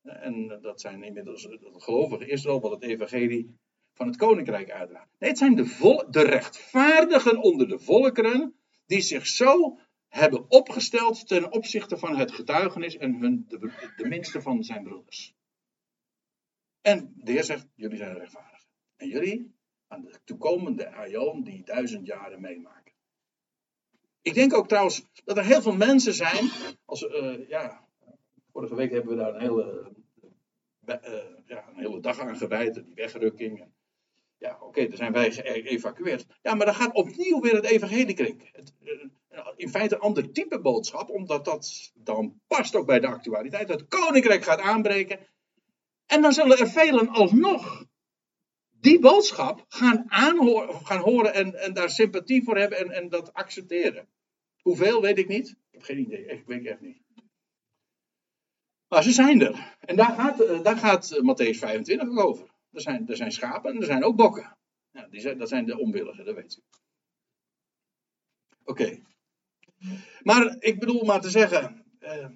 En 0.02 0.58
dat 0.62 0.80
zijn 0.80 1.02
inmiddels 1.02 1.42
het 1.42 1.60
gelovige 1.72 2.26
Israël, 2.26 2.60
wat 2.60 2.70
het 2.70 2.82
evangelie 2.82 3.56
van 3.94 4.06
het 4.06 4.16
koninkrijk 4.16 4.70
uitdraagt. 4.70 5.10
Nee, 5.18 5.30
het 5.30 5.38
zijn 5.38 5.54
de, 5.54 6.06
de 6.10 6.22
rechtvaardigen 6.22 7.42
onder 7.42 7.68
de 7.68 7.78
volkeren 7.78 8.54
die 8.86 9.00
zich 9.00 9.26
zo 9.26 9.78
hebben 10.08 10.50
opgesteld 10.50 11.26
ten 11.26 11.52
opzichte 11.52 11.98
van 11.98 12.16
het 12.16 12.32
getuigenis 12.32 12.96
en 12.96 13.14
hun, 13.14 13.44
de, 13.48 13.92
de 13.96 14.08
minste 14.08 14.42
van 14.42 14.62
zijn 14.62 14.82
broeders. 14.82 15.34
En 16.80 17.12
de 17.16 17.32
Heer 17.32 17.44
zegt, 17.44 17.66
jullie 17.74 17.96
zijn 17.96 18.18
rechtvaardig. 18.18 18.66
En 18.96 19.08
jullie 19.08 19.54
aan 19.86 20.02
de 20.02 20.18
toekomende 20.24 20.90
aion 20.90 21.42
die 21.42 21.64
duizend 21.64 22.06
jaren 22.06 22.40
meemaken. 22.40 22.77
Ik 24.22 24.34
denk 24.34 24.54
ook 24.54 24.68
trouwens 24.68 25.04
dat 25.24 25.36
er 25.36 25.44
heel 25.44 25.62
veel 25.62 25.76
mensen 25.76 26.14
zijn. 26.14 26.50
Als, 26.84 27.02
uh, 27.02 27.48
ja, 27.48 27.84
vorige 28.52 28.74
week 28.74 28.90
hebben 28.90 29.16
we 29.16 29.22
daar 29.22 29.34
een 29.34 29.40
hele, 29.40 29.92
uh, 30.86 30.94
ja, 31.46 31.68
een 31.68 31.76
hele 31.76 32.00
dag 32.00 32.18
aan 32.18 32.36
gewijd, 32.36 32.74
die 32.74 32.94
wegrukking. 32.94 33.64
Ja, 34.38 34.54
oké, 34.54 34.64
okay, 34.64 34.96
zijn 34.96 35.12
wij 35.12 35.32
geëvacueerd. 35.32 36.26
Ja, 36.42 36.54
maar 36.54 36.66
dan 36.66 36.74
gaat 36.74 36.94
opnieuw 36.94 37.40
weer 37.40 37.54
het 37.54 37.64
evangelie 37.64 38.14
klinken. 38.14 38.48
Het, 38.52 38.72
in 39.56 39.68
feite 39.68 39.94
een 39.94 40.00
ander 40.00 40.32
type 40.32 40.60
boodschap, 40.60 41.10
omdat 41.10 41.44
dat 41.44 41.92
dan 41.94 42.40
past 42.46 42.76
ook 42.76 42.86
bij 42.86 43.00
de 43.00 43.06
actualiteit. 43.06 43.68
Het 43.68 43.88
koninkrijk 43.88 44.44
gaat 44.44 44.60
aanbreken. 44.60 45.18
En 46.06 46.22
dan 46.22 46.32
zullen 46.32 46.58
er 46.58 46.68
velen 46.68 47.08
alsnog 47.08 47.86
die 48.80 48.98
boodschap 48.98 49.64
gaan, 49.68 50.04
aanhoren, 50.08 50.86
gaan 50.86 51.00
horen 51.00 51.34
en, 51.34 51.54
en 51.54 51.72
daar 51.72 51.90
sympathie 51.90 52.42
voor 52.42 52.56
hebben 52.56 52.78
en, 52.78 52.90
en 52.90 53.08
dat 53.08 53.32
accepteren. 53.32 54.08
Hoeveel 54.62 55.00
weet 55.00 55.18
ik 55.18 55.28
niet. 55.28 55.48
Ik 55.48 55.56
heb 55.70 55.82
geen 55.82 55.98
idee. 55.98 56.26
Ik 56.26 56.46
weet 56.46 56.66
echt 56.66 56.80
niet. 56.80 57.02
Maar 58.88 59.02
ze 59.02 59.12
zijn 59.12 59.40
er. 59.40 59.76
En 59.80 59.96
daar 59.96 60.14
gaat, 60.14 60.40
eh, 60.40 60.62
daar 60.62 60.76
gaat 60.76 61.10
eh, 61.10 61.20
Matthäus 61.20 61.58
25 61.58 62.16
over. 62.16 62.46
Er 62.72 62.80
zijn, 62.80 63.08
er 63.08 63.16
zijn 63.16 63.32
schapen 63.32 63.74
en 63.74 63.80
er 63.80 63.86
zijn 63.86 64.04
ook 64.04 64.16
bokken. 64.16 64.56
Ja, 64.90 65.06
die 65.06 65.20
zijn, 65.20 65.38
dat 65.38 65.48
zijn 65.48 65.66
de 65.66 65.78
onwilligen, 65.78 66.24
dat 66.24 66.34
weet 66.34 66.56
u. 66.56 66.62
Oké, 68.64 68.98
Maar 70.22 70.56
ik 70.58 70.78
bedoel 70.78 71.04
maar 71.04 71.20
te 71.20 71.30
zeggen, 71.30 71.84
uh, 72.00 72.28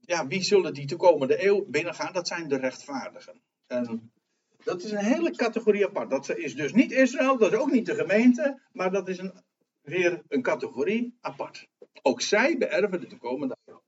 ja, 0.00 0.26
wie 0.26 0.42
zullen 0.42 0.74
die 0.74 0.86
toekomende 0.86 1.44
eeuw 1.44 1.64
binnengaan? 1.66 2.12
Dat 2.12 2.28
zijn 2.28 2.48
de 2.48 2.56
rechtvaardigen. 2.56 3.42
En 3.66 4.12
dat 4.66 4.82
is 4.82 4.90
een 4.90 5.04
hele 5.04 5.30
categorie 5.30 5.86
apart. 5.86 6.10
Dat 6.10 6.36
is 6.36 6.54
dus 6.54 6.72
niet 6.72 6.92
Israël, 6.92 7.38
dat 7.38 7.52
is 7.52 7.58
ook 7.58 7.70
niet 7.70 7.86
de 7.86 7.94
gemeente, 7.94 8.60
maar 8.72 8.90
dat 8.90 9.08
is 9.08 9.18
een, 9.18 9.32
weer 9.82 10.22
een 10.28 10.42
categorie 10.42 11.16
apart. 11.20 11.68
Ook 12.02 12.20
zij 12.20 12.58
beërven 12.58 13.00
de 13.00 13.06
toekomende 13.06 13.56
eeuw. 13.64 13.82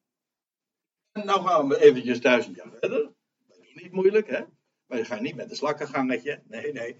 En 1.12 1.26
nou 1.26 1.46
gaan 1.46 1.68
we 1.68 1.80
eventjes 1.80 2.20
duizend 2.20 2.56
jaar 2.56 2.70
verder. 2.70 3.12
Dat 3.46 3.58
is 3.60 3.82
niet 3.82 3.92
moeilijk, 3.92 4.28
hè? 4.28 4.42
Je 4.96 5.04
gaat 5.04 5.20
niet 5.20 5.34
met 5.34 5.50
een 5.50 5.56
slakkengangetje. 5.56 6.42
Nee, 6.46 6.72
nee. 6.72 6.96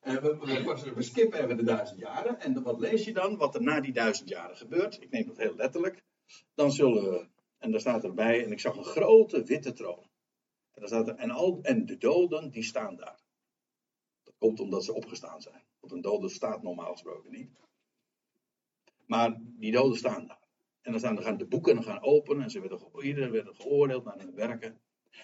Eh, 0.00 0.16
we, 0.16 0.38
we, 0.38 0.92
we, 0.94 1.02
skippen 1.02 1.44
even 1.44 1.56
de 1.56 1.64
duizend 1.64 1.98
jaren. 1.98 2.40
En 2.40 2.62
wat 2.62 2.78
lees 2.78 3.04
je 3.04 3.12
dan? 3.12 3.36
Wat 3.36 3.54
er 3.54 3.62
na 3.62 3.80
die 3.80 3.92
duizend 3.92 4.28
jaren 4.28 4.56
gebeurt. 4.56 5.02
Ik 5.02 5.10
neem 5.10 5.26
dat 5.26 5.36
heel 5.36 5.56
letterlijk. 5.56 6.02
Dan 6.54 6.72
zullen 6.72 7.10
we, 7.10 7.26
en 7.58 7.70
daar 7.70 7.80
staat 7.80 8.04
erbij, 8.04 8.44
en 8.44 8.52
ik 8.52 8.60
zag 8.60 8.76
een 8.76 8.84
grote 8.84 9.44
witte 9.44 9.72
troon. 9.72 10.07
En, 10.80 10.88
staat 10.88 11.08
en, 11.08 11.30
al, 11.30 11.58
en 11.62 11.86
de 11.86 11.96
doden, 11.96 12.50
die 12.50 12.62
staan 12.62 12.96
daar. 12.96 13.20
Dat 14.22 14.34
komt 14.38 14.60
omdat 14.60 14.84
ze 14.84 14.94
opgestaan 14.94 15.40
zijn. 15.40 15.64
Want 15.80 15.92
een 15.92 16.00
dode 16.00 16.28
staat 16.28 16.62
normaal 16.62 16.92
gesproken 16.92 17.32
niet. 17.32 17.60
Maar 19.06 19.40
die 19.40 19.72
doden 19.72 19.98
staan 19.98 20.26
daar. 20.26 20.46
En 20.80 20.90
dan, 20.90 21.00
staan, 21.00 21.22
gaan 21.22 21.36
de 21.36 21.46
boeken 21.46 21.82
gaan 21.82 22.02
openen. 22.02 22.42
En 22.42 22.50
ze 22.50 22.60
werden, 22.60 22.80
iedereen 23.02 23.30
werden 23.30 23.54
geoordeeld 23.54 24.04
naar 24.04 24.18
hun 24.18 24.34
werken. 24.34 24.80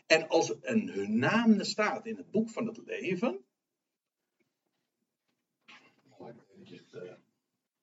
En 0.07 0.29
als 0.29 0.61
en 0.61 0.89
hun 0.89 1.19
naam 1.19 1.63
staat 1.63 2.07
in 2.07 2.17
het 2.17 2.31
boek 2.31 2.51
van 2.51 2.67
het 2.67 2.77
leven. 2.85 3.45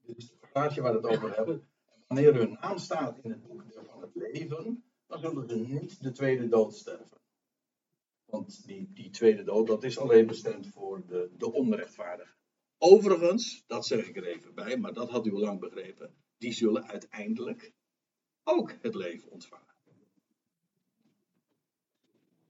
Dit 0.01 0.17
is 0.17 0.29
het 0.29 0.37
verhaaltje 0.39 0.81
waar 0.81 1.01
we 1.01 1.07
het 1.07 1.17
over 1.17 1.35
hebben. 1.35 1.67
Wanneer 2.07 2.35
hun 2.35 2.57
naam 2.61 2.77
staat 2.77 3.17
in 3.23 3.31
het 3.31 3.47
boek 3.47 3.63
van 3.73 4.01
het 4.01 4.15
leven, 4.15 4.83
dan 5.07 5.19
zullen 5.19 5.49
ze 5.49 5.55
niet 5.55 6.03
de 6.03 6.11
tweede 6.11 6.47
dood 6.47 6.75
sterven. 6.75 7.20
Want 8.31 8.65
die, 8.65 8.89
die 8.93 9.09
tweede 9.09 9.43
dood, 9.43 9.67
dat 9.67 9.83
is 9.83 9.99
alleen 9.99 10.27
bestemd 10.27 10.67
voor 10.67 11.03
de, 11.07 11.29
de 11.37 11.51
onrechtvaardigen. 11.51 12.35
Overigens, 12.77 13.63
dat 13.67 13.85
zeg 13.85 14.07
ik 14.07 14.15
er 14.15 14.25
even 14.25 14.53
bij, 14.53 14.77
maar 14.77 14.93
dat 14.93 15.09
had 15.09 15.25
u 15.25 15.33
al 15.33 15.39
lang 15.39 15.59
begrepen, 15.59 16.13
die 16.37 16.53
zullen 16.53 16.87
uiteindelijk 16.87 17.73
ook 18.43 18.73
het 18.81 18.95
leven 18.95 19.31
ontvangen. 19.31 19.69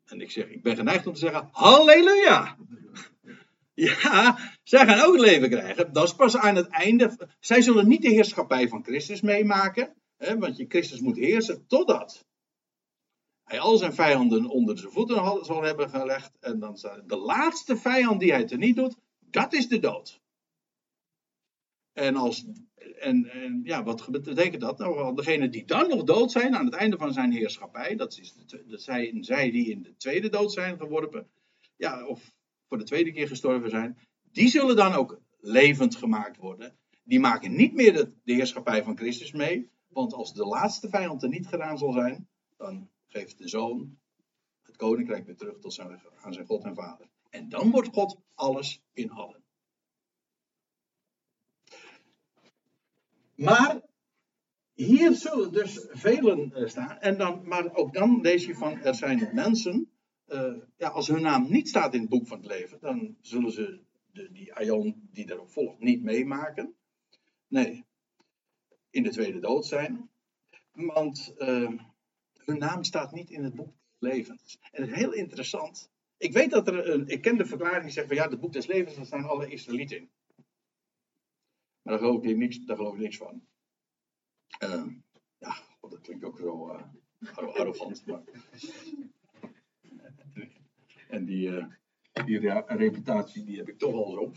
En 0.06 0.22
ik 0.22 0.32
zeg, 0.32 0.50
ik 0.50 0.64
ben 0.64 0.76
geneigd 0.76 1.08
om 1.08 1.14
te 1.14 1.20
zeggen, 1.20 1.50
halleluja! 1.52 2.58
Ja, 3.74 4.38
zij 4.64 4.86
gaan 4.86 5.06
ook 5.08 5.18
leven 5.18 5.50
krijgen. 5.50 5.94
Dat 5.94 6.04
is 6.04 6.16
pas 6.16 6.38
aan 6.38 6.56
het 6.56 6.68
einde. 6.68 7.30
Zij 7.40 7.62
zullen 7.62 7.88
niet 7.88 8.02
de 8.02 8.10
heerschappij 8.10 8.68
van 8.68 8.84
Christus 8.84 9.22
meemaken. 9.22 9.94
Hè, 10.18 10.38
want 10.38 10.58
je 10.58 10.66
Christus 10.68 11.00
moet 11.00 11.18
heersen 11.18 11.68
totdat 11.68 12.26
hij 13.52 13.60
al 13.60 13.78
zijn 13.78 13.94
vijanden 13.94 14.46
onder 14.46 14.78
zijn 14.78 14.92
voeten 14.92 15.46
zal 15.46 15.64
hebben 15.64 15.90
gelegd. 15.90 16.38
En 16.40 16.60
dan 16.60 16.74
de 17.06 17.18
laatste 17.18 17.78
vijand 17.78 18.20
die 18.20 18.32
hij 18.32 18.46
teniet 18.46 18.76
doet, 18.76 18.96
dat 19.20 19.54
is 19.54 19.68
de 19.68 19.80
dood. 19.80 20.22
En, 21.94 22.16
als, 22.16 22.46
en, 23.00 23.26
en 23.26 23.62
ja, 23.64 23.84
wat 23.84 24.10
betekent 24.12 24.62
dat? 24.62 24.78
Nou, 24.78 25.16
degene 25.16 25.50
die 25.50 25.66
dan 25.66 25.90
nog 25.90 26.04
dood 26.04 26.32
zijn 26.32 26.56
aan 26.56 26.66
het 26.66 26.74
einde 26.74 26.98
van 26.98 27.14
zijn 27.14 27.32
heerschappij, 27.32 27.96
dat, 27.96 28.18
is 28.18 28.34
de, 28.34 28.64
dat 28.68 28.82
zijn 28.82 29.24
zij 29.24 29.52
die 29.52 29.70
in 29.70 29.82
de 29.82 29.96
tweede 29.98 30.30
dood 30.30 30.52
zijn 30.52 30.78
geworpen, 30.78 31.28
ja, 31.76 32.06
of 32.06 32.34
voor 32.68 32.78
de 32.78 32.84
tweede 32.84 33.12
keer 33.12 33.28
gestorven 33.28 33.70
zijn, 33.70 33.98
die 34.32 34.48
zullen 34.48 34.76
dan 34.76 34.94
ook 34.94 35.22
levend 35.40 35.96
gemaakt 35.96 36.38
worden. 36.38 36.76
Die 37.04 37.20
maken 37.20 37.56
niet 37.56 37.74
meer 37.74 37.94
de 37.94 38.34
heerschappij 38.34 38.84
van 38.84 38.98
Christus 38.98 39.32
mee, 39.32 39.70
want 39.88 40.14
als 40.14 40.34
de 40.34 40.46
laatste 40.46 40.90
vijand 40.90 41.24
er 41.24 41.30
niet 41.30 41.48
gedaan 41.48 41.78
zal 41.78 41.92
zijn, 41.92 42.28
dan 42.58 42.90
geeft 43.12 43.38
de 43.38 43.48
zoon 43.48 43.98
het 44.62 44.76
koninkrijk 44.76 45.26
weer 45.26 45.36
terug 45.36 45.60
tot 45.60 45.74
zijn, 45.74 46.02
aan 46.16 46.34
zijn 46.34 46.46
God 46.46 46.64
en 46.64 46.76
Vader. 46.76 47.08
En 47.30 47.50
dan 47.50 47.72
wordt 47.72 47.90
God 47.90 48.18
alles 48.34 48.82
in 48.94 49.12
allen. 49.12 49.44
Maar 53.36 53.82
hier 54.74 55.14
zullen 55.16 55.52
dus 55.52 55.88
velen 55.90 56.54
eh, 56.54 56.68
staan. 56.68 57.00
En 57.00 57.18
dan, 57.18 57.48
maar 57.48 57.74
ook 57.76 57.94
dan 57.94 58.22
lees 58.22 58.46
je 58.46 58.56
van 58.56 58.82
er 58.82 58.96
zijn 58.96 59.30
mensen. 59.34 59.92
Uh, 60.28 60.58
ja, 60.78 60.90
als 60.90 61.08
hun 61.08 61.22
naam 61.22 61.52
niet 61.52 61.70
staat 61.70 61.94
in 61.94 62.00
het 62.00 62.10
boek 62.10 62.28
van 62.28 62.38
het 62.38 62.48
leven, 62.48 62.78
dan 62.82 63.18
zullen 63.22 63.52
ze 63.52 63.80
de, 64.12 64.32
die 64.32 64.54
aion 64.54 65.10
die 65.12 65.32
erop 65.32 65.52
volgt 65.52 65.80
niet 65.80 66.04
meemaken. 66.04 66.76
Nee, 67.48 67.86
in 68.90 69.04
de 69.04 69.10
tweede 69.10 69.40
dood 69.40 69.66
zijn. 69.66 70.10
Want 70.72 71.34
uh, 71.38 71.72
hun 72.46 72.58
naam 72.58 72.84
staat 72.84 73.12
niet 73.12 73.30
in 73.30 73.44
het 73.44 73.56
boek 73.56 73.74
des 74.00 74.12
levens. 74.12 74.58
En 74.72 74.82
het 74.82 74.92
is 74.92 74.98
heel 74.98 75.14
interessant. 75.14 75.90
Ik 76.18 76.34
weet 76.34 76.50
dat 76.50 76.68
er 76.68 76.90
een. 76.90 77.08
Ik 77.08 77.22
ken 77.22 77.38
de 77.38 77.46
verklaring 77.46 77.84
die 77.84 77.92
zegt 77.92 78.08
van 78.08 78.16
ja, 78.16 78.30
het 78.30 78.40
boek 78.40 78.54
des 78.54 78.66
levens, 78.66 78.96
daar 78.96 79.06
staan 79.06 79.24
alle 79.24 79.48
Israëlieten 79.48 79.98
in. 79.98 80.10
Maar 81.82 81.94
daar 81.94 81.98
geloof 81.98 82.24
ik 82.24 82.38
niks, 82.38 82.66
daar 82.66 82.76
geloof 82.76 82.94
ik 82.94 83.00
niks 83.00 83.18
van. 83.18 83.48
Uh, 84.64 84.86
ja, 85.38 85.56
dat 85.82 86.02
klinkt 86.02 86.24
ook 86.24 86.38
zo 86.38 86.76
uh, 87.20 87.38
arrogant. 87.38 88.06
Maar... 88.06 88.24
en 91.08 91.26
die, 91.26 91.48
uh, 91.48 91.66
die 92.26 92.40
reputatie 92.66 93.44
die 93.44 93.58
heb 93.58 93.70
ik 93.70 93.78
toch 93.78 93.94
al 93.94 94.12
zo. 94.12 94.32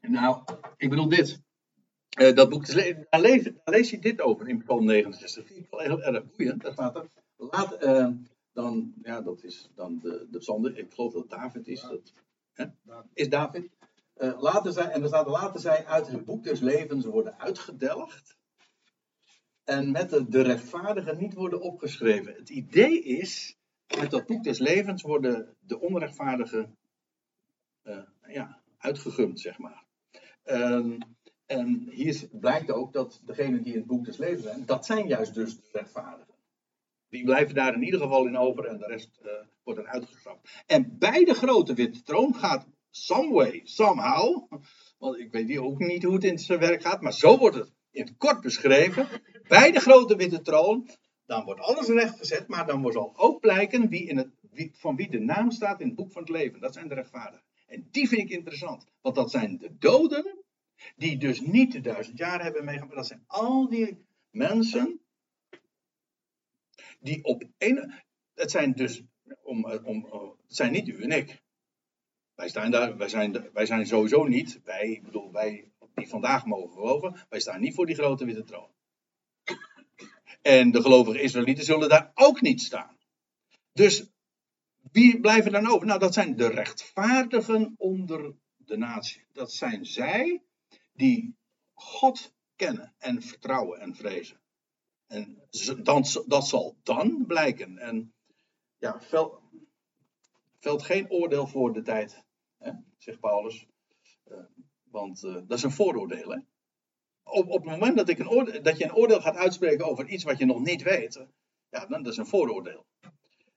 Nou, 0.00 0.44
ik 0.76 0.90
bedoel 0.90 1.08
dit. 1.08 1.42
Uh, 2.18 2.34
dat 2.34 2.48
boek, 2.48 2.66
daar 3.10 3.20
lees, 3.20 3.42
daar 3.42 3.54
lees 3.64 3.90
je 3.90 3.98
dit 3.98 4.20
over 4.20 4.48
in 4.48 4.62
Psalm 4.62 4.84
69. 4.84 5.34
Dat 5.34 5.46
vind 5.46 5.66
ik 5.70 5.80
heel 5.80 6.02
erg 6.02 6.36
boeiend. 6.36 6.62
Daar 6.62 6.72
staat 6.72 6.96
er. 6.96 7.08
Laat, 7.36 7.84
uh, 7.84 8.08
dan, 8.52 8.92
ja, 9.02 9.20
dat 9.20 9.42
is 9.42 9.70
dan 9.74 9.98
de, 10.02 10.26
de 10.30 10.38
psalm. 10.38 10.66
Ik 10.66 10.92
geloof 10.92 11.12
dat 11.12 11.30
David 11.30 11.68
is. 11.68 11.80
Dat, 11.80 12.12
hè? 12.52 12.66
Is 13.14 13.28
David. 13.28 13.70
Uh, 14.16 14.40
laten 14.40 14.72
zij, 14.72 14.90
en 14.90 15.02
er 15.02 15.08
staat 15.08 15.26
laten 15.26 15.60
zij 15.60 15.86
uit 15.86 16.08
het 16.08 16.24
boek 16.24 16.44
des 16.44 16.60
levens 16.60 17.04
worden 17.04 17.38
uitgedelgd. 17.38 18.36
En 19.64 19.90
met 19.90 20.10
de, 20.10 20.28
de 20.28 20.42
rechtvaardigen 20.42 21.18
niet 21.18 21.34
worden 21.34 21.60
opgeschreven. 21.60 22.34
Het 22.34 22.48
idee 22.48 23.02
is, 23.02 23.56
uit 23.86 24.10
dat 24.10 24.26
boek 24.26 24.44
des 24.44 24.58
levens 24.58 25.02
worden 25.02 25.56
de 25.60 25.80
onrechtvaardigen 25.80 26.76
ja, 28.26 28.62
uitgegumd, 28.78 29.40
zeg 29.40 29.58
maar. 29.58 29.84
Um, 30.44 30.98
en 31.48 31.88
hier 31.90 32.28
blijkt 32.32 32.70
ook 32.70 32.92
dat 32.92 33.20
degenen 33.24 33.62
die 33.62 33.72
in 33.72 33.78
het 33.78 33.88
boek 33.88 34.04
des 34.04 34.16
levens 34.16 34.42
zijn, 34.42 34.66
dat 34.66 34.86
zijn 34.86 35.06
juist 35.06 35.34
dus 35.34 35.56
de 35.56 35.68
rechtvaardigen. 35.72 36.34
Die 37.08 37.24
blijven 37.24 37.54
daar 37.54 37.74
in 37.74 37.82
ieder 37.82 38.00
geval 38.00 38.26
in 38.26 38.36
over 38.36 38.64
en 38.64 38.78
de 38.78 38.86
rest 38.86 39.20
uh, 39.22 39.30
wordt 39.62 39.80
er 39.80 39.86
uitgestraft. 39.86 40.62
En 40.66 40.98
bij 40.98 41.24
de 41.24 41.34
grote 41.34 41.74
witte 41.74 42.02
troon 42.02 42.34
gaat 42.34 42.66
some 42.90 43.32
way, 43.32 43.60
somehow, 43.64 44.52
want 44.98 45.18
ik 45.18 45.32
weet 45.32 45.58
ook 45.58 45.78
niet 45.78 46.02
hoe 46.02 46.14
het 46.14 46.24
in 46.24 46.38
zijn 46.38 46.58
werk 46.58 46.82
gaat, 46.82 47.00
maar 47.00 47.12
zo 47.12 47.38
wordt 47.38 47.56
het 47.56 47.72
in 47.90 48.04
het 48.04 48.16
kort 48.16 48.40
beschreven. 48.40 49.08
Bij 49.48 49.72
de 49.72 49.80
grote 49.80 50.16
witte 50.16 50.42
troon, 50.42 50.88
dan 51.26 51.44
wordt 51.44 51.60
alles 51.60 51.86
rechtgezet, 51.86 52.48
maar 52.48 52.66
dan 52.66 52.92
zal 52.92 53.12
ook 53.16 53.40
blijken 53.40 53.88
wie 53.88 54.06
in 54.06 54.16
het, 54.16 54.30
wie, 54.50 54.70
van 54.74 54.96
wie 54.96 55.10
de 55.10 55.20
naam 55.20 55.50
staat 55.50 55.80
in 55.80 55.86
het 55.86 55.96
boek 55.96 56.12
van 56.12 56.22
het 56.22 56.30
leven. 56.30 56.60
Dat 56.60 56.74
zijn 56.74 56.88
de 56.88 56.94
rechtvaardigen. 56.94 57.44
En 57.66 57.88
die 57.90 58.08
vind 58.08 58.20
ik 58.20 58.30
interessant, 58.30 58.84
want 59.00 59.14
dat 59.14 59.30
zijn 59.30 59.58
de 59.58 59.76
doden 59.78 60.38
die 60.96 61.16
dus 61.18 61.40
niet 61.40 61.72
de 61.72 61.80
duizend 61.80 62.18
jaar 62.18 62.42
hebben 62.42 62.64
meegemaakt. 62.64 62.94
Dat 62.94 63.06
zijn 63.06 63.24
al 63.26 63.68
die 63.68 64.06
mensen 64.30 65.00
die 67.00 67.24
op 67.24 67.44
een. 67.58 67.92
Het 68.34 68.50
zijn 68.50 68.72
dus. 68.72 69.02
Om, 69.42 69.64
om, 69.64 70.04
het 70.46 70.56
zijn 70.56 70.72
niet 70.72 70.88
u 70.88 71.02
en 71.02 71.10
ik. 71.10 71.42
Wij, 72.34 72.48
staan 72.48 72.70
daar, 72.70 72.96
wij, 72.96 73.08
zijn, 73.08 73.50
wij 73.52 73.66
zijn 73.66 73.86
sowieso 73.86 74.24
niet, 74.24 74.60
wij, 74.64 74.90
ik 74.90 75.02
bedoel, 75.02 75.32
wij 75.32 75.72
die 75.94 76.08
vandaag 76.08 76.46
mogen 76.46 76.72
geloven, 76.72 77.26
wij 77.28 77.40
staan 77.40 77.60
niet 77.60 77.74
voor 77.74 77.86
die 77.86 77.94
grote 77.94 78.24
witte 78.24 78.44
troon. 78.44 78.70
En 80.42 80.70
de 80.70 80.82
gelovige 80.82 81.20
Israëlieten 81.20 81.64
zullen 81.64 81.88
daar 81.88 82.10
ook 82.14 82.40
niet 82.40 82.60
staan. 82.60 82.96
Dus 83.72 84.06
wie 84.92 85.20
blijven 85.20 85.52
dan 85.52 85.66
over? 85.66 85.86
Nou, 85.86 85.98
dat 85.98 86.14
zijn 86.14 86.36
de 86.36 86.48
rechtvaardigen 86.48 87.74
onder 87.76 88.34
de 88.56 88.76
natie. 88.76 89.24
Dat 89.32 89.52
zijn 89.52 89.84
zij 89.84 90.42
die 90.98 91.36
God 91.74 92.34
kennen 92.56 92.94
en 92.98 93.22
vertrouwen 93.22 93.80
en 93.80 93.94
vrezen. 93.94 94.40
En 95.06 95.48
dat 96.26 96.46
zal 96.48 96.76
dan 96.82 97.24
blijken. 97.26 97.78
En 97.78 98.14
ja, 98.78 99.00
veld, 99.00 99.40
veld 100.58 100.82
geen 100.82 101.10
oordeel 101.10 101.46
voor 101.46 101.72
de 101.72 101.82
tijd, 101.82 102.24
hè, 102.58 102.72
zegt 102.96 103.20
Paulus. 103.20 103.66
Uh, 104.30 104.38
want 104.82 105.22
uh, 105.22 105.34
dat 105.34 105.58
is 105.58 105.62
een 105.62 105.70
vooroordeel. 105.70 106.42
Op, 107.22 107.48
op 107.48 107.62
het 107.62 107.70
moment 107.70 107.96
dat, 107.96 108.08
ik 108.08 108.18
een 108.18 108.28
oordeel, 108.28 108.62
dat 108.62 108.78
je 108.78 108.84
een 108.84 108.94
oordeel 108.94 109.20
gaat 109.20 109.36
uitspreken 109.36 109.86
over 109.86 110.08
iets 110.08 110.24
wat 110.24 110.38
je 110.38 110.44
nog 110.44 110.60
niet 110.60 110.82
weet, 110.82 111.26
ja, 111.70 111.86
dan 111.86 112.02
dat 112.02 112.12
is 112.12 112.18
een 112.18 112.26
vooroordeel. 112.26 112.86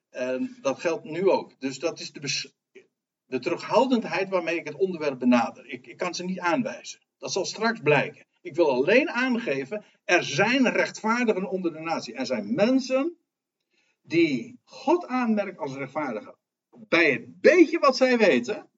En 0.10 0.58
dat 0.62 0.80
geldt 0.80 1.04
nu 1.04 1.30
ook. 1.30 1.60
Dus 1.60 1.80
dat 1.80 2.00
is 2.00 2.12
de, 2.12 2.52
de 3.26 3.40
terughoudendheid 3.40 4.30
waarmee 4.30 4.58
ik 4.58 4.68
het 4.68 4.76
onderwerp 4.76 5.20
benader. 5.20 5.66
Ik, 5.66 5.88
ik 5.88 5.98
kan 5.98 6.16
ze 6.16 6.24
niet 6.24 6.40
aanwijzen. 6.40 7.00
Dat 7.22 7.32
zal 7.32 7.46
straks 7.46 7.80
blijken. 7.80 8.26
Ik 8.42 8.56
wil 8.56 8.70
alleen 8.70 9.10
aangeven, 9.10 9.84
er 10.04 10.24
zijn 10.24 10.70
rechtvaardigen 10.70 11.50
onder 11.50 11.74
de 11.74 11.80
natie. 11.80 12.14
Er 12.14 12.26
zijn 12.26 12.54
mensen 12.54 13.18
die 14.02 14.60
God 14.64 15.06
aanmerkt 15.06 15.58
als 15.58 15.74
rechtvaardigen. 15.74 16.36
Bij 16.70 17.12
het 17.12 17.42
beetje 17.42 17.80
wat 17.80 17.98
zij 17.98 18.18
weten, 18.18 18.70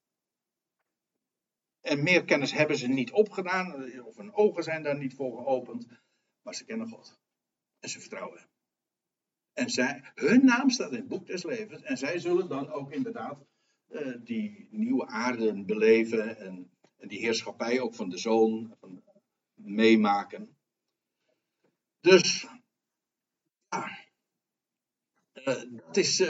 en 1.82 2.04
meer 2.04 2.26
kennis 2.26 2.52
hebben 2.52 2.78
ze 2.78 2.88
niet 2.88 3.12
opgedaan, 3.12 3.92
of 4.06 4.18
hun 4.18 4.34
ogen 4.34 4.64
zijn 4.64 4.84
daar 4.84 4.98
niet 4.98 5.16
voor 5.16 5.38
geopend, 5.38 5.88
maar 6.42 6.56
ze 6.56 6.66
kennen 6.66 6.88
God. 6.88 7.20
En 7.80 7.90
ze 7.90 8.00
vertrouwen 8.00 8.40
hem. 8.40 8.48
En 9.54 9.70
zij, 9.70 10.12
hun 10.16 10.46
naam 10.46 10.70
staat 10.70 10.92
in 10.92 10.98
het 10.98 11.08
boek 11.08 11.26
des 11.28 11.44
levens. 11.44 11.82
En 11.82 11.98
zij 11.98 12.20
zullen 12.20 12.48
dan 12.48 12.72
ook 12.72 12.92
inderdaad 12.92 13.46
uh, 13.90 14.16
die 14.20 14.68
nieuwe 14.72 15.06
aarde 15.06 15.64
beleven. 15.64 16.38
En, 16.38 16.73
en, 17.04 17.10
die 17.10 17.20
heerschappij 17.20 17.80
ook 17.80 17.96
van 17.96 18.10
de 18.10 18.18
zoon 18.18 18.78
meemaken. 19.54 20.58
Dus, 22.00 22.48
ja. 23.70 24.02
Uh, 25.34 25.64
het 25.86 25.98
is 25.98 26.20
uh, 26.20 26.30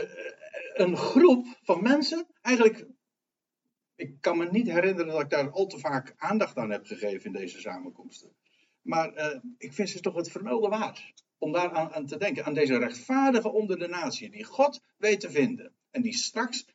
een 0.74 0.98
groep 0.98 1.58
van 1.64 1.84
mensen. 1.84 2.28
Eigenlijk, 2.42 2.86
ik 3.96 4.22
kan 4.22 4.38
me 4.38 4.50
niet 4.52 4.68
herinneren 4.68 5.12
dat 5.12 5.22
ik 5.22 5.30
daar 5.30 5.52
al 5.52 5.68
te 5.68 5.80
vaak 5.80 6.14
aandacht 6.18 6.58
aan 6.58 6.70
heb 6.70 6.86
gegeven 6.86 7.26
in 7.26 7.40
deze 7.40 7.60
samenkomsten. 7.60 8.36
Maar 8.82 9.42
ik 9.58 9.74
vind 9.74 9.90
ze 9.90 10.00
toch 10.00 10.16
het 10.16 10.32
vermelden 10.32 10.70
waard 10.70 11.14
om 11.38 11.52
daar 11.52 11.72
aan, 11.72 12.06
te 12.06 12.18
denken. 12.18 12.46
Aan 12.46 12.54
deze 12.54 12.78
rechtvaardige 12.78 13.52
onder 13.52 13.80
de 13.80 13.88
natie, 13.88 14.30
die 14.30 14.44
God 14.44 14.82
weet 14.98 15.20
te 15.20 15.32
vinden. 15.32 15.74
En 15.92 16.02
die 16.02 16.14
straks, 16.14 16.66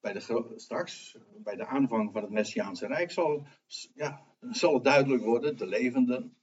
bij 0.00 0.12
de, 0.12 0.52
straks, 0.56 1.16
bij 1.36 1.56
de 1.56 1.66
aanvang 1.66 2.12
van 2.12 2.22
het 2.22 2.30
Messiaanse 2.30 2.86
Rijk, 2.86 3.10
zal, 3.10 3.46
ja, 3.94 4.24
zal 4.40 4.74
het 4.74 4.84
duidelijk 4.84 5.22
worden, 5.22 5.56
de 5.56 5.66
levenden. 5.66 6.36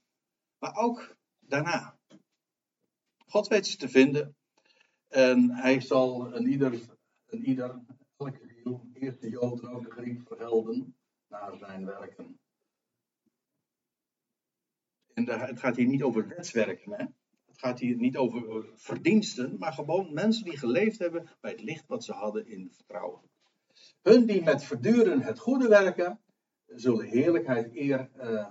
Maar 0.59 0.75
ook 0.75 1.15
daarna. 1.39 1.97
God 3.25 3.47
weet 3.47 3.67
ze 3.67 3.77
te 3.77 3.89
vinden. 3.89 4.35
En 5.07 5.49
hij 5.51 5.81
zal 5.81 6.35
een 6.35 6.47
ieder, 6.47 6.79
een 7.25 7.45
ieder 7.45 7.81
elke 8.17 8.47
ziel, 8.47 8.89
eerst 8.93 9.21
de 9.21 9.29
Jood 9.29 9.67
ook 9.67 9.83
de 9.83 9.91
Griek 9.91 10.27
vergelden 10.27 10.95
naar 11.27 11.57
zijn 11.57 11.85
werken. 11.85 12.39
En 15.13 15.25
het 15.25 15.59
gaat 15.59 15.75
hier 15.75 15.87
niet 15.87 16.03
over 16.03 16.27
wetswerken, 16.27 16.91
hè? 16.91 17.05
Het 17.45 17.59
gaat 17.59 17.79
hier 17.79 17.95
niet 17.95 18.17
over 18.17 18.65
verdiensten, 18.75 19.57
maar 19.57 19.73
gewoon 19.73 20.13
mensen 20.13 20.43
die 20.43 20.57
geleefd 20.57 20.99
hebben 20.99 21.29
bij 21.39 21.51
het 21.51 21.61
licht 21.61 21.87
wat 21.87 22.03
ze 22.03 22.11
hadden 22.11 22.47
in 22.47 22.71
vertrouwen. 22.73 23.21
Hun 24.07 24.25
die 24.25 24.43
met 24.43 24.63
verduren 24.63 25.21
het 25.21 25.39
goede 25.39 25.67
werken, 25.67 26.19
zullen 26.65 27.05
heerlijkheid, 27.05 27.75
eer, 27.75 28.09
uh, 28.15 28.47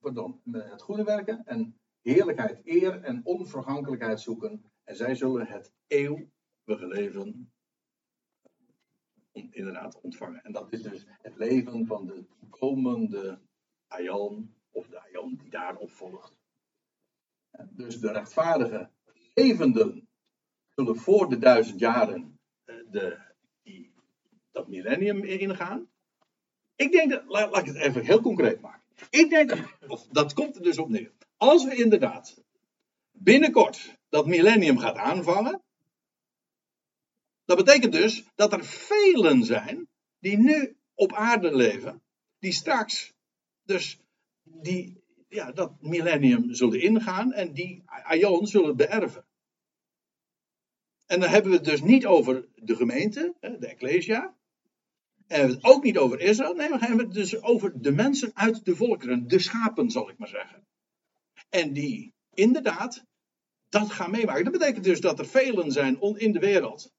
pardon, 0.00 0.40
het 0.52 0.82
goede 0.82 1.04
werken 1.04 1.46
en 1.46 1.78
heerlijkheid, 2.00 2.60
eer 2.64 3.02
en 3.02 3.20
onvergankelijkheid 3.24 4.20
zoeken. 4.20 4.64
En 4.84 4.96
zij 4.96 5.14
zullen 5.14 5.46
het 5.46 5.72
eeuwige 5.86 6.86
leven 6.86 7.52
inderdaad 9.32 10.00
ontvangen. 10.00 10.44
En 10.44 10.52
dat 10.52 10.72
is 10.72 10.82
dus 10.82 11.06
het 11.08 11.36
leven 11.36 11.86
van 11.86 12.06
de 12.06 12.24
komende 12.50 13.38
Aion, 13.86 14.54
of 14.70 14.86
de 14.86 15.00
Aion 15.00 15.36
die 15.36 15.50
daarop 15.50 15.90
volgt. 15.90 16.36
Dus 17.70 18.00
de 18.00 18.12
rechtvaardige 18.12 18.90
levenden 19.34 20.08
zullen 20.68 20.96
voor 20.96 21.28
de 21.28 21.38
duizend 21.38 21.80
jaren 21.80 22.38
eh, 22.64 22.76
de, 22.90 23.33
dat 24.54 24.68
millennium 24.68 25.24
ingaan. 25.24 25.88
Ik 26.76 26.92
denk 26.92 27.10
dat, 27.10 27.22
laat, 27.26 27.56
ik 27.56 27.66
het 27.66 27.76
even 27.76 28.04
heel 28.04 28.20
concreet 28.20 28.60
maken. 28.60 28.82
Ik 29.10 29.30
denk 29.30 29.48
dat, 29.48 29.58
of 29.88 30.06
dat 30.06 30.32
komt 30.32 30.56
er 30.56 30.62
dus 30.62 30.78
op 30.78 30.88
neer. 30.88 31.12
Als 31.36 31.64
we 31.64 31.74
inderdaad 31.74 32.42
binnenkort 33.10 33.98
dat 34.08 34.26
millennium 34.26 34.78
gaat 34.78 34.96
aanvangen, 34.96 35.62
dat 37.44 37.56
betekent 37.56 37.92
dus 37.92 38.24
dat 38.34 38.52
er 38.52 38.64
velen 38.64 39.44
zijn 39.44 39.88
die 40.18 40.38
nu 40.38 40.76
op 40.94 41.12
aarde 41.12 41.56
leven, 41.56 42.02
die 42.38 42.52
straks 42.52 43.12
dus 43.62 44.00
die 44.42 45.02
ja, 45.28 45.52
dat 45.52 45.72
millennium 45.80 46.54
zullen 46.54 46.80
ingaan 46.80 47.32
en 47.32 47.52
die 47.52 47.82
Aion 47.86 48.46
zullen 48.46 48.76
beërven. 48.76 49.26
En 51.06 51.20
dan 51.20 51.28
hebben 51.28 51.50
we 51.50 51.56
het 51.56 51.66
dus 51.66 51.82
niet 51.82 52.06
over 52.06 52.48
de 52.54 52.76
gemeente, 52.76 53.34
de 53.40 53.66
Ecclesia. 53.66 54.36
En 55.26 55.36
we 55.36 55.36
hebben 55.36 55.56
het 55.56 55.64
ook 55.64 55.82
niet 55.82 55.98
over 55.98 56.20
Israël. 56.20 56.54
Nee, 56.54 56.68
we 56.68 56.78
hebben 56.78 56.98
het 56.98 57.14
dus 57.14 57.42
over 57.42 57.72
de 57.80 57.92
mensen 57.92 58.30
uit 58.34 58.64
de 58.64 58.76
volkeren, 58.76 59.28
de 59.28 59.38
schapen 59.38 59.90
zal 59.90 60.10
ik 60.10 60.18
maar 60.18 60.28
zeggen. 60.28 60.66
En 61.48 61.72
die 61.72 62.12
inderdaad 62.34 63.04
dat 63.68 63.90
gaan 63.90 64.10
meemaken. 64.10 64.44
Dat 64.44 64.52
betekent 64.52 64.84
dus 64.84 65.00
dat 65.00 65.18
er 65.18 65.26
velen 65.26 65.72
zijn 65.72 66.00
in 66.00 66.32
de 66.32 66.38
wereld 66.38 66.92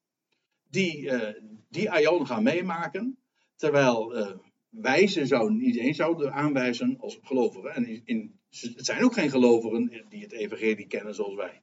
die 0.70 1.02
uh, 1.02 1.30
die 1.70 1.92
Aion 1.92 2.28
gaan 2.28 2.44
meemaken. 2.44 3.18
Terwijl 3.56 4.18
uh, 4.18 4.32
wij 4.70 5.08
ze 5.08 5.26
zouden 5.26 5.58
niet 5.58 5.76
eens 5.76 5.98
zouden 5.98 6.34
aanwijzen 6.34 6.98
als 7.00 7.20
gelovigen. 7.22 7.74
En 7.74 7.88
in, 7.88 8.02
in, 8.06 8.40
het 8.50 8.86
zijn 8.86 9.04
ook 9.04 9.14
geen 9.14 9.30
gelovigen 9.30 10.06
die 10.10 10.22
het 10.22 10.32
evangelie 10.32 10.88
kennen 10.88 11.16
zoals 11.16 11.36
wij. 11.36 11.62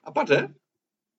Apart 0.00 0.28
hè? 0.28 0.44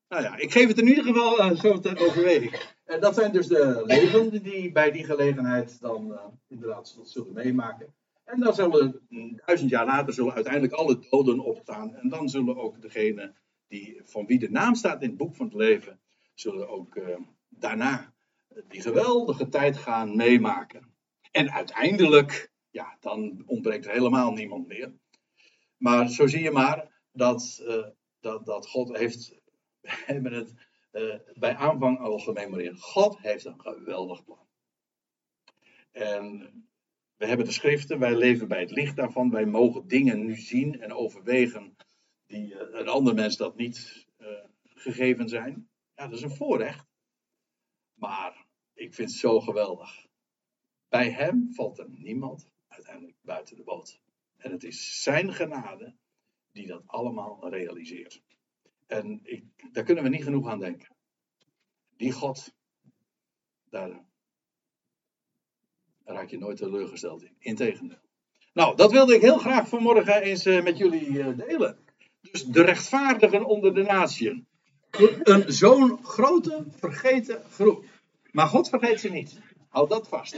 Nou 0.10 0.24
ja, 0.24 0.38
ik 0.38 0.52
geef 0.52 0.68
het 0.68 0.78
in 0.78 0.88
ieder 0.88 1.04
geval 1.04 1.40
uh, 1.40 1.60
zo 1.60 1.80
ter 1.80 2.00
overweging. 2.00 2.74
En 2.86 3.00
dat 3.00 3.16
zijn 3.16 3.32
dus 3.32 3.48
de 3.48 3.84
levenden 3.86 4.44
die 4.44 4.72
bij 4.72 4.92
die 4.92 5.04
gelegenheid 5.04 5.82
dan 5.82 6.12
uh, 6.12 6.26
inderdaad 6.48 7.00
zullen 7.04 7.34
meemaken. 7.34 7.94
En 8.24 8.40
dan 8.40 8.54
zullen 8.54 9.08
duizend 9.46 9.70
jaar 9.70 9.86
later 9.86 10.14
zullen 10.14 10.34
uiteindelijk 10.34 10.74
alle 10.74 11.00
doden 11.10 11.40
opstaan. 11.40 11.96
En 11.96 12.10
dan 12.10 12.30
zullen 12.30 12.58
ook 12.58 12.82
degenen 12.82 13.36
die, 13.68 14.02
van 14.04 14.26
wie 14.26 14.40
de 14.40 14.50
naam 14.50 14.76
staat 14.76 15.02
in 15.02 15.08
het 15.08 15.18
boek 15.18 15.36
van 15.36 15.46
het 15.46 15.56
leven, 15.56 16.00
zullen 16.34 16.70
ook 16.70 17.00
daarna 17.50 18.14
die 18.68 18.82
geweldige 18.82 19.50
tijd 19.50 19.78
gaan 19.78 20.16
meemaken. 20.16 20.94
En 21.32 21.52
uiteindelijk, 21.52 22.52
ja, 22.70 22.98
dan 23.00 23.44
ontbreekt 23.46 23.86
er 23.86 23.92
helemaal 23.92 24.32
niemand 24.32 24.68
meer. 24.68 24.94
Maar 25.78 26.10
zo 26.10 26.28
zie 26.28 26.44
je 26.44 26.52
maar 26.52 27.04
dat, 27.12 27.64
dat, 28.20 28.46
dat 28.46 28.68
God 28.68 28.98
heeft, 28.98 29.40
hebben 30.06 30.34
het 30.34 30.54
uh, 30.92 31.16
bij 31.34 31.56
aanvang 31.56 32.00
al 32.00 32.20
gememoreerd. 32.20 32.82
God 32.82 33.18
heeft 33.18 33.46
een 33.46 33.62
geweldig 33.62 34.24
plan. 34.24 34.48
En 35.92 36.40
we 37.16 37.26
hebben 37.26 37.46
de 37.46 37.52
schriften, 37.52 38.00
wij 38.00 38.16
leven 38.16 38.48
bij 38.48 38.60
het 38.60 38.72
licht 38.72 38.96
daarvan. 38.96 39.30
Wij 39.30 39.46
mogen 39.46 39.88
dingen 39.88 40.26
nu 40.26 40.36
zien 40.36 40.82
en 40.82 40.94
overwegen 40.94 41.76
die 42.26 42.54
uh, 42.54 42.60
een 42.72 42.88
ander 42.88 43.14
mens 43.14 43.38
dat 43.38 43.56
niet 43.56 44.06
gegeven 44.64 45.30
zijn. 45.30 45.70
Ja, 45.96 46.08
dat 46.08 46.18
is 46.18 46.22
een 46.22 46.36
voorrecht. 46.36 46.88
Maar 47.94 48.46
ik 48.74 48.94
vind 48.94 49.10
het 49.10 49.20
zo 49.20 49.40
geweldig. 49.40 50.08
Bij 50.88 51.12
hem 51.12 51.54
valt 51.54 51.80
er 51.80 51.90
niemand 51.90 52.50
uiteindelijk 52.68 53.18
buiten 53.22 53.56
de 53.56 53.64
boot. 53.64 54.02
En 54.38 54.52
het 54.52 54.64
is 54.64 55.04
zijn 55.04 55.34
genade 55.34 55.96
die 56.52 56.68
dat 56.68 56.84
allemaal 56.86 57.50
realiseert. 57.50 58.22
En 58.88 59.20
ik, 59.24 59.44
daar 59.72 59.84
kunnen 59.84 60.04
we 60.04 60.10
niet 60.10 60.24
genoeg 60.24 60.48
aan 60.48 60.60
denken. 60.60 60.96
Die 61.98 62.12
God, 62.12 62.54
daar 63.70 64.06
raak 66.04 66.30
je 66.30 66.38
nooit 66.38 66.58
teleurgesteld 66.58 67.24
in. 67.24 67.36
Integendeel. 67.40 68.04
Nou, 68.54 68.76
dat 68.76 68.92
wilde 68.92 69.16
ik 69.16 69.22
heel 69.22 69.38
graag 69.38 69.68
vanmorgen 69.68 70.22
eens 70.22 70.46
uh, 70.46 70.64
met 70.64 70.78
jullie 70.78 71.08
uh, 71.08 71.38
delen. 71.38 71.78
Dus 72.32 72.44
de 72.44 72.62
rechtvaardigen 72.62 73.46
onder 73.46 73.74
de 73.74 73.84
natieën. 73.84 74.48
Een 75.24 75.52
zo'n 75.52 76.04
grote, 76.04 76.66
vergeten 76.70 77.44
groep. 77.50 77.86
Maar 78.32 78.48
God 78.48 78.70
vergeet 78.70 79.00
ze 79.00 79.10
niet. 79.10 79.40
Houd 79.70 79.90
dat 79.90 80.08
vast. 80.08 80.38